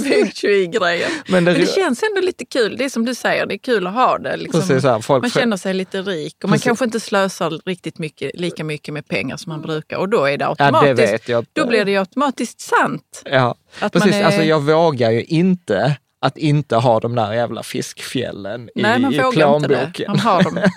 feng 0.04 0.32
shui-grejer. 0.34 1.10
Men 1.28 1.44
Men 1.44 1.46
det 1.46 1.54
det, 1.54 1.66
ro- 1.66 1.76
känns 1.76 2.04
ändå 2.04 2.22
lite 2.22 2.46
kul. 2.46 2.78
Det 2.78 2.86
är 2.86 2.90
som 2.90 3.06
du 3.06 3.16
säger, 3.16 3.46
det 3.46 3.56
är 3.56 3.58
kul 3.58 3.88
att 3.88 3.94
ha 3.94 4.18
det. 4.18 4.38
Liksom. 4.38 4.62
Precis, 4.62 4.84
här, 4.84 5.00
folk 5.00 5.22
man 5.22 5.30
känner 5.32 5.58
sig 5.58 5.74
lite 5.74 6.02
rik 6.02 6.36
och 6.44 6.50
man 6.50 6.56
Precis. 6.56 6.66
kanske 6.66 6.86
inte 6.86 7.00
slösar 7.00 7.60
riktigt 7.66 7.98
mycket, 8.00 8.32
lika 8.40 8.64
mycket 8.64 8.94
med 8.94 9.08
pengar 9.08 9.38
som 9.38 9.50
man 9.50 9.62
brukar. 9.62 9.98
Och 9.98 10.10
då 10.10 10.26
är 10.26 10.38
det 10.38 10.44
Ja, 10.46 10.50
automatiskt, 10.50 10.98
det 10.98 11.12
vet 11.12 11.30
jag 11.30 11.46
då 11.54 11.68
blir 11.68 11.86
det 11.86 11.98
automatiskt 11.98 12.62
sant. 12.62 13.22
Ja, 13.26 13.56
Att 13.80 13.94
precis. 13.94 14.16
är- 14.16 14.24
Alltså 14.24 14.44
jag 14.44 14.60
vågar 14.62 15.12
ju 15.12 15.24
inte 15.24 15.98
att 16.22 16.38
inte 16.38 16.76
ha 16.76 17.00
de 17.00 17.16
där 17.16 17.34
jävla 17.34 17.64
fiskfjällen 17.64 18.70
Nej, 18.76 18.98
i, 18.98 19.02
man 19.02 19.14
i 19.14 19.18
vågar 19.20 19.56
inte 19.56 19.68
det. 19.68 19.76
plånboken. 19.76 20.06
Man 20.12 20.20
har 20.20 20.44
dem. 20.44 20.60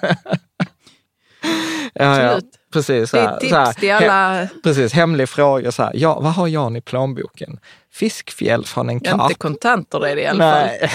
ja, 1.95 2.23
ja, 2.23 2.41
precis. 2.73 3.11
Så 3.11 3.17
Det 3.17 3.23
är 3.23 3.37
ett 3.37 3.49
så 3.49 3.57
här, 3.57 3.67
tips 3.67 3.81
till 3.81 3.93
alla, 3.93 4.43
he- 4.45 4.49
Precis, 4.63 4.93
hemlig 4.93 5.29
fråga. 5.29 5.73
Så 5.73 5.83
här, 5.83 5.93
ja, 5.95 6.21
vad 6.21 6.33
har 6.33 6.49
Jan 6.49 6.77
i 6.77 6.81
plånboken? 6.81 7.59
Fiskfjäll 7.93 8.65
från 8.65 8.89
en 8.89 9.01
karp? 9.01 9.21
inte 9.23 9.35
kontanter 9.35 10.07
är 10.07 10.17
det 10.17 10.23
i 10.23 10.27
alla 10.27 10.53
fall. 10.53 10.67
Nej, 10.67 10.91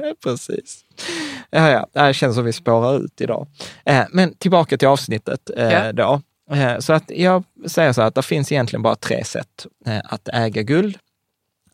Nej. 0.00 0.14
precis. 0.24 0.80
Ja, 1.50 1.86
ja, 1.92 2.06
det 2.06 2.14
känns 2.14 2.34
som 2.34 2.44
vi 2.44 2.52
spårar 2.52 2.98
ut 3.04 3.20
idag. 3.20 3.46
Eh, 3.84 4.04
men 4.10 4.34
tillbaka 4.34 4.78
till 4.78 4.88
avsnittet 4.88 5.50
eh, 5.56 5.72
Ja. 5.72 5.92
då. 5.92 6.20
Eh, 6.54 6.78
så 6.78 6.92
att 6.92 7.04
jag 7.10 7.44
säger 7.66 7.92
så 7.92 8.00
här 8.00 8.08
att 8.08 8.14
det 8.14 8.22
finns 8.22 8.52
egentligen 8.52 8.82
bara 8.82 8.96
tre 8.96 9.24
sätt 9.24 9.66
att 10.04 10.28
äga 10.32 10.62
guld. 10.62 10.98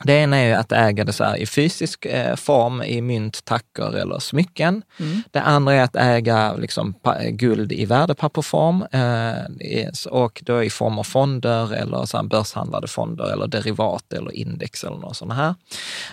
Det 0.05 0.12
ena 0.12 0.36
är 0.36 0.55
att 0.55 0.72
äga 0.72 1.05
det 1.05 1.12
så 1.12 1.36
i 1.36 1.46
fysisk 1.46 2.07
eh, 2.07 2.36
form, 2.36 2.82
i 2.82 3.00
mynt, 3.03 3.44
tackor 3.44 3.96
eller 3.96 4.18
smycken. 4.18 4.82
Mm. 5.00 5.22
Det 5.30 5.40
andra 5.40 5.74
är 5.74 5.82
att 5.82 5.96
äga 5.96 6.55
liksom, 6.57 6.94
guld 7.30 7.72
i 7.72 7.84
värdepappersform 7.84 8.82
eh, 8.92 10.11
och 10.11 10.42
då 10.44 10.62
i 10.62 10.70
form 10.70 10.98
av 10.98 11.05
fonder 11.05 11.74
eller 11.74 12.05
så 12.07 12.16
här 12.16 12.24
börshandlade 12.24 12.88
fonder 12.88 13.32
eller 13.32 13.46
derivat 13.46 14.12
eller 14.12 14.32
index 14.32 14.84
eller 14.84 14.96
något 14.96 15.16
sånt 15.16 15.32
här. 15.32 15.55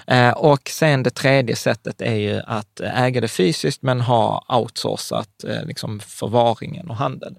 Eh, 0.07 0.33
och 0.33 0.69
sen 0.69 1.03
det 1.03 1.09
tredje 1.09 1.55
sättet 1.55 2.01
är 2.01 2.15
ju 2.15 2.41
att 2.47 2.79
äga 2.79 3.21
det 3.21 3.27
fysiskt 3.27 3.81
men 3.81 4.01
ha 4.01 4.45
outsourcat 4.49 5.43
eh, 5.47 5.65
liksom 5.65 5.99
förvaringen 5.99 6.89
och 6.89 6.95
handeln. 6.95 7.35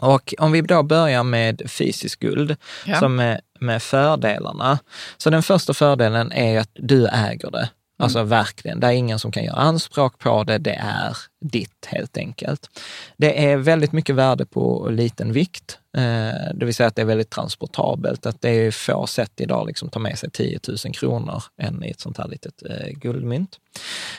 Och 0.00 0.34
om 0.38 0.52
vi 0.52 0.60
då 0.60 0.82
börjar 0.82 1.22
med 1.22 1.62
fysisk 1.66 2.20
guld, 2.20 2.56
Ja. 2.86 2.98
som 2.98 3.36
med, 3.62 3.82
fördelarna. 3.82 4.78
Så 5.16 5.30
den 5.30 5.42
första 5.42 5.74
fördelen 5.74 6.32
är 6.32 6.60
att 6.60 6.70
du 6.74 7.06
äger 7.08 7.50
det. 7.50 7.68
Alltså 7.98 8.22
verkligen, 8.22 8.80
det 8.80 8.86
är 8.86 8.90
ingen 8.92 9.18
som 9.18 9.32
kan 9.32 9.44
göra 9.44 9.56
anspråk 9.56 10.18
på 10.18 10.44
det, 10.44 10.58
det 10.58 10.74
är 10.74 11.16
ditt 11.40 11.86
helt 11.86 12.16
enkelt. 12.16 12.70
Det 13.16 13.46
är 13.46 13.56
väldigt 13.56 13.92
mycket 13.92 14.14
värde 14.14 14.46
på 14.46 14.88
liten 14.90 15.32
vikt, 15.32 15.78
eh, 15.96 16.54
det 16.54 16.64
vill 16.64 16.74
säga 16.74 16.86
att 16.86 16.96
det 16.96 17.02
är 17.02 17.06
väldigt 17.06 17.30
transportabelt. 17.30 18.26
Att 18.26 18.40
det 18.40 18.50
är 18.50 18.70
få 18.70 19.06
sätt 19.06 19.32
idag 19.40 19.66
liksom 19.66 19.88
ta 19.88 19.98
med 19.98 20.18
sig 20.18 20.30
10 20.30 20.58
000 20.68 20.94
kronor 20.94 21.42
än 21.60 21.84
i 21.84 21.90
ett 21.90 22.00
sånt 22.00 22.18
här 22.18 22.28
litet 22.28 22.62
eh, 22.70 22.88
guldmynt. 22.92 23.58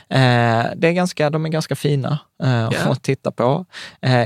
Eh, 0.09 0.65
det 0.75 0.87
är 0.87 0.91
ganska, 0.91 1.29
de 1.29 1.45
är 1.45 1.49
ganska 1.49 1.75
fina 1.75 2.19
eh, 2.43 2.69
Ja. 2.71 2.91
att 2.91 3.03
titta 3.03 3.31
på. 3.31 3.65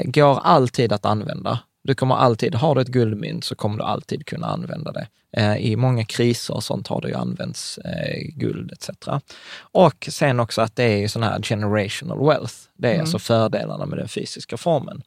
Går 0.03 0.39
alltid 0.43 0.93
att 0.93 1.05
använda. 1.05 1.59
Du 1.87 1.95
kommer 1.95 2.15
alltid, 2.15 2.55
har 2.55 2.75
du 2.75 2.81
ett 2.81 2.87
guldmynt 2.87 3.43
så 3.43 3.55
kommer 3.55 3.77
du 3.77 3.83
alltid 3.83 4.25
kunna 4.25 4.47
använda 4.47 4.91
det. 4.91 5.07
Eh, 5.37 5.57
I 5.57 5.75
många 5.75 6.05
kriser 6.05 6.53
och 6.53 6.63
sånt 6.63 6.87
har 6.87 7.01
det 7.01 7.07
ju 7.07 7.15
använts 7.15 7.77
eh, 7.77 8.21
guld 8.35 8.71
etc. 8.71 8.89
Och 9.59 10.07
sen 10.11 10.39
också 10.39 10.61
att 10.61 10.75
det 10.75 10.83
är 10.83 10.97
ju 10.97 11.07
sån 11.07 11.23
här 11.23 11.41
generational 11.41 12.27
wealth. 12.27 12.53
Det 12.77 12.93
är 12.93 12.99
alltså 12.99 13.19
fördelarna 13.19 13.85
med 13.85 13.97
den 13.97 14.07
fysiska 14.07 14.57
formen. 14.57 15.01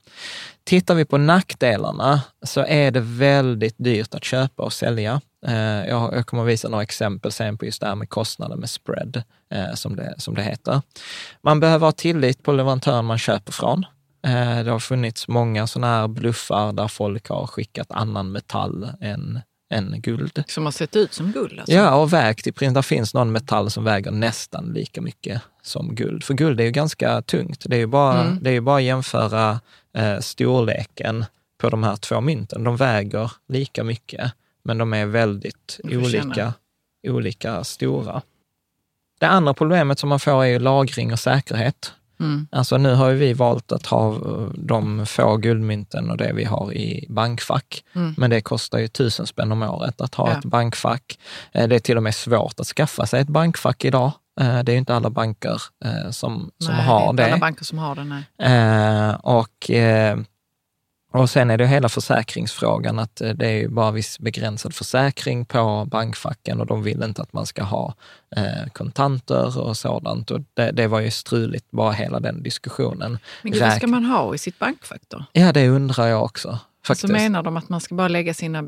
Tittar 0.65 0.95
vi 0.95 1.05
på 1.05 1.19
nackdelarna 1.19 2.23
så 2.43 2.61
är 2.61 2.91
det 2.91 3.01
väldigt 3.01 3.79
dyrt 3.79 4.15
att 4.15 4.25
köpa 4.25 4.63
och 4.63 4.73
sälja. 4.73 5.21
Eh, 5.47 5.89
Jag, 5.89 6.27
kommer 6.27 6.43
att 6.43 6.49
visa 6.49 6.69
några 6.69 6.83
exempel 6.83 7.33
sen 7.33 7.59
på 7.59 7.65
just 7.65 7.81
det 7.81 7.87
här 7.87 7.95
med 7.95 8.09
kostnader 8.09 8.57
med 8.57 8.71
spread, 8.71 9.23
som 9.75 9.97
det, 9.97 10.15
som 10.19 10.35
det 10.35 10.43
heter. 10.43 10.83
Man 11.43 11.61
behöver 11.61 11.87
ha 11.87 11.93
tillit 11.93 12.43
på 12.43 12.53
leverantören 12.53 13.05
man 13.05 13.19
köper 13.19 13.53
från. 13.53 13.85
Eh, 14.23 14.65
Det 14.65 14.71
har 14.71 14.79
funnits 14.79 15.29
många 15.29 15.67
sådana 15.67 15.87
här 16.01 16.09
bluffar 16.09 16.73
där 16.73 16.89
folk 16.89 17.29
har 17.29 17.47
skickat 17.47 17.91
annan 17.91 18.33
metall 18.33 18.89
än, 19.01 19.41
än 19.73 19.95
guld. 20.01 20.45
Som 20.49 20.65
har 20.65 20.73
sett 20.73 20.97
ut 20.97 21.13
som 21.13 21.33
guld. 21.33 21.59
Alltså. 21.59 21.73
Ja, 21.75 21.95
och 21.95 22.13
vägt 22.13 22.47
i 22.47 22.53
princip. 22.53 22.75
Det 22.75 22.83
finns 22.83 23.15
någon 23.15 23.33
metall 23.33 23.71
som 23.71 23.85
väger 23.85 24.11
nästan 24.11 24.73
lika 24.73 25.01
mycket 25.01 25.43
som 25.63 25.95
guld. 25.95 26.25
För 26.25 26.35
guld 26.35 26.61
är 26.61 26.65
ju 26.65 26.71
ganska 26.71 27.23
tungt. 27.23 27.65
Det 27.69 27.77
är 27.77 27.81
ju 27.81 27.87
bara, 27.87 28.21
Mm. 28.23 28.39
det 28.43 28.51
är 28.51 28.55
ju 28.55 28.61
bara 28.61 28.77
att 28.77 28.83
jämföra 28.83 29.61
eh, 29.97 30.19
storleken 30.19 31.25
på 31.59 31.71
de 31.71 31.83
här 31.83 31.97
två 31.97 32.21
mynten. 32.21 32.65
De 32.65 32.77
väger 32.77 33.33
lika 33.49 33.85
mycket, 33.85 34.33
men 34.63 34.79
de 34.79 34.95
är 34.95 35.07
väldigt 35.07 35.81
olika, 35.85 36.55
olika 37.09 37.65
stora. 37.65 38.23
Det 39.21 39.27
andra 39.27 39.55
problemet 39.55 39.99
som 39.99 40.09
man 40.09 40.21
får 40.21 40.45
är 40.45 40.61
lagring 40.61 41.13
och 41.13 41.19
säkerhet. 41.21 41.93
Mm. 42.21 42.47
Alltså 42.53 42.77
nu 42.79 42.95
har 42.95 43.11
vi 43.11 43.33
valt 43.33 43.73
att 43.73 43.87
ha 43.87 44.13
eh, 44.15 44.49
de 44.55 45.07
få 45.07 45.37
guldmynten 45.37 46.11
och 46.11 46.17
det 46.17 46.33
vi 46.35 46.45
har 46.45 46.73
i 46.73 47.07
bankfack. 47.09 47.85
Mm. 47.95 48.15
Men 48.17 48.31
det 48.31 48.41
kostar 48.41 48.79
ju 48.79 48.89
tusen 48.89 49.27
spänn 49.27 49.53
om 49.53 49.63
året 49.63 50.01
att 50.01 50.15
ha 50.15 50.31
Ja. 50.31 50.39
ett 50.39 50.45
bankfack. 50.45 51.19
Eh, 51.53 51.69
Det 51.69 51.75
är 51.75 51.81
till 51.81 51.97
och 51.97 52.03
med 52.03 52.15
svårt 52.15 52.61
att 52.61 52.67
skaffa 52.67 53.07
sig 53.07 53.21
ett 53.21 53.29
bankfack 53.29 53.85
idag. 53.85 54.13
Eh, 54.41 54.59
Det 54.63 54.73
är 54.73 54.75
ju 54.75 54.79
inte 54.79 54.95
alla 54.95 55.11
banker 55.11 55.63
som, 56.11 56.51
som 56.65 56.75
Nej, 56.75 56.85
har 56.85 57.01
det. 57.01 57.07
är 57.07 57.11
inte 57.11 57.23
det. 57.23 57.27
alla 57.33 57.41
banker 57.41 57.65
som 57.65 57.79
har 57.79 57.95
det. 57.95 58.05
Nej. 58.05 59.15
Och, 59.23 59.71
och 61.13 61.31
sen 61.31 61.51
är 61.51 61.59
det 61.59 61.67
hela 61.67 61.89
försäkringsfrågan, 61.89 62.99
att 62.99 63.21
eh, 63.21 63.31
det 63.31 63.47
är 63.47 63.57
ju 63.57 63.69
bara 63.69 63.91
viss 63.91 64.19
begränsad 64.19 64.75
försäkring 64.75 65.45
på 65.45 65.85
bankfacken 65.91 66.61
och 66.61 66.67
de 66.67 66.83
vill 66.83 67.03
inte 67.03 67.23
att 67.23 67.33
man 67.33 67.47
ska 67.47 67.63
ha 67.63 67.95
eh, 68.37 68.71
kontanter 68.73 69.59
och 69.59 69.77
sådant. 69.77 70.31
Och 70.31 70.41
det, 70.55 70.71
det 70.71 70.87
var 70.87 71.01
ju 71.01 71.11
struligt, 71.11 71.71
bara 71.71 71.93
hela 71.93 72.21
den 72.21 72.43
diskussionen. 72.43 73.19
Men 73.43 73.53
gud, 73.53 73.63
vad 73.63 73.73
ska 73.73 73.87
man 73.87 74.05
ha 74.05 74.35
i 74.35 74.39
sitt 74.39 74.59
bankfack 74.59 75.03
då? 75.09 75.25
Ja, 75.33 75.53
det 75.53 75.69
undrar 75.69 76.07
jag 76.07 76.25
också. 76.25 76.59
Faktiskt. 76.87 77.07
Så 77.07 77.13
menar 77.13 77.43
de 77.43 77.57
att 77.57 77.69
man 77.69 77.81
ska 77.81 77.95
bara 77.95 78.09
lägga 78.09 78.35
sina 78.35 78.65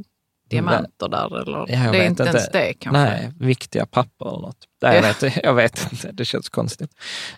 diamanter 0.51 1.09
där? 1.09 1.41
Eller? 1.41 1.59
jag 1.59 1.93
det 1.93 1.99
är 1.99 2.07
inte 2.07 2.23
inte. 2.23 2.23
ens 2.23 2.49
det 2.49 2.75
kanske? 2.75 3.03
Nej, 3.03 3.33
viktiga 3.39 3.87
papper 3.87 4.29
eller 4.29 4.39
något. 4.39 4.69
Nej, 4.83 4.97
jag, 4.97 5.05
Ja. 5.05 5.13
vet, 5.23 5.45
jag 5.45 5.55
vet 5.55 5.93
inte, 5.93 6.13
det 6.13 6.25
känns 6.25 6.49
konstigt. 6.49 6.91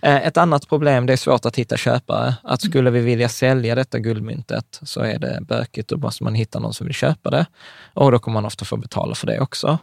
Eh, 0.03 0.27
Ett 0.27 0.37
annat 0.37 0.69
problem, 0.69 1.07
det 1.07 1.13
är 1.13 1.17
svårt 1.17 1.47
att 1.47 1.57
hitta 1.57 1.77
köpare. 1.77 2.35
Att 2.43 2.63
skulle 2.63 2.91
vi 2.91 3.01
vilja 3.01 3.29
sälja 3.29 3.75
detta 3.75 3.99
guldmyntet 3.99 4.81
så 4.83 5.01
är 5.01 5.19
det 5.19 5.39
bökigt, 5.43 5.89
då 5.89 5.97
måste 5.97 6.25
man 6.25 6.35
hitta 6.35 6.59
någon 6.59 6.75
som 6.75 6.87
vill 6.87 6.95
köpa 6.95 7.31
det. 7.31 7.47
Och 7.95 8.13
då 8.13 8.19
kommer 8.19 8.35
man 8.35 8.45
ofta 8.47 8.65
få 8.65 8.77
betala 8.77 9.15
för 9.15 9.27
det 9.27 9.41
också. 9.41 9.79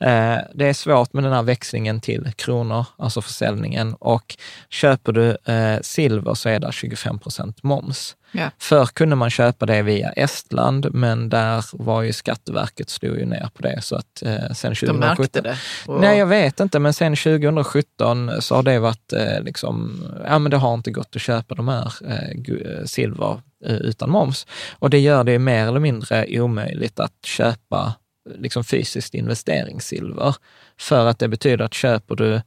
Eh, 0.00 0.36
Det 0.54 0.66
är 0.68 0.72
svårt 0.72 1.12
med 1.12 1.24
den 1.24 1.32
här 1.32 1.42
växlingen 1.42 2.00
till 2.00 2.32
kronor, 2.36 2.84
alltså 2.98 3.22
försäljningen. 3.22 3.94
Och 3.94 4.36
köper 4.70 5.12
du 5.12 5.36
eh, 5.52 5.80
silver 5.82 6.34
så 6.34 6.48
är 6.48 6.58
det 6.60 6.72
25 6.72 7.18
procent 7.18 7.62
moms. 7.62 8.16
Ja. 8.32 8.50
Förr 8.58 8.86
kunde 8.86 9.16
man 9.16 9.30
köpa 9.30 9.66
det 9.66 9.82
via 9.82 10.10
Estland, 10.12 10.86
men 10.94 11.28
där 11.28 11.64
var 11.72 12.02
ju 12.02 12.12
Skatteverket 12.12 12.90
slog 12.90 13.16
ju 13.18 13.26
ner 13.26 13.48
på 13.54 13.62
det. 13.62 13.82
Så 13.82 13.96
att 13.96 14.06
sen 14.18 14.30
De 14.70 14.74
2017... 14.76 14.98
märkte 15.00 15.40
det? 15.40 15.56
Och- 15.86 16.00
Nej, 16.00 16.18
jag 16.18 16.26
vet 16.26 16.60
inte, 16.60 16.78
men 16.78 16.94
sen 16.94 17.05
2017 17.14 18.42
så 18.42 18.54
har 18.54 18.62
det 18.62 18.78
varit 18.78 19.12
eh, 19.12 19.40
liksom, 19.42 20.02
ja 20.26 20.38
men 20.38 20.50
det 20.50 20.56
har 20.56 20.74
inte 20.74 20.90
gått 20.90 21.16
att 21.16 21.22
köpa 21.22 21.54
de 21.54 21.68
här 21.68 21.92
eh, 22.08 22.54
eh, 22.54 22.84
silver 22.84 23.40
eh, 23.66 23.74
utan 23.76 24.10
moms. 24.10 24.46
Och 24.78 24.90
det 24.90 24.98
gör 24.98 25.24
det 25.24 25.38
mer 25.38 25.66
eller 25.66 25.80
mindre 25.80 26.26
omöjligt 26.40 27.00
att 27.00 27.24
köpa 27.24 27.94
liksom 28.38 28.64
fysiskt 28.64 29.14
investeringssilver. 29.14 30.34
För 30.78 31.06
att 31.06 31.18
det 31.18 31.28
betyder 31.28 31.64
att 31.64 31.74
köper 31.74 32.14
du 32.16 32.40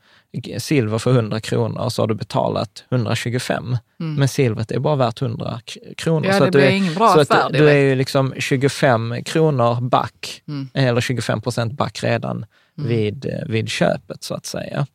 silver 0.60 0.98
för 0.98 1.12
100 1.12 1.40
kronor 1.40 1.90
så 1.90 2.02
har 2.02 2.08
du 2.08 2.14
betalat 2.16 2.84
125. 2.92 3.78
Men 3.98 4.28
silvret 4.28 4.72
är 4.72 4.80
bara 4.80 4.96
värt 4.96 5.22
100 5.22 5.60
k- 5.74 5.80
kronor. 5.98 6.26
Mm. 6.26 6.30
Ja, 6.32 6.38
så 6.38 6.44
det 6.44 6.48
att 6.48 6.52
du 6.54 6.60
blir 6.60 6.68
är, 6.70 6.72
ingen 6.72 6.94
bra 6.94 7.08
så 7.14 7.20
att 7.20 7.32
affär 7.32 7.50
du, 7.50 7.58
du 7.60 7.70
är 7.70 7.76
ju 7.78 7.96
liksom 7.96 8.34
25 8.38 9.24
kronor 9.26 9.82
back, 9.82 10.42
Mm. 10.48 10.70
eller 10.74 11.02
25 11.02 11.42
procent 11.42 11.74
back 11.74 12.04
redan 12.04 12.46
vid, 12.88 13.26
eh, 13.26 13.48
vid 13.48 13.70
köpet 13.70 14.24
så 14.24 14.34
att 14.34 14.46
säga. 14.46 14.88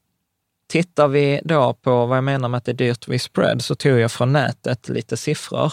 Tittar 0.68 1.09
vi 1.09 1.41
då 1.45 1.74
på 1.74 2.07
vad 2.07 2.16
jag 2.16 2.24
menar 2.24 2.49
med 2.49 2.59
att 2.59 2.64
det 2.64 2.72
är 2.72 2.74
dyrt 2.74 3.09
vid 3.09 3.20
spread 3.20 3.62
så 3.62 3.74
tog 3.74 3.99
jag 3.99 4.11
från 4.12 4.32
nätet 4.32 4.89
lite 4.89 5.16
siffror. 5.16 5.72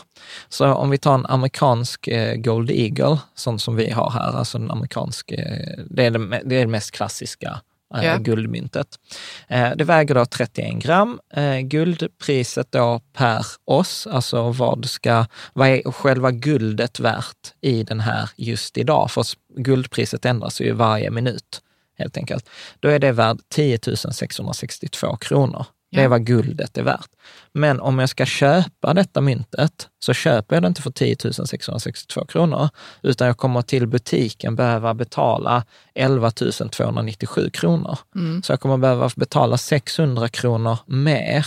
Så 0.50 0.74
om 0.74 0.90
vi 0.90 0.98
tar 0.98 1.14
en 1.14 1.26
amerikansk 1.26 2.08
eh, 2.08 2.36
Gold 2.36 2.72
Eagle, 2.72 3.18
sån 3.36 3.60
som 3.60 3.76
vi 3.76 3.92
har 3.92 4.12
här, 4.12 4.38
alltså 4.38 4.58
en 4.58 4.72
amerikansk, 4.72 5.32
eh, 5.32 5.84
det, 5.90 6.06
är 6.06 6.12
det, 6.12 6.42
det 6.46 6.56
är 6.56 6.60
det 6.60 6.68
mest 6.68 6.92
klassiska 6.92 7.62
Ja. 7.94 8.18
guldmyntet. 8.18 8.88
Det 9.50 9.84
väger 9.84 10.16
då 10.16 10.26
31 10.26 10.84
gram. 10.84 11.20
Guldpriset 11.64 12.72
då 12.72 13.02
per 13.14 13.46
oss, 13.66 14.08
alltså 14.08 14.52
vad 14.52 14.86
ska, 14.86 15.26
vad 15.54 15.68
är 15.68 15.92
själva 15.92 16.32
guldet 16.32 17.00
värt 17.00 17.54
i 17.62 17.84
den 17.84 18.00
här 18.00 18.30
just 18.36 18.78
idag? 18.78 19.12
För 19.12 19.26
guldpriset 19.58 20.26
ändras 20.26 20.62
ju 20.62 20.72
varje 20.72 21.12
minut 21.12 21.62
helt 22.02 22.18
enkelt, 22.18 22.50
då 22.80 22.90
är 22.90 23.00
det 23.00 23.12
värd 23.12 23.38
10 23.50 23.80
662 24.12 25.18
kronor. 25.18 25.66
Det 25.92 26.00
är 26.00 26.04
Ja. 26.04 26.10
vad 26.10 26.26
guldet 26.26 26.78
är 26.78 26.84
värt. 26.84 27.10
Men 27.54 27.80
om 27.80 28.00
jag 28.00 28.10
ska 28.10 28.26
köpa 28.26 28.94
detta 28.94 29.22
myntet 29.22 29.88
så 30.00 30.14
köper 30.14 30.56
jag 30.56 30.64
det 30.64 30.68
inte 30.68 30.82
för 30.82 30.92
10 30.92 31.16
662 31.46 32.26
kronor, 32.26 32.70
utan 33.04 33.28
jag 33.28 33.38
kommer 33.38 33.62
till 33.62 33.88
butiken 33.88 34.56
behöva 34.56 34.94
betala 34.94 35.64
11 35.96 36.32
297 36.72 37.50
kronor. 37.50 37.98
Så 38.44 38.52
jag 38.52 38.60
kommer 38.60 38.78
behöva 38.78 39.10
betala 39.16 39.58
600 39.58 40.28
kronor 40.30 40.78
mer. 40.86 41.46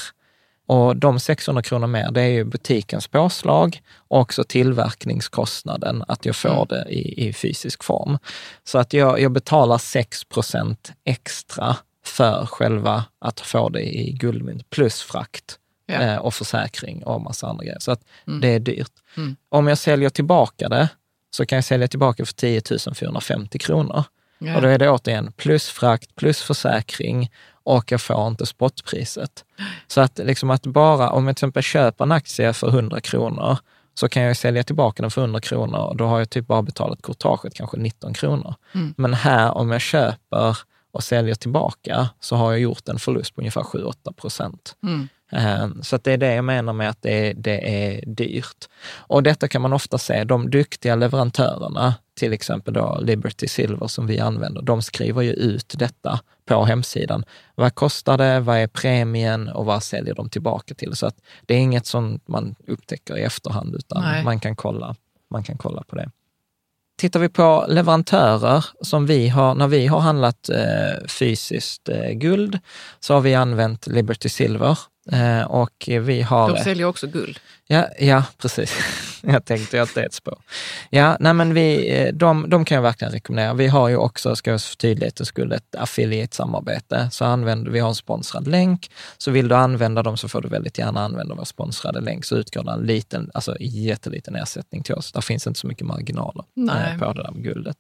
Och 0.67 0.97
de 0.97 1.21
600 1.21 1.63
kronor 1.63 1.87
mer, 1.87 2.11
det 2.11 2.21
är 2.23 2.29
ju 2.29 2.45
butikens 2.45 3.09
påslag 3.09 3.83
och 4.09 4.21
också 4.21 4.45
tillverkningskostnaden, 4.45 6.05
att 6.09 6.27
jag 6.27 6.37
får 6.37 6.67
det 6.67 6.85
i, 6.89 7.29
i 7.29 7.33
fysisk 7.33 7.85
form. 7.85 8.19
Så 8.65 8.79
att 8.79 8.93
jag, 8.93 9.21
jag 9.21 9.33
betalar 9.33 9.79
6 9.79 10.25
procent 10.25 10.93
extra 11.05 11.77
för 12.05 12.47
själva 12.47 13.05
att 13.19 13.41
få 13.41 13.69
det 13.69 13.83
i 13.83 14.13
guldmynt, 14.13 14.71
plus 14.71 15.03
frakt 15.03 15.59
Ja. 15.87 16.01
eh, 16.03 16.17
och 16.17 16.35
försäkring 16.35 17.05
och 17.05 17.21
massa 17.21 17.47
andra 17.47 17.65
grejer. 17.65 17.79
Så 17.81 17.91
att 17.93 18.01
det 18.41 18.49
är 18.49 18.61
dyrt. 18.61 18.93
Mm. 19.17 19.37
Om 19.49 19.67
jag 19.67 19.79
säljer 19.79 20.11
tillbaka 20.11 20.69
det, 20.69 20.89
så 21.31 21.47
kan 21.47 21.57
jag 21.57 21.65
sälja 21.65 21.89
tillbaka 21.89 22.27
för 22.27 22.35
10 22.35 22.63
450 22.95 23.59
kronor. 23.59 24.05
Ja. 24.39 24.57
Och 24.57 24.63
då 24.63 24.69
är 24.69 24.79
det 24.79 24.91
återigen 24.91 25.33
plus 25.33 25.69
frakt, 25.69 26.15
plus 26.15 26.43
försäkring 26.43 27.31
och 27.65 27.93
jag 27.93 28.01
får 28.01 28.27
inte 28.29 28.47
spotpriset. 28.47 29.45
Så 29.87 30.01
att, 30.01 30.19
liksom 30.19 30.51
att 30.51 30.67
bara, 30.67 31.11
om 31.11 31.27
jag 31.27 31.37
till 31.37 31.45
exempel 31.45 31.63
köper 31.63 32.05
en 32.05 32.13
aktie 32.13 32.53
för 32.53 32.69
100 32.69 33.01
kronor, 33.01 33.59
så 33.95 34.09
kan 34.09 34.23
jag 34.23 34.37
sälja 34.37 34.63
tillbaka 34.63 35.03
den 35.03 35.11
för 35.11 35.21
100 35.21 35.41
kronor 35.41 35.79
och 35.79 35.97
då 35.97 36.07
har 36.07 36.19
jag 36.19 36.31
typ 36.31 36.47
bara 36.47 36.63
betalat 36.63 37.03
courtaget 37.03 37.55
kanske 37.55 37.77
19 37.77 38.15
kronor. 38.15 38.55
Mm. 38.73 38.95
Men 38.97 39.15
här, 39.15 39.53
om 39.53 39.71
jag 39.71 39.81
köper 39.81 40.59
och 40.93 41.05
säljer 41.05 41.35
tillbaka, 41.35 42.09
så 42.21 42.37
har 42.37 42.53
jag 42.53 42.61
gjort 42.61 42.89
en 42.89 42.99
förlust 42.99 43.35
på 43.35 43.41
ungefär 43.41 43.63
7-8 43.63 44.13
procent. 44.13 44.77
Mm. 44.83 45.09
Eh, 45.35 45.69
Så 45.83 45.97
det 45.97 46.13
är 46.13 46.17
det 46.17 46.35
jag 46.35 46.45
menar 46.45 46.73
med 46.73 46.91
att 46.91 47.03
det 47.03 47.29
är, 47.29 47.35
det 47.35 47.87
är 47.87 48.05
dyrt. 48.07 48.69
Och 48.97 49.23
detta 49.23 49.49
kan 49.49 49.63
man 49.63 49.73
ofta 49.73 49.99
se, 49.99 50.25
de 50.25 50.51
duktiga 50.51 50.95
leverantörerna, 50.95 51.95
till 52.19 52.33
exempel 52.33 52.75
då 52.75 52.99
Liberty 53.03 53.49
Silver 53.49 53.87
som 53.87 54.07
vi 54.07 54.21
använder, 54.21 54.63
de 54.63 54.83
skriver 54.83 55.23
ju 55.23 55.33
ut 55.33 55.75
detta 55.79 56.21
på 56.47 56.65
hemsidan. 56.65 57.25
Vad 57.55 57.75
kostar 57.75 58.19
det? 58.19 58.41
Vad 58.41 58.59
är 58.59 58.67
premien? 58.67 59.49
Och 59.49 59.65
vad 59.65 59.83
säljer 59.83 60.15
de 60.15 60.29
tillbaka 60.29 60.75
till? 60.75 60.97
Så 60.97 61.07
att 61.07 61.17
det 61.47 61.55
är 61.55 61.59
inget 61.59 61.87
som 61.87 62.21
man 62.27 62.55
upptäcker 62.67 63.19
i 63.19 63.23
efterhand, 63.23 63.75
utan 63.75 64.03
Nej. 64.03 64.25
man 64.25 64.41
kan, 64.41 64.57
kolla, 64.57 64.95
man 65.31 65.43
kan 65.43 65.57
kolla 65.59 65.83
på 65.83 65.97
det. 65.97 66.11
Tittar 66.99 67.21
vi 67.21 67.29
på 67.29 67.65
leverantörer 67.69 68.65
som 68.81 69.07
vi 69.07 69.29
har, 69.29 69.55
när 69.55 69.69
vi 69.69 69.87
har 69.87 70.01
handlat 70.01 70.49
eh, 70.49 71.07
fysiskt 71.09 71.89
eh, 71.89 72.11
guld, 72.11 72.59
så 73.01 73.15
har 73.15 73.21
vi 73.21 73.35
använt 73.35 73.87
Liberty 73.87 74.29
Silver 74.29 74.79
eh, 75.13 75.43
och 75.43 75.85
vi 75.87 76.23
har... 76.23 76.49
De 76.49 76.65
säljer 76.65 76.87
också 76.87 77.07
guld. 77.07 77.41
Ja, 77.67 77.89
ja 77.99 78.25
precis. 78.39 78.73
Jag 79.27 79.45
tänkte 79.45 79.83
att 79.83 79.95
det 79.95 80.01
är 80.01 80.07
ett 80.07 80.15
spår. 80.15 80.39
Ja, 80.91 81.17
nej 81.21 81.35
men 81.35 81.55
vi, 81.55 81.99
eh, 81.99 82.15
de, 82.15 82.51
de 82.51 82.65
kan 82.65 82.75
jag 82.75 82.83
verkligen 82.83 83.13
rekommendera. 83.13 83.55
Vi 83.55 83.67
har 83.67 83.89
ju 83.89 83.97
också, 83.97 84.37
ska 84.37 84.51
jag 84.51 84.63
för 84.63 84.77
tydlighetens 84.77 85.29
skull, 85.29 85.53
ett 85.53 85.75
affiliate-samarbete. 85.79 87.09
Så 87.11 87.25
använder, 87.25 87.71
vi 87.71 87.81
har 87.81 87.89
en 87.89 87.95
sponsrad 87.95 88.49
länk. 88.49 88.91
Så 89.19 89.31
vill 89.31 89.49
du 89.49 89.55
använda 89.55 90.03
dem 90.03 90.17
så 90.17 90.29
får 90.29 90.41
du 90.41 90.49
väldigt 90.49 90.79
gärna 90.79 91.01
använda 91.01 91.35
vår 91.35 91.45
sponsrade 91.45 92.01
länk. 92.01 92.25
Så 92.25 92.37
utgår 92.37 92.65
det 92.65 92.73
en 92.73 92.87
liten, 92.87 93.31
alltså 93.35 93.57
jätteliten 93.61 94.35
ersättning 94.35 94.83
till 94.83 94.95
oss. 94.95 95.13
Där 95.13 95.21
finns 95.21 95.47
inte 95.47 95.61
så 95.61 95.67
mycket 95.67 95.87
marginaler 95.87 96.45
Nej. 96.55 96.93
eh, 96.93 96.99
på 96.99 97.13
det 97.13 97.23
där 97.23 97.31
med 97.31 97.43
guldet. 97.43 97.77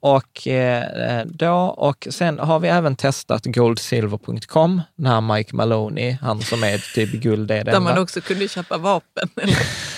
Och, 0.00 0.48
eh, 0.48 1.24
då, 1.26 1.54
och 1.56 2.08
sen 2.10 2.38
har 2.38 2.60
vi 2.60 2.68
även 2.68 2.96
testat 2.96 3.44
goldsilver.com, 3.44 4.82
när 4.94 5.20
Mike 5.20 5.56
Maloney, 5.56 6.16
han 6.20 6.40
som 6.44 6.64
är 6.64 6.78
typ 6.94 7.10
guld 7.12 7.50
är 7.50 7.64
Där 7.64 7.72
man 7.80 7.88
enda. 7.88 8.00
också 8.02 8.20
kunde 8.20 8.48
köpa 8.48 8.78
vapen. 8.78 9.28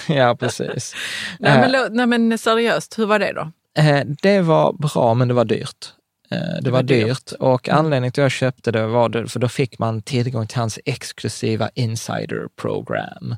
Ja, 0.09 0.36
precis. 0.40 0.94
nej, 1.38 1.53
Eh, 1.53 1.61
men, 1.61 1.72
lo- 1.72 1.88
nej 1.90 2.07
men 2.07 2.38
seriöst, 2.38 2.99
hur 2.99 3.07
var 3.07 3.18
det 3.18 3.32
då? 3.32 3.51
Eh, 3.82 4.01
Det 4.22 4.40
var 4.40 4.72
bra, 4.72 5.14
men 5.14 5.28
det 5.28 5.34
var 5.34 5.44
dyrt. 5.44 5.86
Eh, 6.30 6.38
Det, 6.62 6.70
var 6.70 6.78
var 6.78 6.82
dyrt. 6.82 7.32
och 7.40 7.68
anledningen 7.68 8.12
till 8.12 8.22
att 8.22 8.24
jag 8.24 8.30
köpte 8.30 8.70
det 8.72 8.86
var 8.86 9.08
det, 9.08 9.28
för 9.28 9.40
då 9.40 9.48
fick 9.48 9.78
man 9.78 10.02
tillgång 10.02 10.46
till 10.46 10.58
hans 10.58 10.78
exklusiva 10.84 11.70
insider 11.74 12.48
program. 12.56 13.36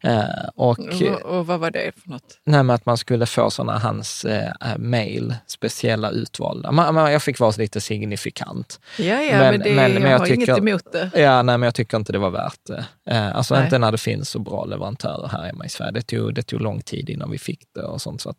Eh, 0.00 0.24
Och 0.54 0.78
Och, 0.78 1.22
och 1.38 1.46
vad 1.46 1.60
var 1.60 1.70
det 1.70 1.92
för 2.02 2.10
något? 2.10 2.38
nej, 2.44 2.70
att 2.70 2.86
man 2.86 2.96
skulle 2.96 3.26
få 3.26 3.50
sådana 3.50 3.78
hans 3.78 4.24
eh, 4.24 4.52
mail, 4.78 5.34
speciella 5.46 6.10
utvalda. 6.10 6.72
Man, 6.72 6.94
man, 6.94 7.12
jag 7.12 7.22
fick 7.22 7.38
vara 7.40 7.52
lite 7.58 7.80
signifikant. 7.80 8.80
Ja, 8.98 9.04
ja, 9.04 9.38
Men- 9.38 9.38
men, 9.38 9.60
det, 9.60 9.74
men- 9.74 9.92
men 9.92 10.02
jag, 10.02 10.10
jag 10.12 10.18
har 10.18 10.26
tycker- 10.26 10.36
inget 10.36 10.58
emot 10.58 10.92
det. 10.92 11.10
Ja, 11.14 11.42
nej, 11.42 11.58
men 11.58 11.62
jag 11.66 11.74
tycker 11.74 11.96
inte 11.96 12.12
det 12.12 12.18
var 12.18 12.30
värt 12.30 12.60
det. 12.66 12.84
Eh, 13.10 13.36
Alltså 13.36 13.54
Nej. 13.54 13.64
inte 13.64 13.78
när 13.78 13.92
det 13.92 13.98
finns 13.98 14.30
så 14.30 14.38
bra 14.38 14.64
leverantörer 14.64 15.28
här 15.28 15.42
hemma 15.46 15.66
i 15.66 15.68
Sverige. 15.68 15.90
Det 15.92 16.02
tog, 16.02 16.34
det 16.34 16.42
tog 16.42 16.60
lång 16.60 16.80
tid 16.82 17.10
innan 17.10 17.30
vi 17.30 17.38
fick 17.38 17.60
det 17.74 17.82
och 17.82 18.02
sånt. 18.02 18.20
Så 18.20 18.30
att, 18.30 18.36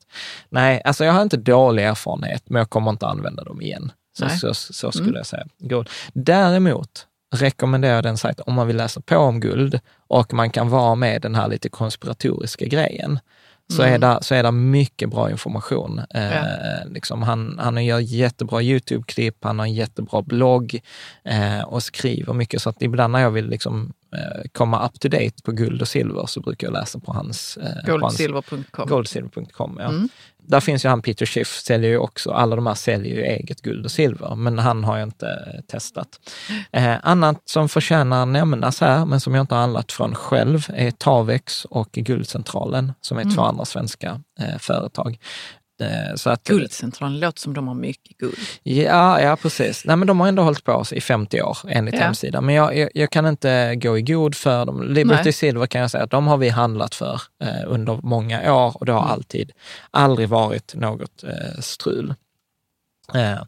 nej, 0.50 0.82
alltså 0.86 1.06
jag 1.06 1.14
har 1.14 1.22
inte 1.22 1.38
dålig 1.38 1.84
erfarenhet, 1.86 2.44
men 2.50 2.60
jag 2.60 2.70
kommer 2.70 2.92
inte 2.92 3.08
använda 3.08 3.44
dem 3.44 3.62
igen. 3.62 3.92
Så, 4.18 4.30
så, 4.30 4.54
så 4.54 4.92
skulle 4.92 5.18
jag 5.18 5.26
säga. 5.26 5.46
Guld. 5.60 5.90
Däremot 6.14 7.08
rekommenderar 7.36 7.96
jag 7.96 8.04
den 8.04 8.18
sajten 8.18 8.44
om 8.48 8.54
man 8.54 8.68
vill 8.68 8.78
läsa 8.78 9.02
på 9.02 9.18
om 9.18 9.40
guld 9.40 9.80
och 10.08 10.34
man 10.34 10.50
kan 10.50 10.70
vara 10.70 10.96
med 10.96 11.22
den 11.22 11.36
här 11.36 11.48
lite 11.48 11.70
konspiratoriska 11.70 12.66
grejen. 12.66 13.20
Så, 13.68 13.82
är 13.82 13.98
det, 13.98 14.18
så 14.22 14.36
är 14.36 14.44
det 14.44 14.52
mycket 14.52 15.10
bra 15.10 15.32
information. 15.32 16.02
Eh, 16.10 16.34
Ja. 16.36 16.44
liksom 16.86 17.24
han, 17.24 17.60
han 17.60 17.86
gör 17.86 18.00
jättebra 18.00 18.62
YouTube-klipp, 18.62 19.38
han 19.44 19.60
har 19.60 19.66
en 19.66 19.74
jättebra 19.74 20.22
blogg 20.22 20.80
eh, 21.24 21.62
och 21.62 21.84
skriver 21.84 22.34
mycket. 22.34 22.62
Så 22.62 22.70
att 22.70 22.82
ibland 22.82 23.12
när 23.12 23.20
jag 23.20 23.32
vill 23.32 23.50
liksom, 23.50 23.94
eh, 24.16 24.42
komma 24.52 24.86
up 24.86 25.00
to 25.00 25.08
date 25.08 25.44
på 25.44 25.52
guld 25.52 25.82
och 25.82 25.88
silver 25.88 26.26
så 26.26 26.40
brukar 26.42 26.68
jag 26.68 26.74
läsa 26.74 27.00
på 27.00 27.14
hans... 27.14 27.58
Eh, 27.58 27.86
Goldsilver.com. 27.92 28.88
Goldsilver.com, 28.88 29.78
ja. 29.80 29.90
Mm. 29.90 30.10
Där 30.48 30.60
finns 30.60 30.86
ju 30.86 30.90
han 30.90 31.02
Peter 31.02 31.26
Schiff, 31.26 31.48
säljer 31.48 31.90
ju 31.90 31.98
också, 31.98 32.32
alla 32.32 32.56
de 32.56 32.68
här 32.68 32.74
säljer 32.74 33.16
ju 33.16 33.22
eget 33.24 33.62
guld 33.62 33.86
och 33.86 33.92
silver, 33.92 34.36
men 34.36 34.60
han 34.60 34.84
har 34.84 34.98
jag 34.98 35.08
inte 35.08 35.28
eh, 35.28 35.62
testat. 35.62 36.08
Eh, 36.72 36.96
annat 37.04 37.42
som 37.46 37.70
förtjänar 37.70 38.26
nämnas 38.26 38.82
här, 38.82 39.06
men 39.06 39.20
som 39.20 39.36
jag 39.36 39.44
inte 39.44 39.56
har 39.56 39.62
handlat 39.62 39.92
från 39.92 40.16
själv, 40.16 40.68
är 40.74 40.92
Tavex 40.92 41.66
och 41.66 41.92
Guldcentralen, 41.92 42.94
som 43.02 43.18
är 43.18 43.24
två 43.24 43.30
Mm. 43.30 43.44
andra 43.46 43.66
svenska 43.66 44.22
eh, 44.40 44.58
företag. 44.60 45.20
Eh, 45.82 46.16
så 46.16 46.30
att, 46.30 46.44
Guldcentralen 46.44 47.20
låter 47.20 47.40
som 47.42 47.54
de 47.54 47.68
har 47.68 47.76
mycket 47.76 48.18
guld. 48.18 48.38
Ja, 48.64 49.22
ja, 49.22 49.36
precis. 49.36 49.86
Nej, 49.86 49.96
men 49.96 50.08
de 50.08 50.20
har 50.20 50.28
ändå 50.28 50.44
hållit 50.44 50.64
på 50.64 50.84
i 50.92 51.02
50 51.02 51.42
år 51.42 51.58
enligt 51.68 51.94
Ja. 51.96 52.02
hemsidan. 52.02 52.46
Men 52.46 52.56
jag, 52.56 52.78
jag, 52.78 52.90
jag 52.94 53.10
kan 53.10 53.26
inte 53.26 53.76
gå 53.76 53.98
i 53.98 54.02
god 54.02 54.36
för 54.36 54.66
dem. 54.66 54.84
Liberty 54.84 55.24
Nej. 55.24 55.34
Silver 55.34 55.68
kan 55.68 55.82
jag 55.82 55.92
säga 55.92 56.04
att 56.04 56.12
de 56.12 56.28
har 56.28 56.38
vi 56.38 56.50
handlat 56.50 56.96
för 56.96 57.22
eh, 57.44 57.48
under 57.68 58.00
många 58.04 58.54
år 58.54 58.78
och 58.78 58.86
det 58.86 58.92
har 58.92 59.00
Mm. 59.02 59.12
alltid, 59.12 59.52
aldrig 59.92 60.30
varit 60.30 60.76
något 60.76 61.24
eh, 61.24 61.60
strul. 61.60 62.14
Eh, 63.14 63.44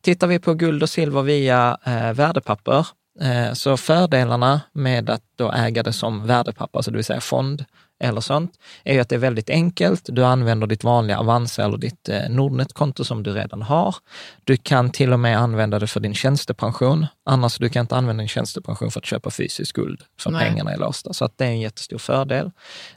tittar 0.00 0.26
vi 0.26 0.38
på 0.38 0.54
guld 0.54 0.82
och 0.82 0.90
silver 0.90 1.22
via 1.22 1.78
eh, 1.86 2.12
värdepapper, 2.12 2.86
eh, 3.20 3.52
så 3.52 3.76
fördelarna 3.76 4.60
med 4.72 5.10
att 5.10 5.22
då 5.36 5.52
äga 5.52 5.82
det 5.82 5.92
som 5.92 6.26
värdepapper, 6.26 6.78
alltså 6.78 6.90
det 6.90 6.96
vill 6.96 7.04
säga 7.04 7.20
fond 7.20 7.64
eller 8.00 8.20
sånt, 8.20 8.52
är 8.84 8.94
ju 8.94 9.00
att 9.00 9.08
det 9.08 9.14
är 9.14 9.18
väldigt 9.18 9.50
enkelt. 9.50 10.02
Du 10.06 10.24
använder 10.24 10.66
ditt 10.66 10.84
vanliga 10.84 11.18
Avanza 11.18 11.64
eller 11.64 11.78
ditt 11.78 12.08
eh, 12.08 12.28
Nordnet-konto 12.28 13.04
som 13.04 13.22
du 13.22 13.32
redan 13.32 13.62
har. 13.62 13.94
Du 14.44 14.56
kan 14.56 14.90
till 14.90 15.12
och 15.12 15.20
med 15.20 15.38
använda 15.38 15.78
det 15.78 15.86
för 15.86 16.00
din 16.00 16.14
tjänstepension. 16.14 17.06
Annars 17.24 17.58
du 17.58 17.68
kan 17.68 17.80
inte 17.80 17.96
använda 17.96 18.20
din 18.20 18.28
tjänstepension 18.28 18.90
för 18.90 19.00
att 19.00 19.06
köpa 19.06 19.30
fysisk 19.30 19.76
guld, 19.76 20.02
för 20.20 20.30
Nej. 20.30 20.48
pengarna 20.48 20.72
är 20.72 20.76
låsta. 20.78 21.12
Så 21.12 21.24
att 21.24 21.38
det 21.38 21.44
är 21.44 21.48
en 21.48 21.60
jättestor 21.60 21.98
fördel. 21.98 22.50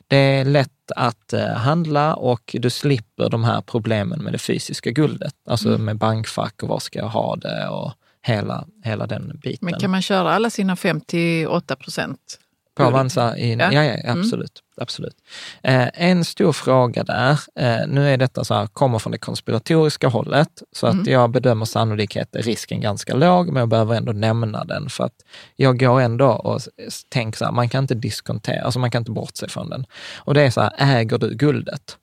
Det 0.08 0.18
är 0.18 0.46
lätt 0.46 0.70
att 0.96 1.34
eh, 1.34 1.48
handla 1.48 2.14
och 2.16 2.56
du 2.60 2.70
slipper 2.70 3.30
de 3.30 3.44
här 3.44 3.62
problemen 3.62 4.24
med 4.24 4.34
det 4.34 4.40
fysiska 4.40 4.92
guldet. 4.92 5.34
Alltså 5.50 5.70
Mm. 5.70 5.86
med 5.86 5.98
bankfack 5.98 6.64
och 6.64 6.70
var 6.70 6.80
ska 6.80 7.00
jag 7.00 7.10
ha 7.10 7.36
det 7.36 7.68
och 7.68 7.92
hela, 8.26 8.66
hela 8.84 9.08
den 9.08 9.40
biten. 9.44 9.58
Men 9.62 9.80
kan 9.80 9.92
man 9.92 10.02
köra 10.02 10.34
alla 10.34 10.50
sina 10.50 10.76
58 10.76 11.76
procent? 11.76 12.40
På 12.76 12.84
Avanza? 12.84 13.38
I, 13.38 13.54
ja, 13.56 13.72
Ja. 13.72 13.84
ja, 13.84 14.12
absolut. 14.12 14.60
Absolut. 14.78 15.16
Eh, 15.64 15.88
en 15.94 16.26
stor 16.26 16.54
fråga 16.54 17.04
där, 17.04 17.40
eh, 17.56 17.88
nu 17.88 18.10
är 18.10 18.18
detta 18.18 18.44
så 18.44 18.54
här, 18.54 18.68
kommer 18.68 19.00
från 19.00 19.12
det 19.12 19.18
konspiratoriska 19.18 20.08
hållet, 20.08 20.64
så 20.72 20.88
att 20.88 21.08
jag 21.08 21.32
bedömer 21.32 21.66
sannolikheten, 21.66 22.42
risken 22.42 22.82
ganska 22.82 23.16
låg, 23.16 23.48
men 23.48 23.60
jag 23.60 23.70
behöver 23.70 23.96
ändå 23.96 24.12
nämna 24.12 24.64
den 24.64 24.90
för 24.90 25.04
att 25.04 25.16
jag 25.56 25.80
går 25.80 26.02
ändå 26.02 26.28
och 26.28 26.62
tänker 27.10 27.38
så 27.38 27.46
här, 27.46 27.52
man 27.52 27.70
kan 27.70 27.84
inte 27.84 27.96
diskontera, 27.96 28.64
alltså 28.64 28.80
man 28.80 28.92
kan 28.92 29.02
inte 29.02 29.12
bortse 29.12 29.48
från 29.48 29.70
den. 29.70 29.86
Och 30.18 30.34
det 30.34 30.42
är 30.42 30.50
så 30.50 30.62
här, 30.62 30.72
äger 30.78 31.18
du 31.18 31.36
guldet? 31.36 31.98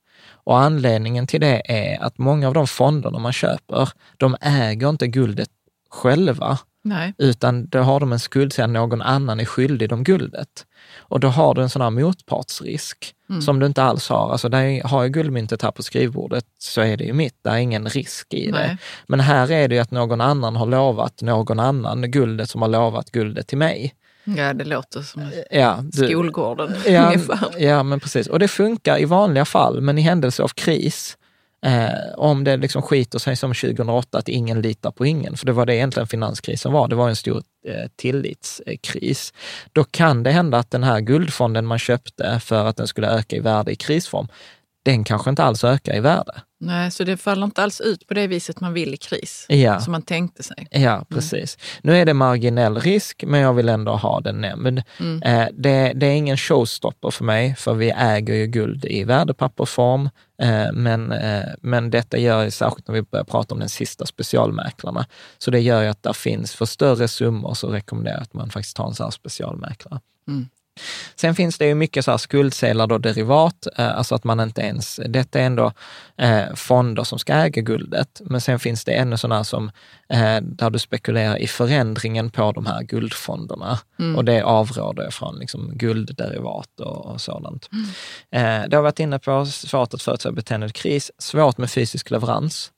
Och 0.45 0.61
anledningen 0.61 1.27
till 1.27 1.41
det 1.41 1.63
är 1.65 2.03
att 2.03 2.19
många 2.19 2.49
av 2.49 2.55
de 2.55 2.67
fonderna 2.67 3.19
man 3.19 3.33
köper, 3.33 3.89
de 4.17 4.37
äger 4.41 4.89
inte 4.89 5.07
guldet 5.07 5.51
själva, 5.91 6.59
Nej. 6.85 7.15
utan 7.19 7.67
då 7.69 7.79
har 7.79 8.01
de 8.01 8.13
en 8.13 8.19
skuldsättning, 8.19 8.73
någon 8.73 9.03
annan 9.03 9.41
är 9.41 9.45
skyldig 9.45 9.89
dem 9.89 10.05
guldet. 10.05 10.67
Och 10.99 11.21
då 11.21 11.29
har 11.29 11.55
du 11.55 11.63
en 11.63 11.69
sån 11.71 11.83
här 11.83 11.91
motpartsrisk 11.91 13.15
Mm. 13.31 13.43
som 13.43 13.59
du 13.61 13.67
inte 13.67 13.83
alls 13.83 14.09
har. 14.09 14.33
Alltså 14.33 14.49
där 14.49 14.83
har 14.89 15.03
jag 15.03 15.13
guldmyntet 15.13 15.63
här 15.63 15.71
på 15.71 15.83
skrivbordet 15.83 16.45
så 16.59 16.81
är 16.81 16.97
det 16.97 17.05
ju 17.05 17.13
mitt, 17.13 17.35
det 17.45 17.51
är 17.51 17.57
ingen 17.57 17.87
risk 17.89 18.35
i 18.35 18.47
det. 18.47 18.53
Nej. 18.53 18.77
Men 19.07 19.21
här 19.21 19.51
är 19.51 19.69
det 19.69 19.75
ju 19.75 19.81
att 19.81 19.91
någon 19.91 20.21
annan 20.21 20.57
har 20.57 20.67
lovat 20.67 21.23
någon 21.23 21.61
annan 21.61 22.11
guldet 22.11 22.51
som 22.51 22.63
har 22.63 22.69
lovat 22.69 23.11
guldet 23.11 23.47
till 23.47 23.59
mig. 23.59 23.95
Ja, 24.25 24.53
det 24.53 24.65
låter 24.65 25.03
som 25.03 25.31
Ja, 25.51 25.79
du, 25.83 26.09
skolgården 26.09 26.75
ja, 26.87 27.07
ungefär. 27.07 27.39
ja, 27.59 27.83
men 27.83 28.01
precis. 28.01 28.27
Och 28.27 28.39
det 28.39 28.49
funkar 28.49 28.99
i 29.01 29.05
vanliga 29.05 29.45
fall, 29.45 29.81
men 29.81 29.99
i 29.99 30.03
händelse 30.03 30.43
av 30.43 30.49
kris, 30.49 31.17
eh, 31.67 32.15
om 32.17 32.45
det 32.45 32.57
liksom 32.57 32.83
skiter 32.83 33.19
sig 33.19 33.37
som 33.37 33.55
2008, 33.55 34.19
att 34.19 34.29
ingen 34.29 34.61
litar 34.61 34.91
på 34.91 35.07
ingen, 35.07 35.37
för 35.37 35.47
det 35.47 35.53
var 35.53 35.67
det 35.67 35.77
egentligen 35.77 36.07
finanskrisen 36.07 36.73
var, 36.73 36.89
det 36.89 36.97
var 36.97 37.09
en 37.09 37.17
stor 37.17 37.43
eh, 37.67 37.91
tillitskris. 37.97 39.33
Då 39.73 39.85
kan 39.85 40.23
det 40.23 40.31
hända 40.31 40.59
att 40.59 40.71
den 40.71 40.83
här 40.83 41.01
guldfonden 41.01 41.67
man 41.67 41.79
köpte 41.79 42.41
för 42.41 42.67
att 42.67 42.77
den 42.77 42.87
skulle 42.87 43.09
öka 43.09 43.37
i 43.37 43.41
värde 43.41 43.73
i 43.73 43.77
krisform, 43.77 44.29
den 44.83 45.05
kanske 45.05 45.31
inte 45.31 45.45
alls 45.45 45.65
ökar 45.65 45.97
i 45.97 46.01
värde. 46.01 46.33
Nej, 46.63 46.91
så 46.91 47.05
det 47.05 47.17
faller 47.17 47.45
inte 47.45 47.63
alls 47.63 47.81
ut 47.81 48.07
på 48.07 48.15
det 48.15 48.27
viset 48.27 48.61
man 48.61 48.73
vill 48.73 48.95
i 48.95 48.97
kris, 48.97 49.47
Ja. 49.49 49.81
som 49.81 49.93
man 49.93 50.03
tänkte 50.03 50.43
sig. 50.43 50.67
Ja, 50.71 51.05
precis. 51.09 51.59
Nu 51.83 51.97
är 51.97 52.05
det 52.07 52.15
marginell 52.15 52.79
risk, 52.81 53.25
men 53.27 53.41
jag 53.41 53.55
vill 53.55 53.69
ändå 53.69 53.93
ha 53.97 54.21
den 54.21 54.41
nämnd. 54.41 54.79
Eh, 55.25 55.47
det, 55.53 55.93
det 55.95 56.07
är 56.07 56.11
ingen 56.15 56.37
showstopper 56.37 57.11
för 57.11 57.25
mig, 57.25 57.55
för 57.59 57.75
vi 57.75 57.91
äger 57.91 58.35
ju 58.35 58.47
guld 58.47 58.85
i 58.85 59.05
värdepappersform. 59.05 60.11
Eh, 60.43 60.73
men, 60.73 61.13
eh, 61.13 61.45
men 61.61 61.91
detta 61.91 62.19
gör 62.19 62.43
ju, 62.45 62.51
särskilt 62.51 62.89
när 62.89 62.95
vi 62.95 63.03
börjar 63.03 63.25
prata 63.25 63.55
om 63.55 63.61
den 63.61 63.69
sista 63.69 64.07
specialmäklarna, 64.07 65.07
så 65.39 65.51
det 65.51 65.61
gör 65.61 65.83
ju 65.83 65.89
att 65.89 66.03
det 66.03 66.15
finns, 66.15 66.55
för 66.55 66.65
större 66.67 67.09
summor 67.09 67.55
så 67.55 67.69
rekommenderar 67.69 68.15
jag 68.17 68.23
att 68.23 68.35
man 68.35 68.51
faktiskt 68.51 68.77
tar 68.77 68.87
en 68.87 68.95
sån 68.95 69.05
här 69.05 69.11
specialmäklare. 69.11 70.01
Sen 71.15 71.35
finns 71.35 71.59
det 71.59 71.67
ju 71.67 71.75
mycket 71.75 72.05
så 72.05 72.11
här 72.11 72.19
skuldsedlar 72.19 72.93
och 72.93 73.01
derivat, 73.01 73.67
eh, 73.79 73.97
alltså 73.97 74.15
att 74.15 74.25
man 74.25 74.41
inte 74.41 74.61
ens, 74.61 75.01
detta 75.09 75.41
är 75.41 75.47
ändå 75.47 75.73
eh, 76.17 76.55
fonder 76.55 77.05
som 77.05 77.19
ska 77.19 77.33
äga 77.33 77.63
guldet, 77.63 78.21
men 78.25 78.41
sen 78.41 78.59
finns 78.59 78.85
det 78.85 78.93
ännu 78.93 79.17
sådana 79.17 79.45
som 79.45 79.71
eh, 80.09 80.37
där 80.43 80.71
du 80.71 80.79
spekulerar 80.79 81.37
i 81.37 81.47
förändringen 81.47 82.31
på 82.31 82.53
de 82.53 82.67
här 82.67 82.83
guldfonderna. 82.83 83.79
Och 84.17 84.25
det 84.25 84.43
avråder 84.43 85.03
jag 85.03 85.15
från, 85.15 85.39
liksom 85.39 85.71
guldderivat 85.75 86.81
och, 86.81 87.07
och 87.07 87.21
sådant. 87.21 87.69
Eh, 88.31 88.63
det 88.69 88.77
har 88.77 88.83
varit 88.83 89.01
inne 89.01 89.19
på, 89.19 89.47
svårt 89.47 89.95
att 89.95 90.03
förutsäga 90.03 90.33
beteendekris, 90.33 90.83
kris, 90.83 91.11
svårt 91.19 91.59
med 91.59 91.71
fysisk 91.71 92.11
leverans. 92.11 92.73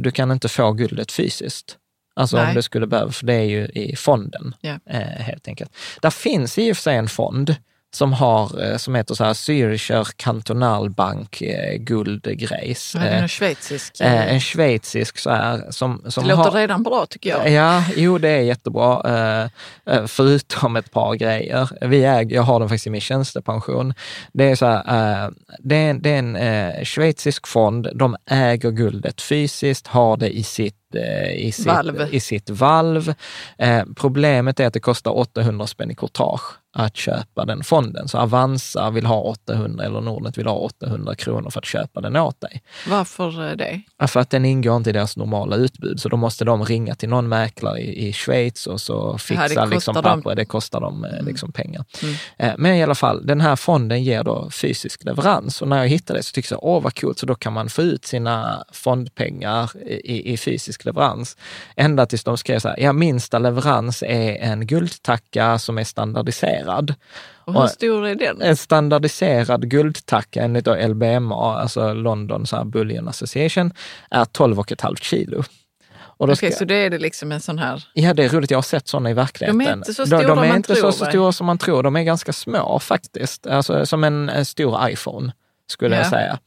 Du 0.00 0.10
kan 0.10 0.30
inte 0.30 0.48
få 0.48 0.72
guldet 0.72 1.12
fysiskt. 1.12 1.78
Alltså 2.16 2.36
Nej. 2.36 2.48
om 2.48 2.54
det 2.54 2.62
skulle 2.62 2.86
behöva, 2.86 3.12
för 3.12 3.26
det 3.26 3.34
är 3.34 3.44
ju 3.44 3.66
i 3.66 3.96
fonden 3.96 4.54
Ja. 4.60 4.78
eh, 4.90 5.00
helt 5.00 5.48
enkelt. 5.48 5.70
Där 6.02 6.10
finns 6.10 6.58
i 6.58 6.72
och 6.72 6.76
för 6.76 6.82
sig 6.82 6.96
en 6.96 7.08
fond 7.08 7.56
som, 7.94 8.12
har, 8.12 8.64
eh, 8.70 8.76
som 8.76 8.94
heter 8.94 9.14
så 9.14 9.24
här 9.24 9.32
Zürcher 9.32 10.06
Kantonalbank 10.16 11.42
eh, 11.42 11.74
guldgrejs. 11.78 12.92
Ja, 12.94 13.00
är 13.00 13.12
Eh, 13.16 13.22
en 13.22 13.28
schweizisk. 13.28 14.00
eh, 14.00 14.32
en 14.34 14.40
schweizisk 14.40 15.18
så 15.18 15.30
här, 15.30 15.70
som, 15.70 16.02
som 16.08 16.24
det 16.24 16.30
låter 16.36 16.50
har, 16.50 16.58
redan 16.58 16.82
bra 16.82 17.06
tycker 17.10 17.30
jag. 17.30 17.50
Ja, 17.50 17.84
jo 17.96 18.18
det 18.18 18.28
är 18.28 18.40
jättebra. 18.40 19.02
Eh, 19.04 19.94
eh, 19.94 20.06
förutom 20.06 20.76
ett 20.76 20.90
par 20.90 21.14
grejer. 21.14 21.68
Vi 21.86 22.04
äger, 22.04 22.36
jag 22.36 22.42
har 22.42 22.60
den 22.60 22.68
faktiskt 22.68 22.86
i 22.86 22.90
min 22.90 23.00
tjänstepension. 23.00 23.94
Det 24.32 24.44
är 24.50 24.56
så 24.56 24.66
här, 24.66 25.24
eh, 25.24 25.30
det 25.58 25.76
är, 25.76 25.90
en- 25.90 26.02
det 26.02 26.10
är 26.10 26.18
en 26.18 26.36
eh, 26.36 26.84
schweizisk 26.84 27.46
fond. 27.46 27.88
De 27.94 28.16
äger 28.30 28.70
guldet 28.70 29.22
fysiskt, 29.22 29.86
har 29.86 30.16
det 30.16 30.36
i 30.36 30.42
sitt 30.42 30.74
eh, 30.74 30.85
i 31.36 31.52
sitt 31.52 31.66
Valv. 31.66 32.08
I 32.10 32.20
sitt 32.20 32.50
valv. 32.50 33.14
Eh, 33.58 33.84
problemet 33.96 34.60
är 34.60 34.66
att 34.66 34.74
det 34.74 34.80
kostar 34.80 35.10
800 35.10 35.66
spänn 35.66 35.90
i 35.90 35.94
courtage 35.94 36.58
att 36.78 36.96
köpa 36.96 37.44
den 37.44 37.64
fonden. 37.64 38.08
Så 38.08 38.18
Avanza 38.18 38.90
vill 38.90 39.06
ha 39.06 39.20
800 39.20 39.84
eller 39.84 40.00
Nordnet 40.00 40.38
vill 40.38 40.46
ha 40.46 40.54
800 40.54 41.14
kronor 41.14 41.50
för 41.50 41.60
att 41.60 41.64
köpa 41.64 42.00
den 42.00 42.16
åt 42.16 42.40
dig. 42.40 42.62
Varför 42.88 43.50
eh, 43.50 43.56
det? 43.56 43.82
För 44.06 44.20
att 44.20 44.30
den 44.30 44.44
ingår 44.44 44.76
inte 44.76 44.90
i 44.90 44.92
deras 44.92 45.16
normala 45.16 45.56
utbud, 45.56 46.00
så 46.00 46.08
då 46.08 46.16
måste 46.16 46.44
de 46.44 46.64
ringa 46.64 46.94
till 46.94 47.08
någon 47.08 47.28
mäklare 47.28 47.80
i, 47.80 48.08
i 48.08 48.12
Schweiz 48.12 48.66
och 48.66 48.80
så 48.80 49.18
fixa 49.18 49.42
kostar 49.42 49.66
liksom 49.66 49.94
papper. 49.94 50.34
Det 50.34 50.44
kostar 50.44 50.80
dem 50.80 51.04
eh, 51.04 51.22
liksom 51.24 51.52
pengar. 51.52 51.84
Eh, 52.38 52.52
Men 52.58 52.74
i 52.74 52.82
alla 52.82 52.94
fall, 52.94 53.26
den 53.26 53.40
här 53.40 53.56
fonden 53.56 54.04
ger 54.04 54.24
då 54.24 54.50
fysisk 54.50 55.04
leverans 55.04 55.62
och 55.62 55.68
när 55.68 55.78
jag 55.78 55.88
hittade 55.88 56.18
det 56.18 56.22
så 56.22 56.32
tyckte 56.32 56.54
jag, 56.54 56.64
åh 56.64 56.82
vad 56.82 57.00
coolt, 57.00 57.18
så 57.18 57.26
då 57.26 57.34
kan 57.34 57.52
man 57.52 57.68
få 57.68 57.82
ut 57.82 58.04
sina 58.04 58.64
fondpengar 58.72 59.70
i, 59.86 60.32
i 60.32 60.36
fysisk 60.36 60.75
leverans. 60.84 61.36
Ända 61.76 62.06
tills 62.06 62.24
de 62.24 62.38
skrev 62.38 62.58
så 62.58 62.68
här, 62.68 62.80
ja 62.80 62.92
minsta 62.92 63.38
leverans 63.38 64.02
är 64.02 64.36
en 64.36 64.66
guldtacka 64.66 65.58
som 65.58 65.78
är 65.78 65.84
standardiserad. 65.84 66.94
Och 67.44 67.62
hur 67.62 67.68
stor 67.68 68.06
är 68.06 68.14
den? 68.14 68.42
En 68.42 68.56
standardiserad 68.56 69.70
guldtacka 69.70 70.42
enligt 70.42 70.64
då 70.64 70.74
LBMA, 70.74 71.60
alltså 71.60 71.92
London 71.92 72.46
så 72.46 72.56
här 72.56 72.64
Bullion 72.64 73.08
Association, 73.08 73.72
är 74.10 74.24
12,5 74.24 74.94
kilo. 75.00 75.42
Och 76.18 76.28
Okej, 76.30 76.36
ska, 76.36 76.58
så 76.58 76.64
det 76.64 76.74
är 76.74 76.90
det 76.90 76.98
liksom 76.98 77.32
en 77.32 77.40
sån 77.40 77.58
här... 77.58 77.84
Ja, 77.94 78.14
det 78.14 78.24
är 78.24 78.28
roligt. 78.28 78.50
Jag 78.50 78.58
har 78.58 78.62
sett 78.62 78.88
sådana 78.88 79.10
i 79.10 79.14
verkligheten. 79.14 79.58
De 79.58 79.66
är 79.66 79.72
inte 79.72 79.94
så 79.94 80.02
de, 80.02 80.06
stora 80.06 80.22
de 80.22 80.38
är 80.38 80.48
man 80.48 80.56
inte 80.56 80.74
tror, 80.74 80.90
så 80.90 81.04
stora 81.04 81.32
som 81.32 81.46
man 81.46 81.58
tror. 81.58 81.82
De 81.82 81.96
är 81.96 82.02
ganska 82.02 82.32
små 82.32 82.78
faktiskt. 82.78 83.46
Alltså 83.46 83.86
som 83.86 84.04
en, 84.04 84.28
en 84.28 84.44
stor 84.44 84.88
iPhone, 84.90 85.32
skulle 85.66 85.96
jag 85.96 86.04
Ja. 86.06 86.10
säga. 86.10 86.38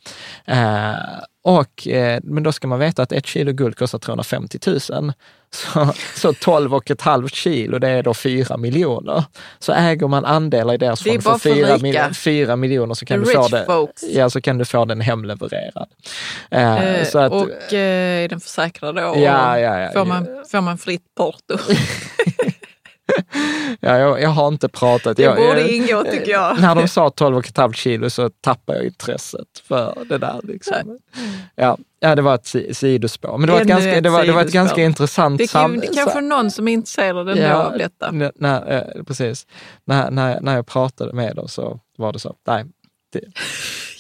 Eh, 0.46 0.96
och, 1.44 1.88
eh, 1.88 2.20
men 2.24 2.44
då 2.44 2.52
ska 2.52 2.68
man 2.68 2.80
veta 2.80 3.04
att 3.04 3.12
ett 3.12 3.26
kilo 3.26 3.52
guld 3.54 3.78
kostar 3.78 4.00
350 4.00 4.60
000. 4.68 4.80
Så, 5.52 5.94
så 6.16 6.32
12,5 6.32 7.28
kilo, 7.28 7.80
det 7.80 7.90
är 7.90 8.04
då 8.04 8.14
4 8.14 8.58
miljoner. 8.58 9.24
Så 9.60 9.74
äger 9.74 10.08
man 10.08 10.26
andelar 10.26 10.74
i 10.74 10.78
deras 10.78 11.04
fond 11.04 11.24
för 11.24 11.30
bara 11.30 11.40
för 11.40 11.54
4, 11.54 11.74
rika. 11.76 11.84
mil, 12.08 12.16
4 12.16 12.56
miljoner 12.56 12.94
så 12.94 13.06
kan, 13.06 13.24
The 13.24 13.30
du 13.32 13.36
få 13.36 13.48
det, 13.48 13.66
folks. 13.66 14.04
ja, 14.04 14.30
så 14.30 14.42
kan 14.42 14.58
du 14.58 14.66
få 14.66 14.86
den 14.86 15.02
hemlevererad. 15.02 15.90
Eh, 16.52 16.84
Eh, 16.86 17.06
så 17.06 17.20
att, 17.20 17.32
och 17.32 17.74
eh, 17.74 18.24
är 18.24 18.28
den 18.28 18.40
försäkrad 18.40 18.96
då? 18.96 19.02
Ja, 19.02 19.60
ja, 19.60 19.80
ja. 19.80 19.92
Får, 19.94 20.06
man, 20.06 20.28
får 20.52 20.62
man 20.62 20.78
fritt 20.78 21.04
porto? 21.18 21.58
ja, 23.80 23.98
jag, 23.98 24.22
jag 24.22 24.30
har 24.30 24.48
inte 24.48 24.70
pratat. 24.70 25.18
Det 25.18 25.24
jag, 25.24 25.36
borde 25.36 25.60
jag, 25.62 25.70
ingå 25.72 26.04
tycker 26.04 26.32
jag. 26.32 26.62
När 26.62 26.76
de 26.76 26.88
sa 26.88 27.08
12,5 27.10 27.74
kilo 27.74 28.10
så 28.10 28.30
tappade 28.30 28.78
jag 28.78 28.88
intresset 28.88 29.48
för 29.68 29.98
det 30.10 30.18
där. 30.18 30.40
Liksom. 30.44 31.00
Ja, 31.56 31.78
ja, 32.00 32.16
det 32.16 32.22
var 32.22 32.36
ett 32.36 32.46
si- 32.46 32.74
sidospår. 32.74 33.38
Men 33.38 33.48
det 33.48 33.54
var 33.54 33.62
ett, 33.62 33.68
ganska, 33.68 33.92
ett 33.98 34.04
det 34.04 34.10
var, 34.10 34.26
det 34.26 34.32
var 34.32 34.42
ett 34.42 34.52
ganska 34.52 34.82
intressant 34.84 35.38
Det, 35.38 35.48
kan, 35.52 35.62
sam- 35.72 35.80
det 35.80 35.88
är 35.88 35.94
kanske 35.94 36.22
någon 36.22 36.52
som 36.52 36.68
är 36.68 36.72
intresserad 36.74 37.30
ändå 37.30 37.58
av 37.58 37.78
detta. 37.78 38.08
n- 38.08 38.32
när, 38.36 38.72
eh, 38.98 39.04
precis. 39.04 39.48
När, 39.86 40.12
när, 40.12 40.42
när 40.42 40.56
jag 40.56 40.68
pratade 40.68 41.14
med 41.14 41.36
dem 41.36 41.48
så 41.48 41.80
var 41.98 42.14
det 42.14 42.20
så, 42.20 42.36
nej. 42.48 42.66
Det, 43.14 43.20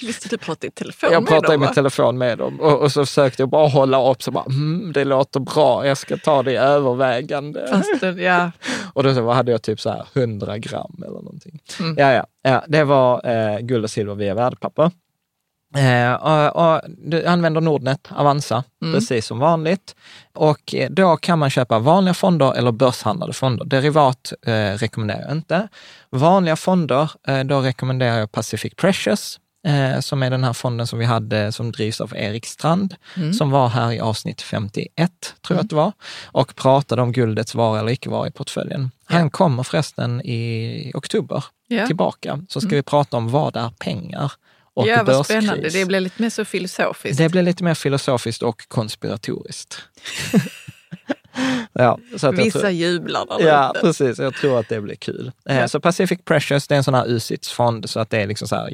Visste 0.07 0.29
du 0.29 0.37
pratade 0.37 0.67
i 0.67 0.71
telefon 0.71 1.09
jag 1.11 1.23
med 1.23 1.29
pratade 1.29 1.53
i 1.53 1.57
dem? 1.57 1.61
min 1.65 1.73
telefon 1.73 2.17
med 2.17 2.37
dem 2.37 2.59
och, 2.61 2.81
och 2.81 2.91
så 2.91 3.05
försökte 3.05 3.41
jag 3.41 3.49
bara 3.49 3.67
hålla 3.67 4.11
upp, 4.11 4.23
så 4.23 4.31
bara, 4.31 4.45
mm, 4.45 4.91
det 4.93 5.05
låter 5.05 5.39
bra, 5.39 5.87
jag 5.87 5.97
ska 5.97 6.17
ta 6.17 6.43
det 6.43 6.51
i 6.51 6.55
övervägande. 6.57 7.67
Fast, 7.71 8.17
ja, 8.17 8.51
Och 8.93 9.03
då 9.03 9.13
så 9.13 9.29
hade 9.31 9.51
jag 9.51 9.61
typ 9.61 9.79
så 9.81 9.89
här 9.89 10.05
100 10.13 10.57
gram 10.57 10.95
eller 10.97 11.13
någonting. 11.21 11.59
Mm. 11.79 11.95
Ja, 11.97 12.11
ja, 12.13 12.25
ja, 12.41 12.63
det 12.67 12.83
var 12.83 13.27
eh, 13.29 13.59
guld 13.59 13.83
och 13.83 13.89
silver 13.89 14.15
via 14.15 14.33
värdepapper. 14.33 14.91
Eh, 15.77 16.13
och, 16.13 16.73
och 16.73 16.81
du 16.97 17.25
använder 17.25 17.61
Nordnet, 17.61 18.07
Avanza, 18.15 18.63
Mm. 18.81 18.93
precis 18.93 19.25
som 19.25 19.39
vanligt. 19.39 19.95
Och 20.35 20.75
då 20.89 21.17
kan 21.17 21.39
man 21.39 21.49
köpa 21.49 21.79
vanliga 21.79 22.13
fonder 22.13 22.53
eller 22.53 22.71
börshandlade 22.71 23.33
fonder. 23.33 23.65
Derivat 23.65 24.33
eh, 24.45 24.51
rekommenderar 24.77 25.21
jag 25.21 25.31
inte. 25.31 25.67
Vanliga 26.09 26.55
fonder, 26.55 27.11
eh, 27.27 27.39
då 27.43 27.59
rekommenderar 27.61 28.17
jag 28.19 28.31
Pacific 28.31 28.73
Precious, 28.75 29.39
eh, 29.67 29.99
som 29.99 30.23
är 30.23 30.29
den 30.29 30.43
här 30.43 30.53
fonden 30.53 30.87
som 30.87 30.99
vi 30.99 31.05
hade 31.05 31.51
som 31.51 31.71
drivs 31.71 32.01
av 32.01 32.13
Erik 32.15 32.45
Strand, 32.45 32.95
Mm. 33.17 33.33
som 33.33 33.51
var 33.51 33.67
här 33.69 33.91
i 33.91 33.99
avsnitt 33.99 34.41
51, 34.41 35.11
tror 35.47 35.57
jag 35.57 35.63
att 35.63 35.69
det 35.69 35.75
var, 35.75 35.91
och 36.25 36.55
pratade 36.55 37.01
om 37.01 37.11
guldets 37.11 37.55
vara 37.55 37.79
eller 37.79 37.91
icke 37.91 38.09
vara 38.09 38.27
i 38.27 38.31
portföljen. 38.31 38.91
Han 39.05 39.29
kommer 39.29 39.63
förresten 39.63 40.21
i 40.21 40.91
oktober 40.95 41.43
Ja. 41.67 41.87
tillbaka, 41.87 42.39
så 42.49 42.61
ska 42.61 42.69
vi 42.75 42.83
prata 42.83 43.17
om 43.17 43.29
vad 43.29 43.55
är 43.55 43.69
pengar 43.69 44.31
och 44.73 44.87
ja 44.87 45.03
vad 45.03 45.25
spännande. 45.25 45.69
Det 45.69 45.85
blir 45.85 45.99
lite 45.99 46.21
mer 46.21 46.29
så 46.29 46.45
filosofiskt. 46.45 47.17
Det 47.17 47.29
blir 47.29 47.43
lite 47.43 47.63
mer 47.63 47.73
filosofiskt 47.73 48.41
och 48.43 48.67
konspiratoriskt. 48.67 49.81
ja, 51.73 51.99
så 52.17 52.31
Vissa 52.31 52.59
tror, 52.59 52.71
jublar 52.71 53.25
där 53.25 53.47
Ja, 53.47 53.71
ute. 53.71 53.79
precis. 53.79 54.19
Jag 54.19 54.33
tror 54.35 54.59
att 54.59 54.69
det 54.69 54.81
blir 54.81 54.95
kul. 54.95 55.31
Eh, 55.49 55.57
Ja. 55.57 55.67
Så 55.67 55.79
Pacific 55.79 56.19
Precious, 56.25 56.67
det 56.67 56.75
är 56.75 56.77
en 56.77 56.83
sån 56.83 56.93
här 56.93 57.05
UCITS-fond, 57.07 57.89
så 57.89 57.99
att 57.99 58.09
det 58.09 58.17
är 58.21 58.27
liksom 58.27 58.47
så 58.47 58.55
här 58.55 58.69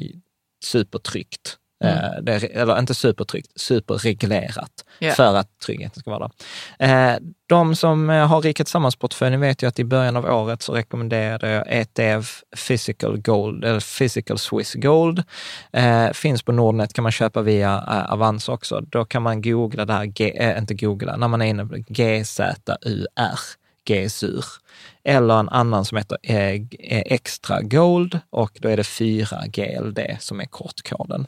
supertryggt. 0.66 1.56
Mm. 1.84 1.96
Eh, 1.96 2.10
Det 2.22 2.44
eller 2.44 2.78
inte 2.78 2.94
supertryggt, 2.94 3.60
superreglerat 3.60 4.70
Ja. 4.98 5.12
för 5.12 5.34
att 5.34 5.58
tryggheten 5.66 6.00
ska 6.00 6.10
vara 6.10 6.30
där. 6.78 7.12
Eh, 7.14 7.18
De 7.48 7.76
som 7.76 8.10
eh, 8.10 8.26
har 8.26 8.40
Riket 8.40 8.66
Tillsammans-portföljen 8.66 9.40
vet 9.40 9.62
ju 9.62 9.66
att 9.66 9.78
i 9.78 9.84
början 9.84 10.16
av 10.16 10.24
året 10.24 10.62
så 10.62 10.72
rekommenderade 10.74 11.50
jag 11.50 11.64
ETF 11.68 12.42
Physical 12.68 13.18
Gold, 13.20 13.64
eller 13.64 13.98
Physical 13.98 14.38
Swiss 14.38 14.74
Gold. 14.74 15.22
Finns 16.12 16.42
på 16.42 16.52
Nordnet, 16.52 16.92
kan 16.92 17.02
man 17.02 17.12
köpa 17.12 17.42
via 17.42 17.80
Avanza 18.08 18.52
också. 18.52 18.80
Då 18.80 19.04
kan 19.04 19.22
man 19.22 19.42
googla 19.42 19.84
där, 19.84 20.04
G, 20.04 20.54
inte 20.58 20.74
googla, 20.74 21.16
när 21.16 21.28
man 21.28 21.42
är 21.42 21.46
inne 21.46 21.66
på 21.66 21.76
GZUR, 21.76 23.38
G-sur. 23.86 24.44
Eller 25.04 25.40
en 25.40 25.48
annan 25.48 25.84
som 25.84 25.98
heter 25.98 26.18
e, 26.22 26.66
e, 26.70 27.14
Extra 27.14 27.62
Gold 27.62 28.20
och 28.30 28.58
då 28.60 28.68
är 28.68 28.76
det 28.76 28.84
4 28.84 29.42
GLD 29.46 30.00
som 30.20 30.40
är 30.40 30.44
kortkoden. 30.44 31.26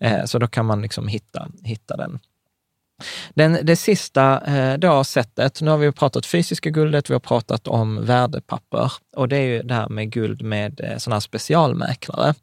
Eh, 0.00 0.24
så 0.24 0.38
då 0.38 0.46
kan 0.46 0.66
man 0.66 0.82
liksom 0.82 1.08
hitta, 1.08 1.48
hitta 1.64 1.96
den. 1.96 2.18
Den, 3.34 3.58
det 3.62 3.76
sista 3.76 4.40
eh, 4.46 4.78
då 4.78 5.04
sättet, 5.04 5.60
nu 5.60 5.70
har 5.70 5.78
vi 5.78 5.92
pratat 5.92 6.26
fysiska 6.26 6.70
guldet, 6.70 7.10
vi 7.10 7.14
har 7.14 7.20
pratat 7.20 7.68
om 7.68 8.04
värdepapper 8.04 8.92
och 9.18 9.28
det 9.28 9.36
är 9.36 9.46
ju 9.46 9.62
det 9.62 9.74
här 9.74 9.88
med 9.88 10.10
guld 10.10 10.42
med 10.42 10.80
eh, 10.80 10.96
sådana 10.96 11.14
här 11.14 11.20
specialmäklare. 11.20 12.34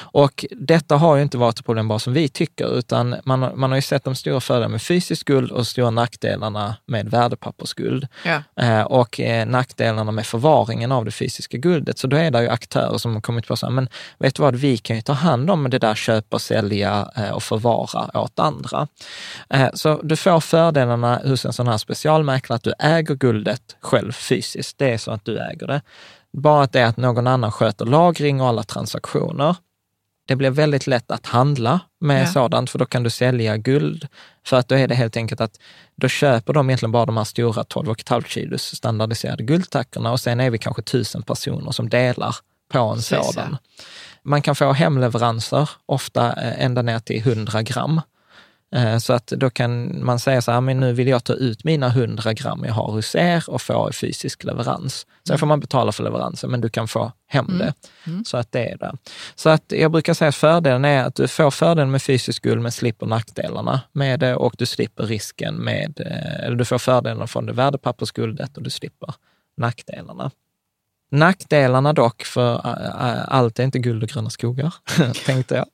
Och 0.00 0.44
detta 0.50 0.96
har 0.96 1.16
ju 1.16 1.22
inte 1.22 1.38
varit 1.38 1.58
ett 1.58 1.64
problem 1.64 1.88
bara 1.88 1.98
som 1.98 2.12
vi 2.12 2.28
tycker, 2.28 2.78
utan 2.78 3.16
man, 3.24 3.52
man 3.54 3.70
har 3.70 3.76
ju 3.76 3.82
sett 3.82 4.04
de 4.04 4.14
stora 4.14 4.40
fördelarna 4.40 4.68
med 4.68 4.82
fysiskt 4.82 5.24
guld 5.24 5.50
och 5.50 5.66
stora 5.66 5.90
nackdelarna 5.90 6.76
med 6.86 7.10
värdepappersguld. 7.10 8.06
Ja. 8.24 8.42
Eh, 8.56 8.82
och 8.82 9.20
eh, 9.20 9.46
nackdelarna 9.46 10.12
med 10.12 10.26
förvaringen 10.26 10.92
av 10.92 11.04
det 11.04 11.10
fysiska 11.10 11.56
guldet. 11.56 11.98
Så 11.98 12.06
då 12.06 12.16
är 12.16 12.30
det 12.30 12.42
ju 12.42 12.48
aktörer 12.48 12.98
som 12.98 13.14
har 13.14 13.20
kommit 13.20 13.46
på 13.46 13.56
så 13.56 13.66
här, 13.66 13.72
men 13.72 13.88
vet 14.18 14.34
du 14.34 14.42
vad, 14.42 14.56
vi 14.56 14.78
kan 14.78 14.96
ju 14.96 15.02
ta 15.02 15.12
hand 15.12 15.50
om 15.50 15.70
det 15.70 15.78
där 15.78 15.94
köpa, 15.94 16.38
sälja 16.38 17.10
eh, 17.16 17.30
och 17.30 17.42
förvara 17.42 18.20
åt 18.20 18.38
andra. 18.38 18.88
Eh, 19.50 19.68
så 19.74 20.00
du 20.02 20.16
får 20.16 20.40
fördelarna 20.40 21.20
hos 21.24 21.44
en 21.44 21.52
sån 21.52 21.68
här 21.68 21.78
specialmäklare 21.78 22.56
att 22.56 22.62
du 22.62 22.72
äger 22.78 23.14
guldet 23.14 23.76
själv 23.80 24.12
fysiskt. 24.12 24.78
Det 24.78 24.90
är 24.90 24.98
så 24.98 25.10
att 25.10 25.24
du 25.24 25.38
äger 25.38 25.66
det. 25.66 25.82
Bara 26.32 26.62
att 26.62 26.72
det 26.72 26.80
är 26.80 26.86
att 26.86 26.96
någon 26.96 27.26
annan 27.26 27.52
sköter 27.52 27.84
lagring 27.86 28.40
och 28.40 28.46
alla 28.48 28.62
transaktioner. 28.62 29.56
Det 30.26 30.36
blir 30.36 30.50
väldigt 30.50 30.86
lätt 30.86 31.10
att 31.10 31.26
handla 31.26 31.80
med 32.00 32.22
Ja. 32.22 32.26
sådant, 32.26 32.70
för 32.70 32.78
då 32.78 32.84
kan 32.84 33.02
du 33.02 33.10
sälja 33.10 33.56
guld. 33.56 34.08
För 34.46 34.56
att 34.56 34.68
då 34.68 34.74
är 34.74 34.88
det 34.88 34.94
helt 34.94 35.16
enkelt 35.16 35.40
att 35.40 35.58
då 35.96 36.08
köper 36.08 36.52
de 36.52 36.70
egentligen 36.70 36.92
bara 36.92 37.06
de 37.06 37.16
här 37.16 37.24
stora 37.24 37.62
12,5 37.62 38.24
kilos 38.26 38.62
standardiserade 38.62 39.42
guldtackorna 39.44 40.12
och 40.12 40.20
sen 40.20 40.40
är 40.40 40.50
vi 40.50 40.58
kanske 40.58 40.82
tusen 40.82 41.22
personer 41.22 41.70
som 41.70 41.88
delar 41.88 42.36
på 42.72 42.78
en 42.78 42.94
Precis, 42.94 43.12
ja. 43.12 43.22
sådan. 43.22 43.56
Man 44.22 44.42
kan 44.42 44.54
få 44.54 44.72
hemleveranser, 44.72 45.70
ofta 45.86 46.32
eh, 46.32 46.64
ända 46.64 46.82
ner 46.82 46.98
till 46.98 47.18
100 47.20 47.62
gram. 47.62 48.00
Eh, 48.74 48.98
Så 48.98 49.12
att 49.12 49.26
då 49.26 49.50
kan 49.50 50.04
man 50.04 50.18
säga 50.18 50.42
så 50.42 50.52
här, 50.52 50.60
men 50.60 50.80
nu 50.80 50.92
vill 50.92 51.08
jag 51.08 51.24
ta 51.24 51.32
ut 51.32 51.64
mina 51.64 51.86
100 51.86 52.32
gram 52.32 52.64
jag 52.64 52.72
har 52.74 52.92
hos 52.92 53.14
er 53.14 53.44
och 53.48 53.62
få 53.62 53.92
fysisk 53.92 54.44
leverans. 54.44 55.06
Sen 55.28 55.38
får 55.38 55.46
man 55.46 55.60
betala 55.60 55.92
för 55.92 56.04
leveransen, 56.04 56.50
men 56.50 56.60
du 56.60 56.68
kan 56.68 56.88
få 56.88 57.12
hem 57.28 57.46
det. 57.58 57.74
Så 58.26 58.36
att 58.36 58.52
det 58.52 58.68
är 58.70 58.78
det. 58.78 58.92
Så 59.34 59.48
att 59.48 59.64
jag 59.68 59.92
brukar 59.92 60.14
säga 60.14 60.28
att 60.28 60.34
fördelen 60.34 60.84
är 60.84 61.04
att 61.04 61.14
du 61.14 61.28
får 61.28 61.50
fördelen 61.50 61.90
med 61.90 62.02
fysisk 62.02 62.42
guld, 62.42 62.62
men 62.62 62.72
slipper 62.72 63.06
nackdelarna 63.06 63.80
med 63.92 64.20
det 64.20 64.36
och 64.36 64.54
du 64.58 64.66
slipper 64.66 65.04
risken 65.06 65.54
med, 65.54 66.00
eh, 66.06 66.44
eller 66.46 66.56
du 66.56 66.64
får 66.64 66.78
fördelen 66.78 67.28
från 67.28 67.46
det 67.46 67.52
värdepappersguldet 67.52 68.56
och 68.56 68.62
du 68.62 68.70
slipper 68.70 69.14
nackdelarna. 69.56 70.30
Nackdelarna 71.12 71.92
dock, 71.92 72.22
för 72.24 72.60
allt 73.28 73.58
är 73.58 73.62
inte 73.64 73.78
guld 73.78 74.02
och 74.02 74.08
gröna 74.08 74.30
skogar, 74.30 74.74
tänkte 75.26 75.54
jag. 75.54 75.66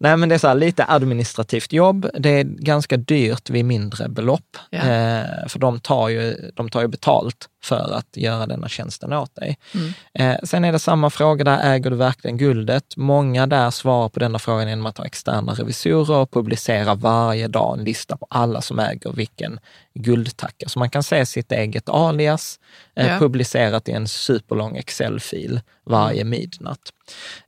Nej, 0.00 0.16
men 0.16 0.28
det 0.28 0.34
är 0.34 0.38
så 0.38 0.48
här, 0.48 0.54
lite 0.54 0.84
administrativt 0.88 1.72
jobb. 1.72 2.10
Det 2.18 2.28
är 2.28 2.44
ganska 2.44 2.96
dyrt 2.96 3.50
vid 3.50 3.64
mindre 3.64 4.08
belopp, 4.08 4.56
Ja. 4.70 4.78
eh, 4.78 5.46
för 5.48 5.58
de 5.58 5.80
tar, 5.80 6.08
ju, 6.08 6.50
de 6.54 6.68
tar 6.70 6.80
ju 6.80 6.88
betalt 6.88 7.48
för 7.68 7.94
att 7.94 8.16
göra 8.16 8.46
denna 8.46 8.68
tjänsten 8.68 9.12
åt 9.12 9.34
dig. 9.34 9.58
Mm. 9.74 9.92
Eh, 10.14 10.38
sen 10.44 10.64
är 10.64 10.72
det 10.72 10.78
samma 10.78 11.10
fråga 11.10 11.44
där, 11.44 11.74
äger 11.74 11.90
du 11.90 11.96
verkligen 11.96 12.36
guldet? 12.38 12.96
Många 12.96 13.46
där 13.46 13.70
svarar 13.70 14.08
på 14.08 14.20
denna 14.20 14.38
frågan 14.38 14.68
genom 14.68 14.86
att 14.86 14.98
ha 14.98 15.04
externa 15.06 15.52
revisorer 15.52 16.16
och 16.16 16.30
publicera 16.30 16.94
varje 16.94 17.48
dag 17.48 17.78
en 17.78 17.84
lista 17.84 18.16
på 18.16 18.26
alla 18.30 18.60
som 18.60 18.78
äger 18.78 19.12
vilken 19.12 19.60
guldtacka. 19.94 20.68
Så 20.68 20.78
man 20.78 20.90
kan 20.90 21.02
se 21.02 21.26
sitt 21.26 21.52
eget 21.52 21.88
alias 21.88 22.58
eh, 22.96 23.06
Ja. 23.06 23.18
publicerat 23.18 23.88
i 23.88 23.92
en 23.92 24.08
superlång 24.08 24.76
Excel-fil 24.76 25.60
varje 25.86 26.24
midnatt. 26.24 26.80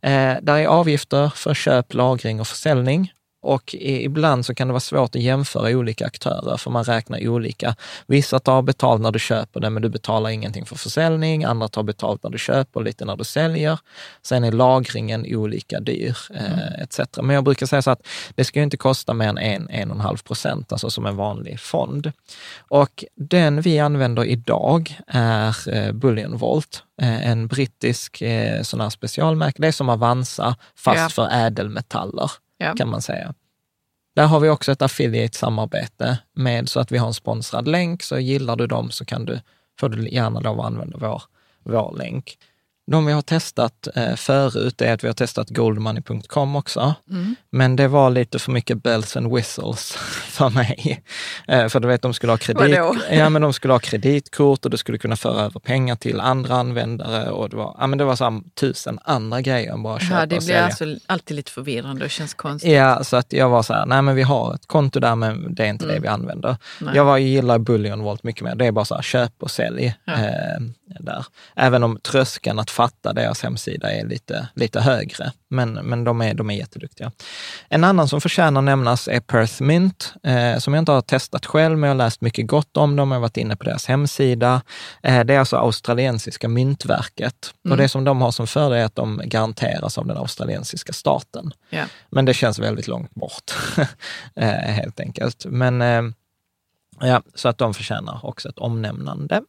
Eh, 0.03 0.35
där 0.43 0.59
är 0.59 0.67
avgifter 0.67 1.33
för 1.35 1.55
köp, 1.55 1.95
lagring 1.95 2.41
och 2.41 2.47
försäljning. 2.47 3.13
Och 3.43 3.75
ibland 3.81 4.47
så 4.47 4.55
kan 4.55 4.69
det 4.69 4.73
vara 4.73 4.81
svårt 4.81 5.17
att 5.17 5.23
jämföra 5.23 5.71
olika 5.71 6.07
aktörer, 6.07 6.57
för 6.57 6.71
man 6.71 6.85
räknar 6.85 7.29
olika. 7.29 7.77
Vissa 8.07 8.39
tar 8.39 8.63
betalt 8.63 9.03
när 9.03 9.11
du 9.13 9.19
köper 9.19 9.61
det, 9.61 9.71
men 9.71 9.83
du 9.83 9.89
betalar 9.89 10.31
ingenting 10.31 10.67
för 10.67 10.77
försäljning. 10.77 11.45
Andra 11.45 11.69
tar 11.69 11.83
betalt 11.83 12.23
när 12.23 12.31
du 12.31 12.39
köper 12.39 12.81
och 12.81 12.85
lite 12.85 13.05
när 13.05 13.17
du 13.17 13.25
säljer. 13.25 13.79
Sen 14.23 14.45
är 14.45 14.53
lagringen 14.53 15.27
olika 15.29 15.81
dyr, 15.81 16.17
eh, 16.35 16.83
etc. 16.83 17.01
Men 17.23 17.31
jag 17.31 17.45
brukar 17.45 17.67
säga 17.67 17.83
så 17.83 17.91
att 17.91 18.07
det 18.35 18.45
ska 18.45 18.59
ju 18.59 18.65
inte 18.65 18.77
kosta 18.77 19.15
mer 19.15 19.29
än 19.29 19.39
en, 19.39 19.69
en 19.71 19.91
och 19.91 19.95
en 19.97 20.01
halv 20.01 20.19
procent, 20.19 20.73
alltså 20.73 20.91
som 20.91 21.07
en 21.07 21.17
vanlig 21.17 21.61
fond. 21.61 22.13
Och 22.69 23.05
den 23.17 23.61
vi 23.61 23.79
använder 23.79 24.25
idag 24.25 24.99
är 25.07 25.75
eh, 25.75 25.93
Bullion 25.93 26.37
Vault, 26.37 26.83
eh, 27.03 27.29
en 27.31 27.47
brittisk 27.47 28.23
eh, 28.23 28.63
sån 28.63 28.81
här 28.81 28.91
specialmärke. 28.91 29.63
Det 29.63 29.69
är 29.69 29.73
som 29.73 29.89
Avanza, 29.89 30.57
fast 30.77 30.99
Ja. 30.99 31.09
för 31.09 31.29
ädelmetaller 31.33 32.31
Ja. 32.61 32.75
kan 32.75 32.89
man 32.89 33.03
säga. 33.03 33.35
Där 34.15 34.27
har 34.27 34.41
vi 34.41 34.49
också 34.49 34.73
ett 34.73 34.83
affiliate-samarbete 34.83 36.19
med 36.33 36.69
så 36.69 36.81
att 36.81 36.93
vi 36.93 36.99
har 36.99 37.07
en 37.07 37.15
sponsrad 37.15 37.69
länk. 37.69 38.03
Så 38.03 38.19
gillar 38.19 38.57
du 38.57 38.67
dem 38.67 38.91
så 38.91 39.05
kan 39.05 39.25
du, 39.25 39.41
får 39.79 39.89
du 39.89 40.09
gärna 40.09 40.41
lov 40.41 40.61
att 40.61 40.67
använda 40.67 40.99
vår, 40.99 41.23
vår 41.65 41.97
länk. 41.99 42.39
De 42.91 43.07
vi 43.07 43.13
har 43.13 43.23
testat 43.23 43.89
eh, 43.95 44.15
förut 44.15 44.83
är 44.83 44.93
att 44.95 45.05
vi 45.05 45.09
har 45.09 45.15
testat 45.15 45.51
goldmoney.com 45.51 46.57
också. 46.57 46.95
Mm. 47.11 47.35
Men 47.51 47.77
det 47.77 47.89
var 47.89 48.11
lite 48.11 48.39
för 48.39 48.53
mycket 48.53 48.83
bells 48.83 49.17
and 49.17 49.35
whistles 49.35 49.93
för 50.29 50.51
mig. 50.51 51.03
Eh, 51.49 51.69
för 51.69 51.81
du 51.81 51.89
vet, 51.89 52.03
de 52.03 52.15
skulle 52.15 52.33
ha 52.33 52.37
kredit, 52.37 52.79
Vadå? 52.79 52.97
ja, 53.11 53.29
men 53.29 53.43
de 53.43 53.53
skulle 53.53 53.75
ha 53.75 53.79
kreditkort 53.79 54.65
och 54.65 54.71
du 54.71 54.77
skulle 54.77 54.99
kunna 54.99 55.17
föra 55.17 55.41
över 55.41 55.61
pengar 55.61 55.97
till 55.97 56.21
andra 56.21 56.55
användare. 56.55 57.31
Och 57.31 57.49
det 57.49 57.57
var, 57.57 57.77
ja, 57.79 57.87
men 57.87 57.99
det 57.99 58.05
var 58.05 58.17
så 58.17 58.25
här, 58.25 58.41
tusen 58.55 58.99
andra 59.05 59.41
grejer 59.41 59.73
än 59.73 59.83
bara 59.83 59.99
köpa 60.01 60.15
Ja, 60.15 60.27
det 60.27 60.37
och 60.37 60.43
blir 60.43 60.47
sälja. 60.47 60.65
alltså 60.65 60.85
alltid 61.07 61.37
lite 61.37 61.53
förvirrande 61.53 62.05
och 62.05 62.11
känns 62.11 62.35
konstigt. 62.35 62.73
Ja, 62.73 63.05
så 63.05 63.17
att 63.17 63.33
jag 63.33 63.49
var 63.49 63.63
så 63.63 63.73
här, 63.75 63.87
nej 63.87 64.03
men 64.03 64.15
vi 64.15 64.23
har 64.23 64.55
ett 64.55 64.67
konto 64.67 65.01
där, 65.01 65.15
men 65.17 65.55
det 65.55 65.65
är 65.65 65.69
inte 65.69 65.85
det 65.87 65.91
Mm. 65.91 66.03
vi 66.03 66.09
använder. 66.09 66.57
Nej. 66.81 66.97
Jag 66.97 67.05
var, 67.05 67.19
gillar 67.19 67.59
Bullion 67.59 68.03
Vault 68.03 68.23
mycket 68.23 68.43
mer. 68.45 68.55
Det 68.55 68.67
är 68.67 68.73
bara 68.73 68.85
så 68.85 68.95
här, 68.95 69.03
köp 69.03 69.33
och 69.43 69.51
sälj. 69.51 69.95
Ja. 70.05 70.13
Eh, 70.13 70.61
där. 71.01 71.27
Även 71.57 71.83
om 71.83 71.99
tröskeln 72.03 72.59
att 72.59 72.71
fatta 72.81 73.13
deras 73.13 73.43
hemsida 73.43 73.93
är 73.93 74.07
lite, 74.07 74.49
lite 74.55 74.81
högre. 74.81 75.33
Men, 75.49 75.73
men 75.73 76.05
de, 76.05 76.21
är, 76.21 76.35
de 76.35 76.51
är 76.51 76.55
jätteduktiga. 76.55 77.13
En 77.69 77.85
annan 77.85 78.09
som 78.09 78.21
förtjänar 78.21 78.63
nämnas 78.63 79.09
är 79.09 79.21
Perth 79.21 79.63
Mint, 79.63 80.15
eh, 80.23 80.59
som 80.59 80.75
jag 80.75 80.81
inte 80.81 80.93
har 80.93 81.03
testat 81.03 81.47
själv, 81.47 81.79
men 81.79 81.89
jag 81.89 81.95
har 81.95 82.05
läst 82.05 82.21
mycket 82.21 82.47
gott 82.47 82.77
om 82.77 82.97
dem. 82.97 83.11
Jag 83.11 83.17
har 83.17 83.21
varit 83.21 83.37
inne 83.37 83.57
på 83.57 83.65
deras 83.65 83.87
hemsida. 83.87 84.63
Eh, 85.03 85.25
det 85.25 85.35
är 85.35 85.39
alltså 85.39 85.57
australiensiska 85.57 86.49
myntverket. 86.49 87.55
Och 87.71 87.77
det 87.77 87.89
som 87.89 88.05
de 88.05 88.23
har 88.23 88.31
som 88.31 88.47
fördel 88.47 88.79
är 88.79 88.85
att 88.85 88.97
de 88.97 89.23
garanteras 89.25 89.99
av 89.99 90.07
den 90.07 90.17
australiensiska 90.17 90.93
staten. 90.93 91.53
Ja. 91.71 91.85
Men 92.11 92.25
det 92.25 92.35
känns 92.35 92.59
väldigt 92.59 92.89
långt 92.89 93.15
bort, 93.15 93.53
eh, 94.37 94.49
helt 94.49 95.01
enkelt. 95.01 95.47
Men 95.49 95.83
eh, 95.83 96.03
ja, 97.01 97.23
så 97.35 97.49
att 97.49 97.59
de 97.59 97.75
förtjänar 97.75 98.21
också 98.23 98.49
ett 98.49 98.59
omnämnande. 98.59 99.43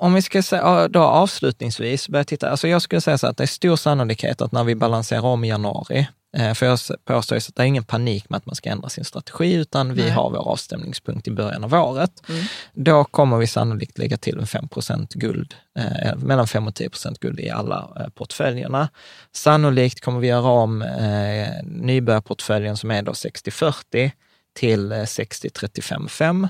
Om 0.00 0.14
vi 0.14 0.22
ska 0.22 0.42
säga, 0.42 0.88
då 0.88 1.02
avslutningsvis 1.02 2.08
börja 2.08 2.24
titta, 2.24 2.50
alltså 2.50 2.68
jag 2.68 2.82
skulle 2.82 3.00
säga 3.00 3.18
så 3.18 3.26
att 3.26 3.36
det 3.36 3.44
är 3.44 3.46
stor 3.46 3.76
sannolikhet 3.76 4.40
att 4.40 4.52
när 4.52 4.64
vi 4.64 4.74
balanserar 4.74 5.24
om 5.24 5.44
i 5.44 5.48
januari, 5.48 6.08
eh, 6.36 6.54
för 6.54 6.66
jag 6.66 6.78
påstår 7.04 7.36
ju 7.36 7.40
så 7.40 7.50
att 7.50 7.56
det 7.56 7.62
är 7.62 7.66
ingen 7.66 7.84
panik 7.84 8.30
med 8.30 8.36
att 8.36 8.46
man 8.46 8.54
ska 8.54 8.70
ändra 8.70 8.88
sin 8.88 9.04
strategi, 9.04 9.54
utan 9.54 9.94
vi 9.94 10.02
Nej. 10.02 10.10
har 10.10 10.30
vår 10.30 10.48
avstämningspunkt 10.48 11.28
i 11.28 11.30
början 11.30 11.64
av 11.64 11.74
året. 11.74 12.22
Mm. 12.28 12.44
Då 12.74 13.04
kommer 13.04 13.36
vi 13.38 13.46
sannolikt 13.46 13.98
lägga 13.98 14.16
till 14.16 14.38
en 14.38 14.46
5% 14.46 15.14
guld, 15.14 15.54
eh, 15.78 16.16
mellan 16.16 16.48
5 16.48 16.66
och 16.66 16.74
10% 16.74 17.18
guld 17.18 17.40
i 17.40 17.50
alla 17.50 17.88
eh, 18.00 18.08
portföljerna. 18.08 18.88
Sannolikt 19.32 20.00
kommer 20.00 20.20
vi 20.20 20.26
göra 20.26 20.48
om 20.48 20.82
eh, 20.82 21.48
nybörjarportföljen 21.64 22.76
som 22.76 22.90
är 22.90 23.02
då 23.02 23.12
60-40 23.12 24.10
till 24.54 24.92
eh, 24.92 24.96
60-35-5. 24.98 26.48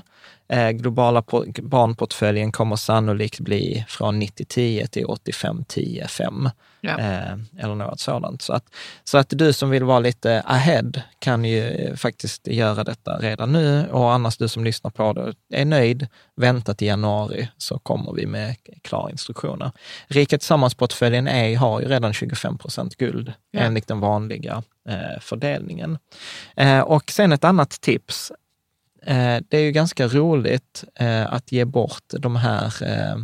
Eh, 0.49 0.69
globala 0.69 1.21
po- 1.21 1.61
barnportföljen 1.61 2.51
kommer 2.51 2.75
sannolikt 2.75 3.39
bli 3.39 3.85
från 3.87 4.21
90-10 4.21 4.87
till 4.87 5.05
85-10-5. 5.05 6.51
Ja. 6.81 6.99
Eh, 6.99 7.33
eller 7.59 7.75
något 7.75 7.99
sådant. 7.99 8.41
Så 8.41 8.53
att, 8.53 8.63
så 9.03 9.17
att 9.17 9.29
du 9.29 9.53
som 9.53 9.69
vill 9.69 9.83
vara 9.83 9.99
lite 9.99 10.41
ahead 10.45 10.91
kan 11.19 11.45
ju 11.45 11.63
eh, 11.67 11.95
faktiskt 11.95 12.47
göra 12.47 12.83
detta 12.83 13.17
redan 13.17 13.51
nu. 13.51 13.87
Och 13.91 14.11
annars 14.13 14.37
du 14.37 14.47
som 14.47 14.63
lyssnar 14.63 14.91
på 14.91 15.13
det 15.13 15.33
är 15.61 15.65
nöjd, 15.65 16.07
vänta 16.35 16.73
till 16.73 16.87
januari 16.87 17.49
så 17.57 17.79
kommer 17.79 18.13
vi 18.13 18.25
med 18.25 18.55
klara 18.81 19.11
instruktioner. 19.11 19.71
Rika 20.07 20.37
Tillsammans-portföljen 20.37 21.27
är, 21.27 21.57
har 21.57 21.81
ju 21.81 21.87
redan 21.87 22.13
25 22.13 22.57
procent 22.57 22.95
guld 22.95 23.33
Ja. 23.51 23.59
enligt 23.59 23.87
den 23.87 23.99
vanliga 23.99 24.51
eh, 24.53 24.61
fördelningen. 25.21 25.97
Eh, 26.55 26.79
och 26.79 27.11
sen 27.11 27.31
ett 27.31 27.43
annat 27.43 27.81
tips. 27.81 28.31
Eh, 29.05 29.37
det 29.49 29.57
är 29.57 29.61
ju 29.61 29.71
ganska 29.71 30.07
roligt 30.07 30.83
eh, 30.95 31.33
att 31.33 31.51
ge 31.51 31.65
bort 31.65 32.03
de 32.09 32.35
här 32.35 32.65
eh, 32.65 33.15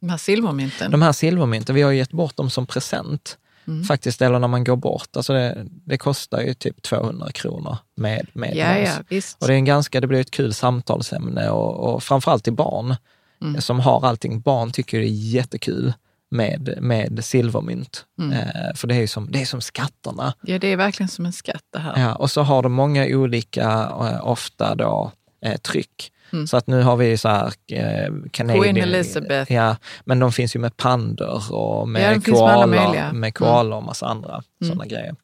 De 0.00 0.10
här 0.10 0.16
silvermynten. 0.16 0.90
de 0.90 1.02
här 1.02 1.12
silvermynten, 1.12 1.74
vi 1.74 1.82
har 1.82 1.92
gett 1.92 2.12
bort 2.12 2.36
dem 2.36 2.50
som 2.50 2.66
present. 2.66 3.38
Mm. 3.66 3.84
Faktiskt, 3.84 4.22
eller 4.22 4.38
när 4.38 4.48
man 4.48 4.64
går 4.64 4.76
bort. 4.76 5.16
Alltså 5.16 5.32
det, 5.32 5.66
det 5.84 5.98
kostar 5.98 6.40
ju 6.40 6.54
typ 6.54 6.82
200 6.82 7.32
kronor 7.32 7.76
med, 7.94 8.26
med 8.32 8.56
ja, 8.56 8.78
ja, 8.78 8.92
visst. 9.08 9.42
Och 9.42 9.46
det, 9.46 9.54
är 9.54 9.56
en 9.56 9.64
ganska, 9.64 10.00
det 10.00 10.06
blir 10.06 10.20
ett 10.20 10.30
kul 10.30 10.54
samtalsämne 10.54 11.50
och, 11.50 11.94
och 11.94 12.02
framförallt 12.02 12.44
till 12.44 12.52
barn. 12.52 12.96
mm. 13.42 13.60
som 13.60 13.80
har 13.80 14.06
allting. 14.06 14.40
Barn 14.40 14.72
tycker 14.72 14.98
det 14.98 15.06
är 15.06 15.32
jättekul 15.34 15.92
med, 16.30 16.78
med 16.80 17.24
silvermynt. 17.24 18.04
Mm. 18.18 18.32
Eh, 18.32 18.74
för 18.74 18.88
det 18.88 18.94
är, 18.94 19.06
som, 19.06 19.32
det 19.32 19.40
är 19.40 19.46
som 19.46 19.60
skatterna. 19.60 20.34
Ja, 20.42 20.58
det 20.58 20.66
är 20.66 20.76
verkligen 20.76 21.08
som 21.08 21.26
en 21.26 21.32
skatt 21.32 21.64
det 21.72 21.78
här. 21.78 22.00
Ja, 22.00 22.14
och 22.14 22.30
så 22.30 22.42
har 22.42 22.62
de 22.62 22.72
många 22.72 23.06
olika, 23.06 23.70
eh, 24.00 24.26
ofta 24.28 24.74
då, 24.74 25.12
eh, 25.44 25.56
tryck. 25.56 26.12
Mm. 26.32 26.46
Så 26.46 26.56
att 26.56 26.66
nu 26.66 26.82
har 26.82 26.96
vi 26.96 27.18
så 27.18 27.28
här 27.28 27.52
eh, 27.72 28.12
Canadian, 28.30 28.62
Queen 28.62 28.76
Elizabeth. 28.76 29.52
Ja, 29.52 29.76
men 30.04 30.18
de 30.18 30.32
finns 30.32 30.56
ju 30.56 30.60
med 30.60 30.76
pandor 30.76 31.52
och 31.52 31.88
med 31.88 32.22
ja, 32.26 32.32
koalor, 32.32 33.12
med 33.12 33.34
koalor 33.34 33.76
och 33.76 33.82
massa 33.82 34.06
andra 34.06 34.30
mm. 34.30 34.44
sådana 34.72 34.86
grejer. 34.86 35.14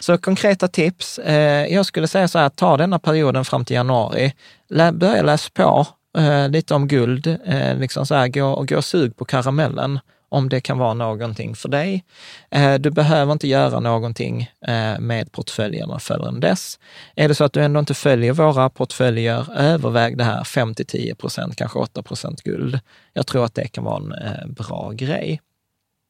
Så 0.00 0.18
konkreta 0.18 0.68
tips. 0.68 1.18
Eh, 1.18 1.66
jag 1.74 1.86
skulle 1.86 2.08
säga 2.08 2.28
så 2.28 2.38
här, 2.38 2.48
ta 2.48 2.76
denna 2.76 2.98
perioden 2.98 3.44
fram 3.44 3.64
till 3.64 3.74
januari. 3.74 4.32
Lä, 4.68 4.92
börja 4.92 5.22
läsa 5.22 5.50
på 5.54 5.86
eh, 6.18 6.48
lite 6.48 6.74
om 6.74 6.88
guld, 6.88 7.26
eh, 7.26 7.78
liksom 7.78 8.06
så 8.06 8.14
här, 8.14 8.28
gå, 8.28 8.62
gå 8.62 8.76
och 8.76 8.84
sug 8.84 9.16
på 9.16 9.24
karamellen 9.24 10.00
om 10.32 10.48
det 10.48 10.60
kan 10.60 10.78
vara 10.78 10.94
någonting 10.94 11.54
för 11.54 11.68
dig. 11.68 12.04
Eh, 12.50 12.74
du 12.74 12.90
behöver 12.90 13.32
inte 13.32 13.48
göra 13.48 13.80
någonting 13.80 14.50
eh, 14.66 14.98
med 14.98 15.32
portföljerna 15.32 15.98
förrän 15.98 16.40
dess. 16.40 16.78
Är 17.16 17.28
det 17.28 17.34
så 17.34 17.44
att 17.44 17.52
du 17.52 17.62
ändå 17.62 17.80
inte 17.80 17.94
följer 17.94 18.32
våra 18.32 18.70
portföljer, 18.70 19.46
överväg 19.56 20.18
det 20.18 20.24
här 20.24 20.42
5-10 20.42 21.14
procent, 21.14 21.56
kanske 21.56 21.78
8 21.78 22.02
procent 22.02 22.42
guld. 22.42 22.80
Jag 23.12 23.26
tror 23.26 23.44
att 23.44 23.54
det 23.54 23.68
kan 23.68 23.84
vara 23.84 23.96
en 23.96 24.12
eh, 24.12 24.46
bra 24.46 24.90
grej. 24.94 25.40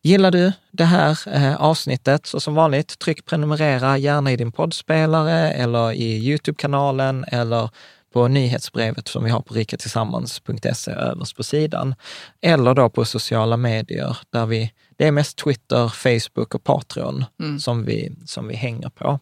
Gillar 0.05 0.31
du 0.31 0.53
det 0.71 0.85
här 0.85 1.19
avsnittet, 1.59 2.27
så 2.27 2.41
som 2.41 2.55
vanligt, 2.55 2.99
tryck 2.99 3.25
prenumerera 3.25 3.99
gärna 3.99 4.33
i 4.33 4.37
din 4.37 4.53
poddspelare 4.53 5.51
eller 5.51 5.93
i 5.93 6.29
Youtube-kanalen 6.29 7.25
eller 7.29 7.71
på 8.13 8.29
nyhetsbrevet 8.29 9.09
som 9.09 9.25
vi 9.25 9.31
har 9.31 9.41
på 9.41 9.55
riketillsammans.se 9.55 10.91
överst 10.91 11.37
på 11.37 11.43
sidan. 11.43 11.95
Eller 12.41 12.75
då 12.75 12.89
på 12.89 13.05
sociala 13.05 13.57
medier 13.57 14.17
där 14.31 14.47
vi 14.47 14.73
det 15.03 15.09
är 15.09 15.13
mest 15.13 15.39
Twitter, 15.39 15.89
Facebook 15.89 16.55
och 16.55 16.65
Patreon 16.65 17.25
mm. 17.41 17.59
som, 17.59 17.85
vi, 17.85 18.13
som 18.27 18.49
vi 18.49 18.55
hänger 18.55 18.89
på. 18.89 19.19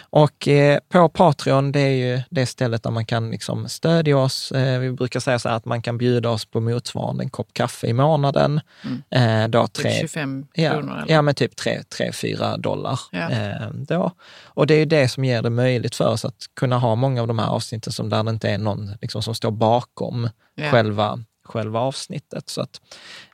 Och 0.00 0.48
eh, 0.48 0.78
på 0.88 1.08
Patreon, 1.08 1.72
det 1.72 1.80
är 1.80 2.14
ju 2.16 2.22
det 2.30 2.46
stället 2.46 2.82
där 2.82 2.90
man 2.90 3.06
kan 3.06 3.30
liksom 3.30 3.68
stödja 3.68 4.18
oss. 4.18 4.52
Eh, 4.52 4.80
vi 4.80 4.92
brukar 4.92 5.20
säga 5.20 5.38
så 5.38 5.48
här 5.48 5.56
att 5.56 5.64
man 5.64 5.82
kan 5.82 5.98
bjuda 5.98 6.30
oss 6.30 6.44
på 6.44 6.60
motsvarande 6.60 7.24
en 7.24 7.30
kopp 7.30 7.48
kaffe 7.52 7.86
i 7.86 7.92
månaden. 7.92 8.60
Mm. 8.84 9.44
Eh, 9.44 9.48
då 9.48 9.66
typ 9.66 9.82
tre, 9.82 9.92
25 10.00 10.46
ja, 10.54 10.70
kronor? 10.70 10.98
Eller? 10.98 11.14
Ja, 11.14 11.22
men 11.22 11.34
typ 11.34 11.60
3-4 11.60 12.58
dollar. 12.58 13.00
Ja. 13.12 13.30
Eh, 13.30 13.70
då. 13.70 14.10
Och 14.44 14.66
det 14.66 14.74
är 14.74 14.78
ju 14.78 14.84
det 14.84 15.08
som 15.08 15.24
ger 15.24 15.42
det 15.42 15.50
möjligt 15.50 15.94
för 15.94 16.08
oss 16.08 16.24
att 16.24 16.44
kunna 16.56 16.78
ha 16.78 16.94
många 16.94 17.20
av 17.20 17.28
de 17.28 17.38
här 17.38 17.48
avsnitten 17.48 17.92
som 17.92 18.08
där 18.08 18.22
det 18.22 18.30
inte 18.30 18.50
är 18.50 18.58
någon 18.58 18.92
liksom, 19.00 19.22
som 19.22 19.34
står 19.34 19.50
bakom 19.50 20.28
ja. 20.54 20.70
själva 20.70 21.18
själva 21.46 21.80
avsnittet. 21.80 22.48
Så 22.48 22.60
att, 22.60 22.80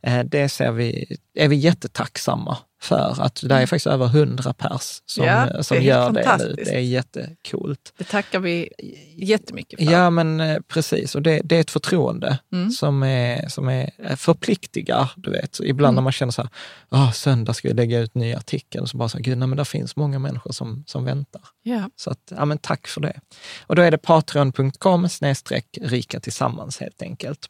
eh, 0.02 0.20
det 0.24 0.48
ser 0.48 0.72
vi, 0.72 1.16
är 1.34 1.48
vi 1.48 1.56
jättetacksamma 1.56 2.58
för. 2.82 3.22
Att 3.22 3.34
det 3.42 3.54
är 3.54 3.56
mm. 3.56 3.66
faktiskt 3.66 3.86
över 3.86 4.06
hundra 4.06 4.52
pers 4.52 5.02
som, 5.06 5.24
ja, 5.24 5.62
som 5.62 5.82
gör 5.82 6.12
det 6.12 6.36
nu. 6.38 6.54
Det 6.56 6.74
är 6.74 6.80
jättekult. 6.80 7.92
Det 7.98 8.04
tackar 8.04 8.40
vi 8.40 8.68
jättemycket 9.16 9.78
för. 9.78 9.92
Ja, 9.92 10.10
men 10.10 10.40
eh, 10.40 10.60
precis. 10.68 11.14
Och 11.14 11.22
det, 11.22 11.40
det 11.44 11.56
är 11.56 11.60
ett 11.60 11.70
förtroende 11.70 12.38
mm. 12.52 12.70
som, 12.70 13.02
är, 13.02 13.48
som 13.48 13.68
är 13.68 13.90
eh, 13.98 14.16
förpliktigar. 14.16 15.10
Du 15.16 15.30
vet. 15.30 15.60
Ibland 15.60 15.88
mm. 15.88 15.94
när 15.94 16.02
man 16.02 16.12
känner 16.12 16.32
så 16.32 16.42
här, 16.42 16.50
oh, 16.90 17.12
söndag 17.12 17.54
ska 17.54 17.68
jag 17.68 17.76
lägga 17.76 17.98
ut 17.98 18.14
ny 18.14 18.34
artikel, 18.34 18.88
så 18.88 18.96
bara 18.96 19.08
så 19.08 19.18
här, 19.18 19.24
gud, 19.24 19.38
nej, 19.38 19.48
men 19.48 19.58
det 19.58 19.64
finns 19.64 19.96
många 19.96 20.18
människor 20.18 20.52
som, 20.52 20.84
som 20.86 21.04
väntar. 21.04 21.42
Ja. 21.62 21.90
Så 21.96 22.10
att, 22.10 22.32
ja, 22.36 22.44
men 22.44 22.58
tack 22.58 22.86
för 22.86 23.00
det. 23.00 23.20
Och 23.66 23.76
då 23.76 23.82
är 23.82 23.90
det 23.90 23.98
patreon.com 23.98 25.08
snedstreck 25.08 25.78
rika 25.80 26.20
tillsammans 26.20 26.80
helt 26.80 27.02
enkelt. 27.02 27.48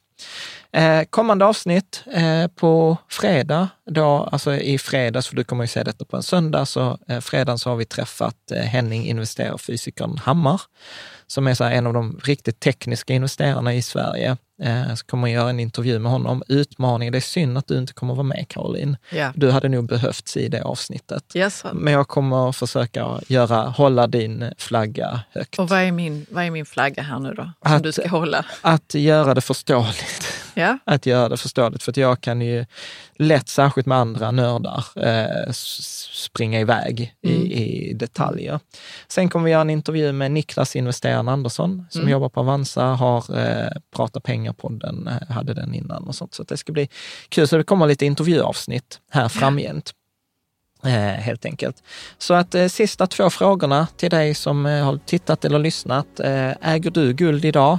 Eh, 0.73 1.05
kommande 1.11 1.45
avsnitt 1.45 2.05
eh, 2.13 2.47
på 2.47 2.97
fredag, 3.09 3.69
då, 3.91 4.29
alltså 4.33 4.55
i 4.55 4.79
fredags, 4.79 5.29
för 5.29 5.37
du 5.37 5.45
kommer 5.45 5.65
ju 5.65 5.69
se 5.69 5.83
detta 5.83 6.05
på 6.05 6.17
en 6.17 6.23
söndag, 6.23 6.67
så 6.67 6.99
eh, 7.09 7.21
fredagen 7.21 7.59
så 7.59 7.71
har 7.71 7.77
vi 7.77 7.85
träffat 7.85 8.51
eh, 8.51 8.63
Henning, 8.63 9.07
investerarfysikern 9.07 10.19
Hammar, 10.19 10.61
som 11.27 11.47
är 11.47 11.63
en 11.63 11.87
av 11.87 11.93
de 11.93 12.21
riktigt 12.25 12.61
tekniska 12.61 13.13
investerarna 13.15 13.75
i 13.75 13.83
Sverige. 13.83 14.37
Eh, 14.63 14.95
så 14.95 15.07
kommer 15.07 15.29
jag 15.29 15.35
göra 15.35 15.51
en 15.51 15.61
intervju 15.61 15.99
med 15.99 16.13
honom. 16.13 16.43
Utmaningen, 16.49 17.13
det 17.13 17.19
är 17.19 17.21
synd 17.21 17.59
att 17.59 17.67
du 17.67 17.79
inte 17.79 17.93
kommer 17.93 18.15
vara 18.15 18.23
med 18.23 18.49
Caroline. 18.49 18.97
Yeah. 19.13 19.33
Du 19.35 19.51
hade 19.51 19.69
nog 19.69 19.89
behövts 19.89 20.37
i 20.37 20.49
det 20.49 20.63
avsnittet. 20.63 21.25
Yes. 21.35 21.65
Men 21.73 21.93
jag 21.93 22.09
kommer 22.09 22.53
försöka 22.53 23.21
göra, 23.29 23.63
hålla 23.63 24.07
din 24.07 24.51
flagga 24.59 25.21
högt. 25.31 25.59
Och 25.59 25.69
vad 25.69 25.79
är 25.79 25.93
min, 25.93 26.27
vad 26.31 26.45
är 26.45 26.51
min 26.51 26.67
flagga 26.67 27.03
här 27.03 27.19
nu 27.19 27.35
då, 27.35 27.51
som 27.63 27.73
att, 27.73 27.83
du 27.83 27.93
ska 27.93 28.09
hålla? 28.09 28.45
Att 28.61 28.95
göra 28.95 29.35
det 29.35 29.41
förståeligt. 29.41 30.32
Yeah. 30.55 30.77
Att 30.85 31.07
göra 31.07 31.29
det 31.29 31.37
förståeligt, 31.37 31.83
för 31.83 31.93
att 31.93 31.97
jag 31.97 32.21
kan 32.21 32.41
ju 32.41 32.67
lätt, 33.17 33.49
särskilt 33.49 33.87
med 33.87 33.99
andra 33.99 34.31
nördar, 34.31 34.85
eh, 34.97 35.53
springa 36.13 36.61
iväg 36.61 37.15
mm. 37.25 37.37
i, 37.37 37.53
i, 37.53 37.95
detaljer. 37.95 38.61
Sen 39.09 39.29
kommer 39.29 39.45
vi 39.45 39.51
göra 39.51 39.61
en 39.61 39.71
intervju 39.71 40.13
med 40.13 40.33
Niklas 40.33 40.77
investeraren 40.77 41.29
Andersson 41.29 41.87
som 41.91 42.01
mm. 42.01 42.13
jobbar 42.13 42.29
på 42.29 42.41
Avanza, 42.41 42.85
har 42.85 43.39
eh, 43.39 43.73
pratat 43.97 44.23
pengar-podden, 44.23 45.09
eh, 45.09 45.35
hade 45.35 45.55
den 45.55 45.75
innan 45.75 46.09
och 46.09 46.15
sånt. 46.15 46.35
Så 46.35 46.43
det 46.43 46.57
ska 46.57 46.73
bli 46.73 46.89
kul. 47.29 47.49
Så 47.49 47.57
det 47.57 47.65
kommer 47.65 47.87
lite 47.87 48.07
intervjuavsnitt 48.07 49.01
här 49.11 49.29
framgent. 49.29 49.93
Eh, 50.85 50.93
helt 51.21 51.45
enkelt. 51.45 51.83
Så 52.19 52.35
att 52.35 52.55
eh, 52.55 52.67
sista 52.67 53.07
två 53.07 53.31
frågorna 53.31 53.87
till 53.97 54.11
dig 54.11 54.35
som 54.35 54.67
eh, 54.67 54.85
har 54.85 54.99
tittat 55.07 55.45
eller 55.45 55.59
lyssnat. 55.59 56.21
Eh, 56.21 56.51
äger 56.63 56.91
du 56.91 57.13
guld 57.13 57.45
idag? 57.45 57.79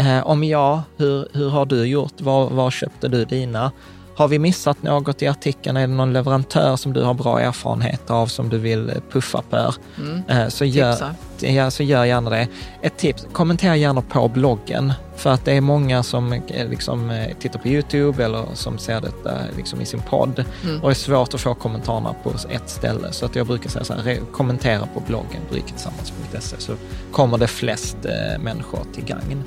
Eh, 0.00 0.26
om 0.26 0.44
ja, 0.44 0.82
hur, 0.96 1.28
hur 1.32 1.48
har 1.48 1.66
du 1.66 1.84
gjort? 1.84 2.20
Var, 2.20 2.50
var 2.50 2.70
köpte 2.70 3.08
du 3.08 3.24
dina? 3.24 3.72
Har 4.20 4.28
vi 4.28 4.38
missat 4.38 4.82
något 4.82 5.22
i 5.22 5.26
artikeln? 5.26 5.76
Är 5.76 5.80
det 5.80 5.86
någon 5.86 6.12
leverantör 6.12 6.76
som 6.76 6.92
du 6.92 7.02
har 7.02 7.14
bra 7.14 7.40
erfarenhet 7.40 8.10
av 8.10 8.26
som 8.26 8.48
du 8.48 8.58
vill 8.58 8.92
puffa 9.10 9.42
på? 9.50 9.74
Mm. 9.98 10.22
Eh, 10.28 10.48
så, 10.48 10.64
gör, 10.64 11.14
ja, 11.40 11.70
så 11.70 11.82
gör 11.82 12.04
gärna 12.04 12.30
det. 12.30 12.48
Ett 12.82 12.98
tips, 12.98 13.26
kommentera 13.32 13.76
gärna 13.76 14.02
på 14.02 14.28
bloggen. 14.28 14.92
För 15.16 15.30
att 15.30 15.44
det 15.44 15.52
är 15.52 15.60
många 15.60 16.02
som 16.02 16.32
eh, 16.32 16.68
liksom, 16.70 17.10
eh, 17.10 17.36
tittar 17.38 17.58
på 17.58 17.68
Youtube 17.68 18.24
eller 18.24 18.44
som 18.54 18.78
ser 18.78 19.00
detta 19.00 19.30
liksom, 19.56 19.80
i 19.80 19.86
sin 19.86 20.00
podd. 20.00 20.44
Mm. 20.64 20.82
Och 20.82 20.88
det 20.88 20.92
är 20.92 20.94
svårt 20.94 21.34
att 21.34 21.40
få 21.40 21.54
kommentarerna 21.54 22.14
på 22.22 22.30
ett 22.50 22.70
ställe. 22.70 23.12
Så 23.12 23.26
att 23.26 23.36
jag 23.36 23.46
brukar 23.46 23.70
säga 23.70 23.84
så 23.84 23.94
här, 23.94 24.20
kommentera 24.32 24.86
på 24.94 25.00
bloggen, 25.00 25.42
bryketillsammans.se, 25.50 26.56
så 26.58 26.72
kommer 27.12 27.38
det 27.38 27.46
flest 27.46 27.96
människor 28.40 28.80
till 28.94 29.04
gagn. 29.04 29.44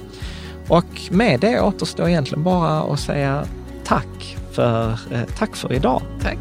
Och 0.70 1.11
med 1.11 1.39
det 1.39 1.61
återstår 1.61 2.09
egentligen 2.09 2.43
bara 2.43 2.93
att 2.93 2.99
säga 2.99 3.45
tack 3.84 4.38
för, 4.51 4.91
eh, 4.91 5.24
tack 5.38 5.55
för 5.55 5.74
idag. 5.74 6.01
Tack. 6.22 6.38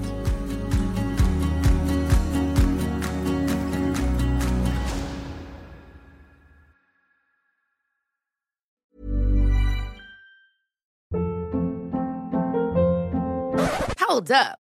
Hold 14.09 14.31
up. 14.31 14.62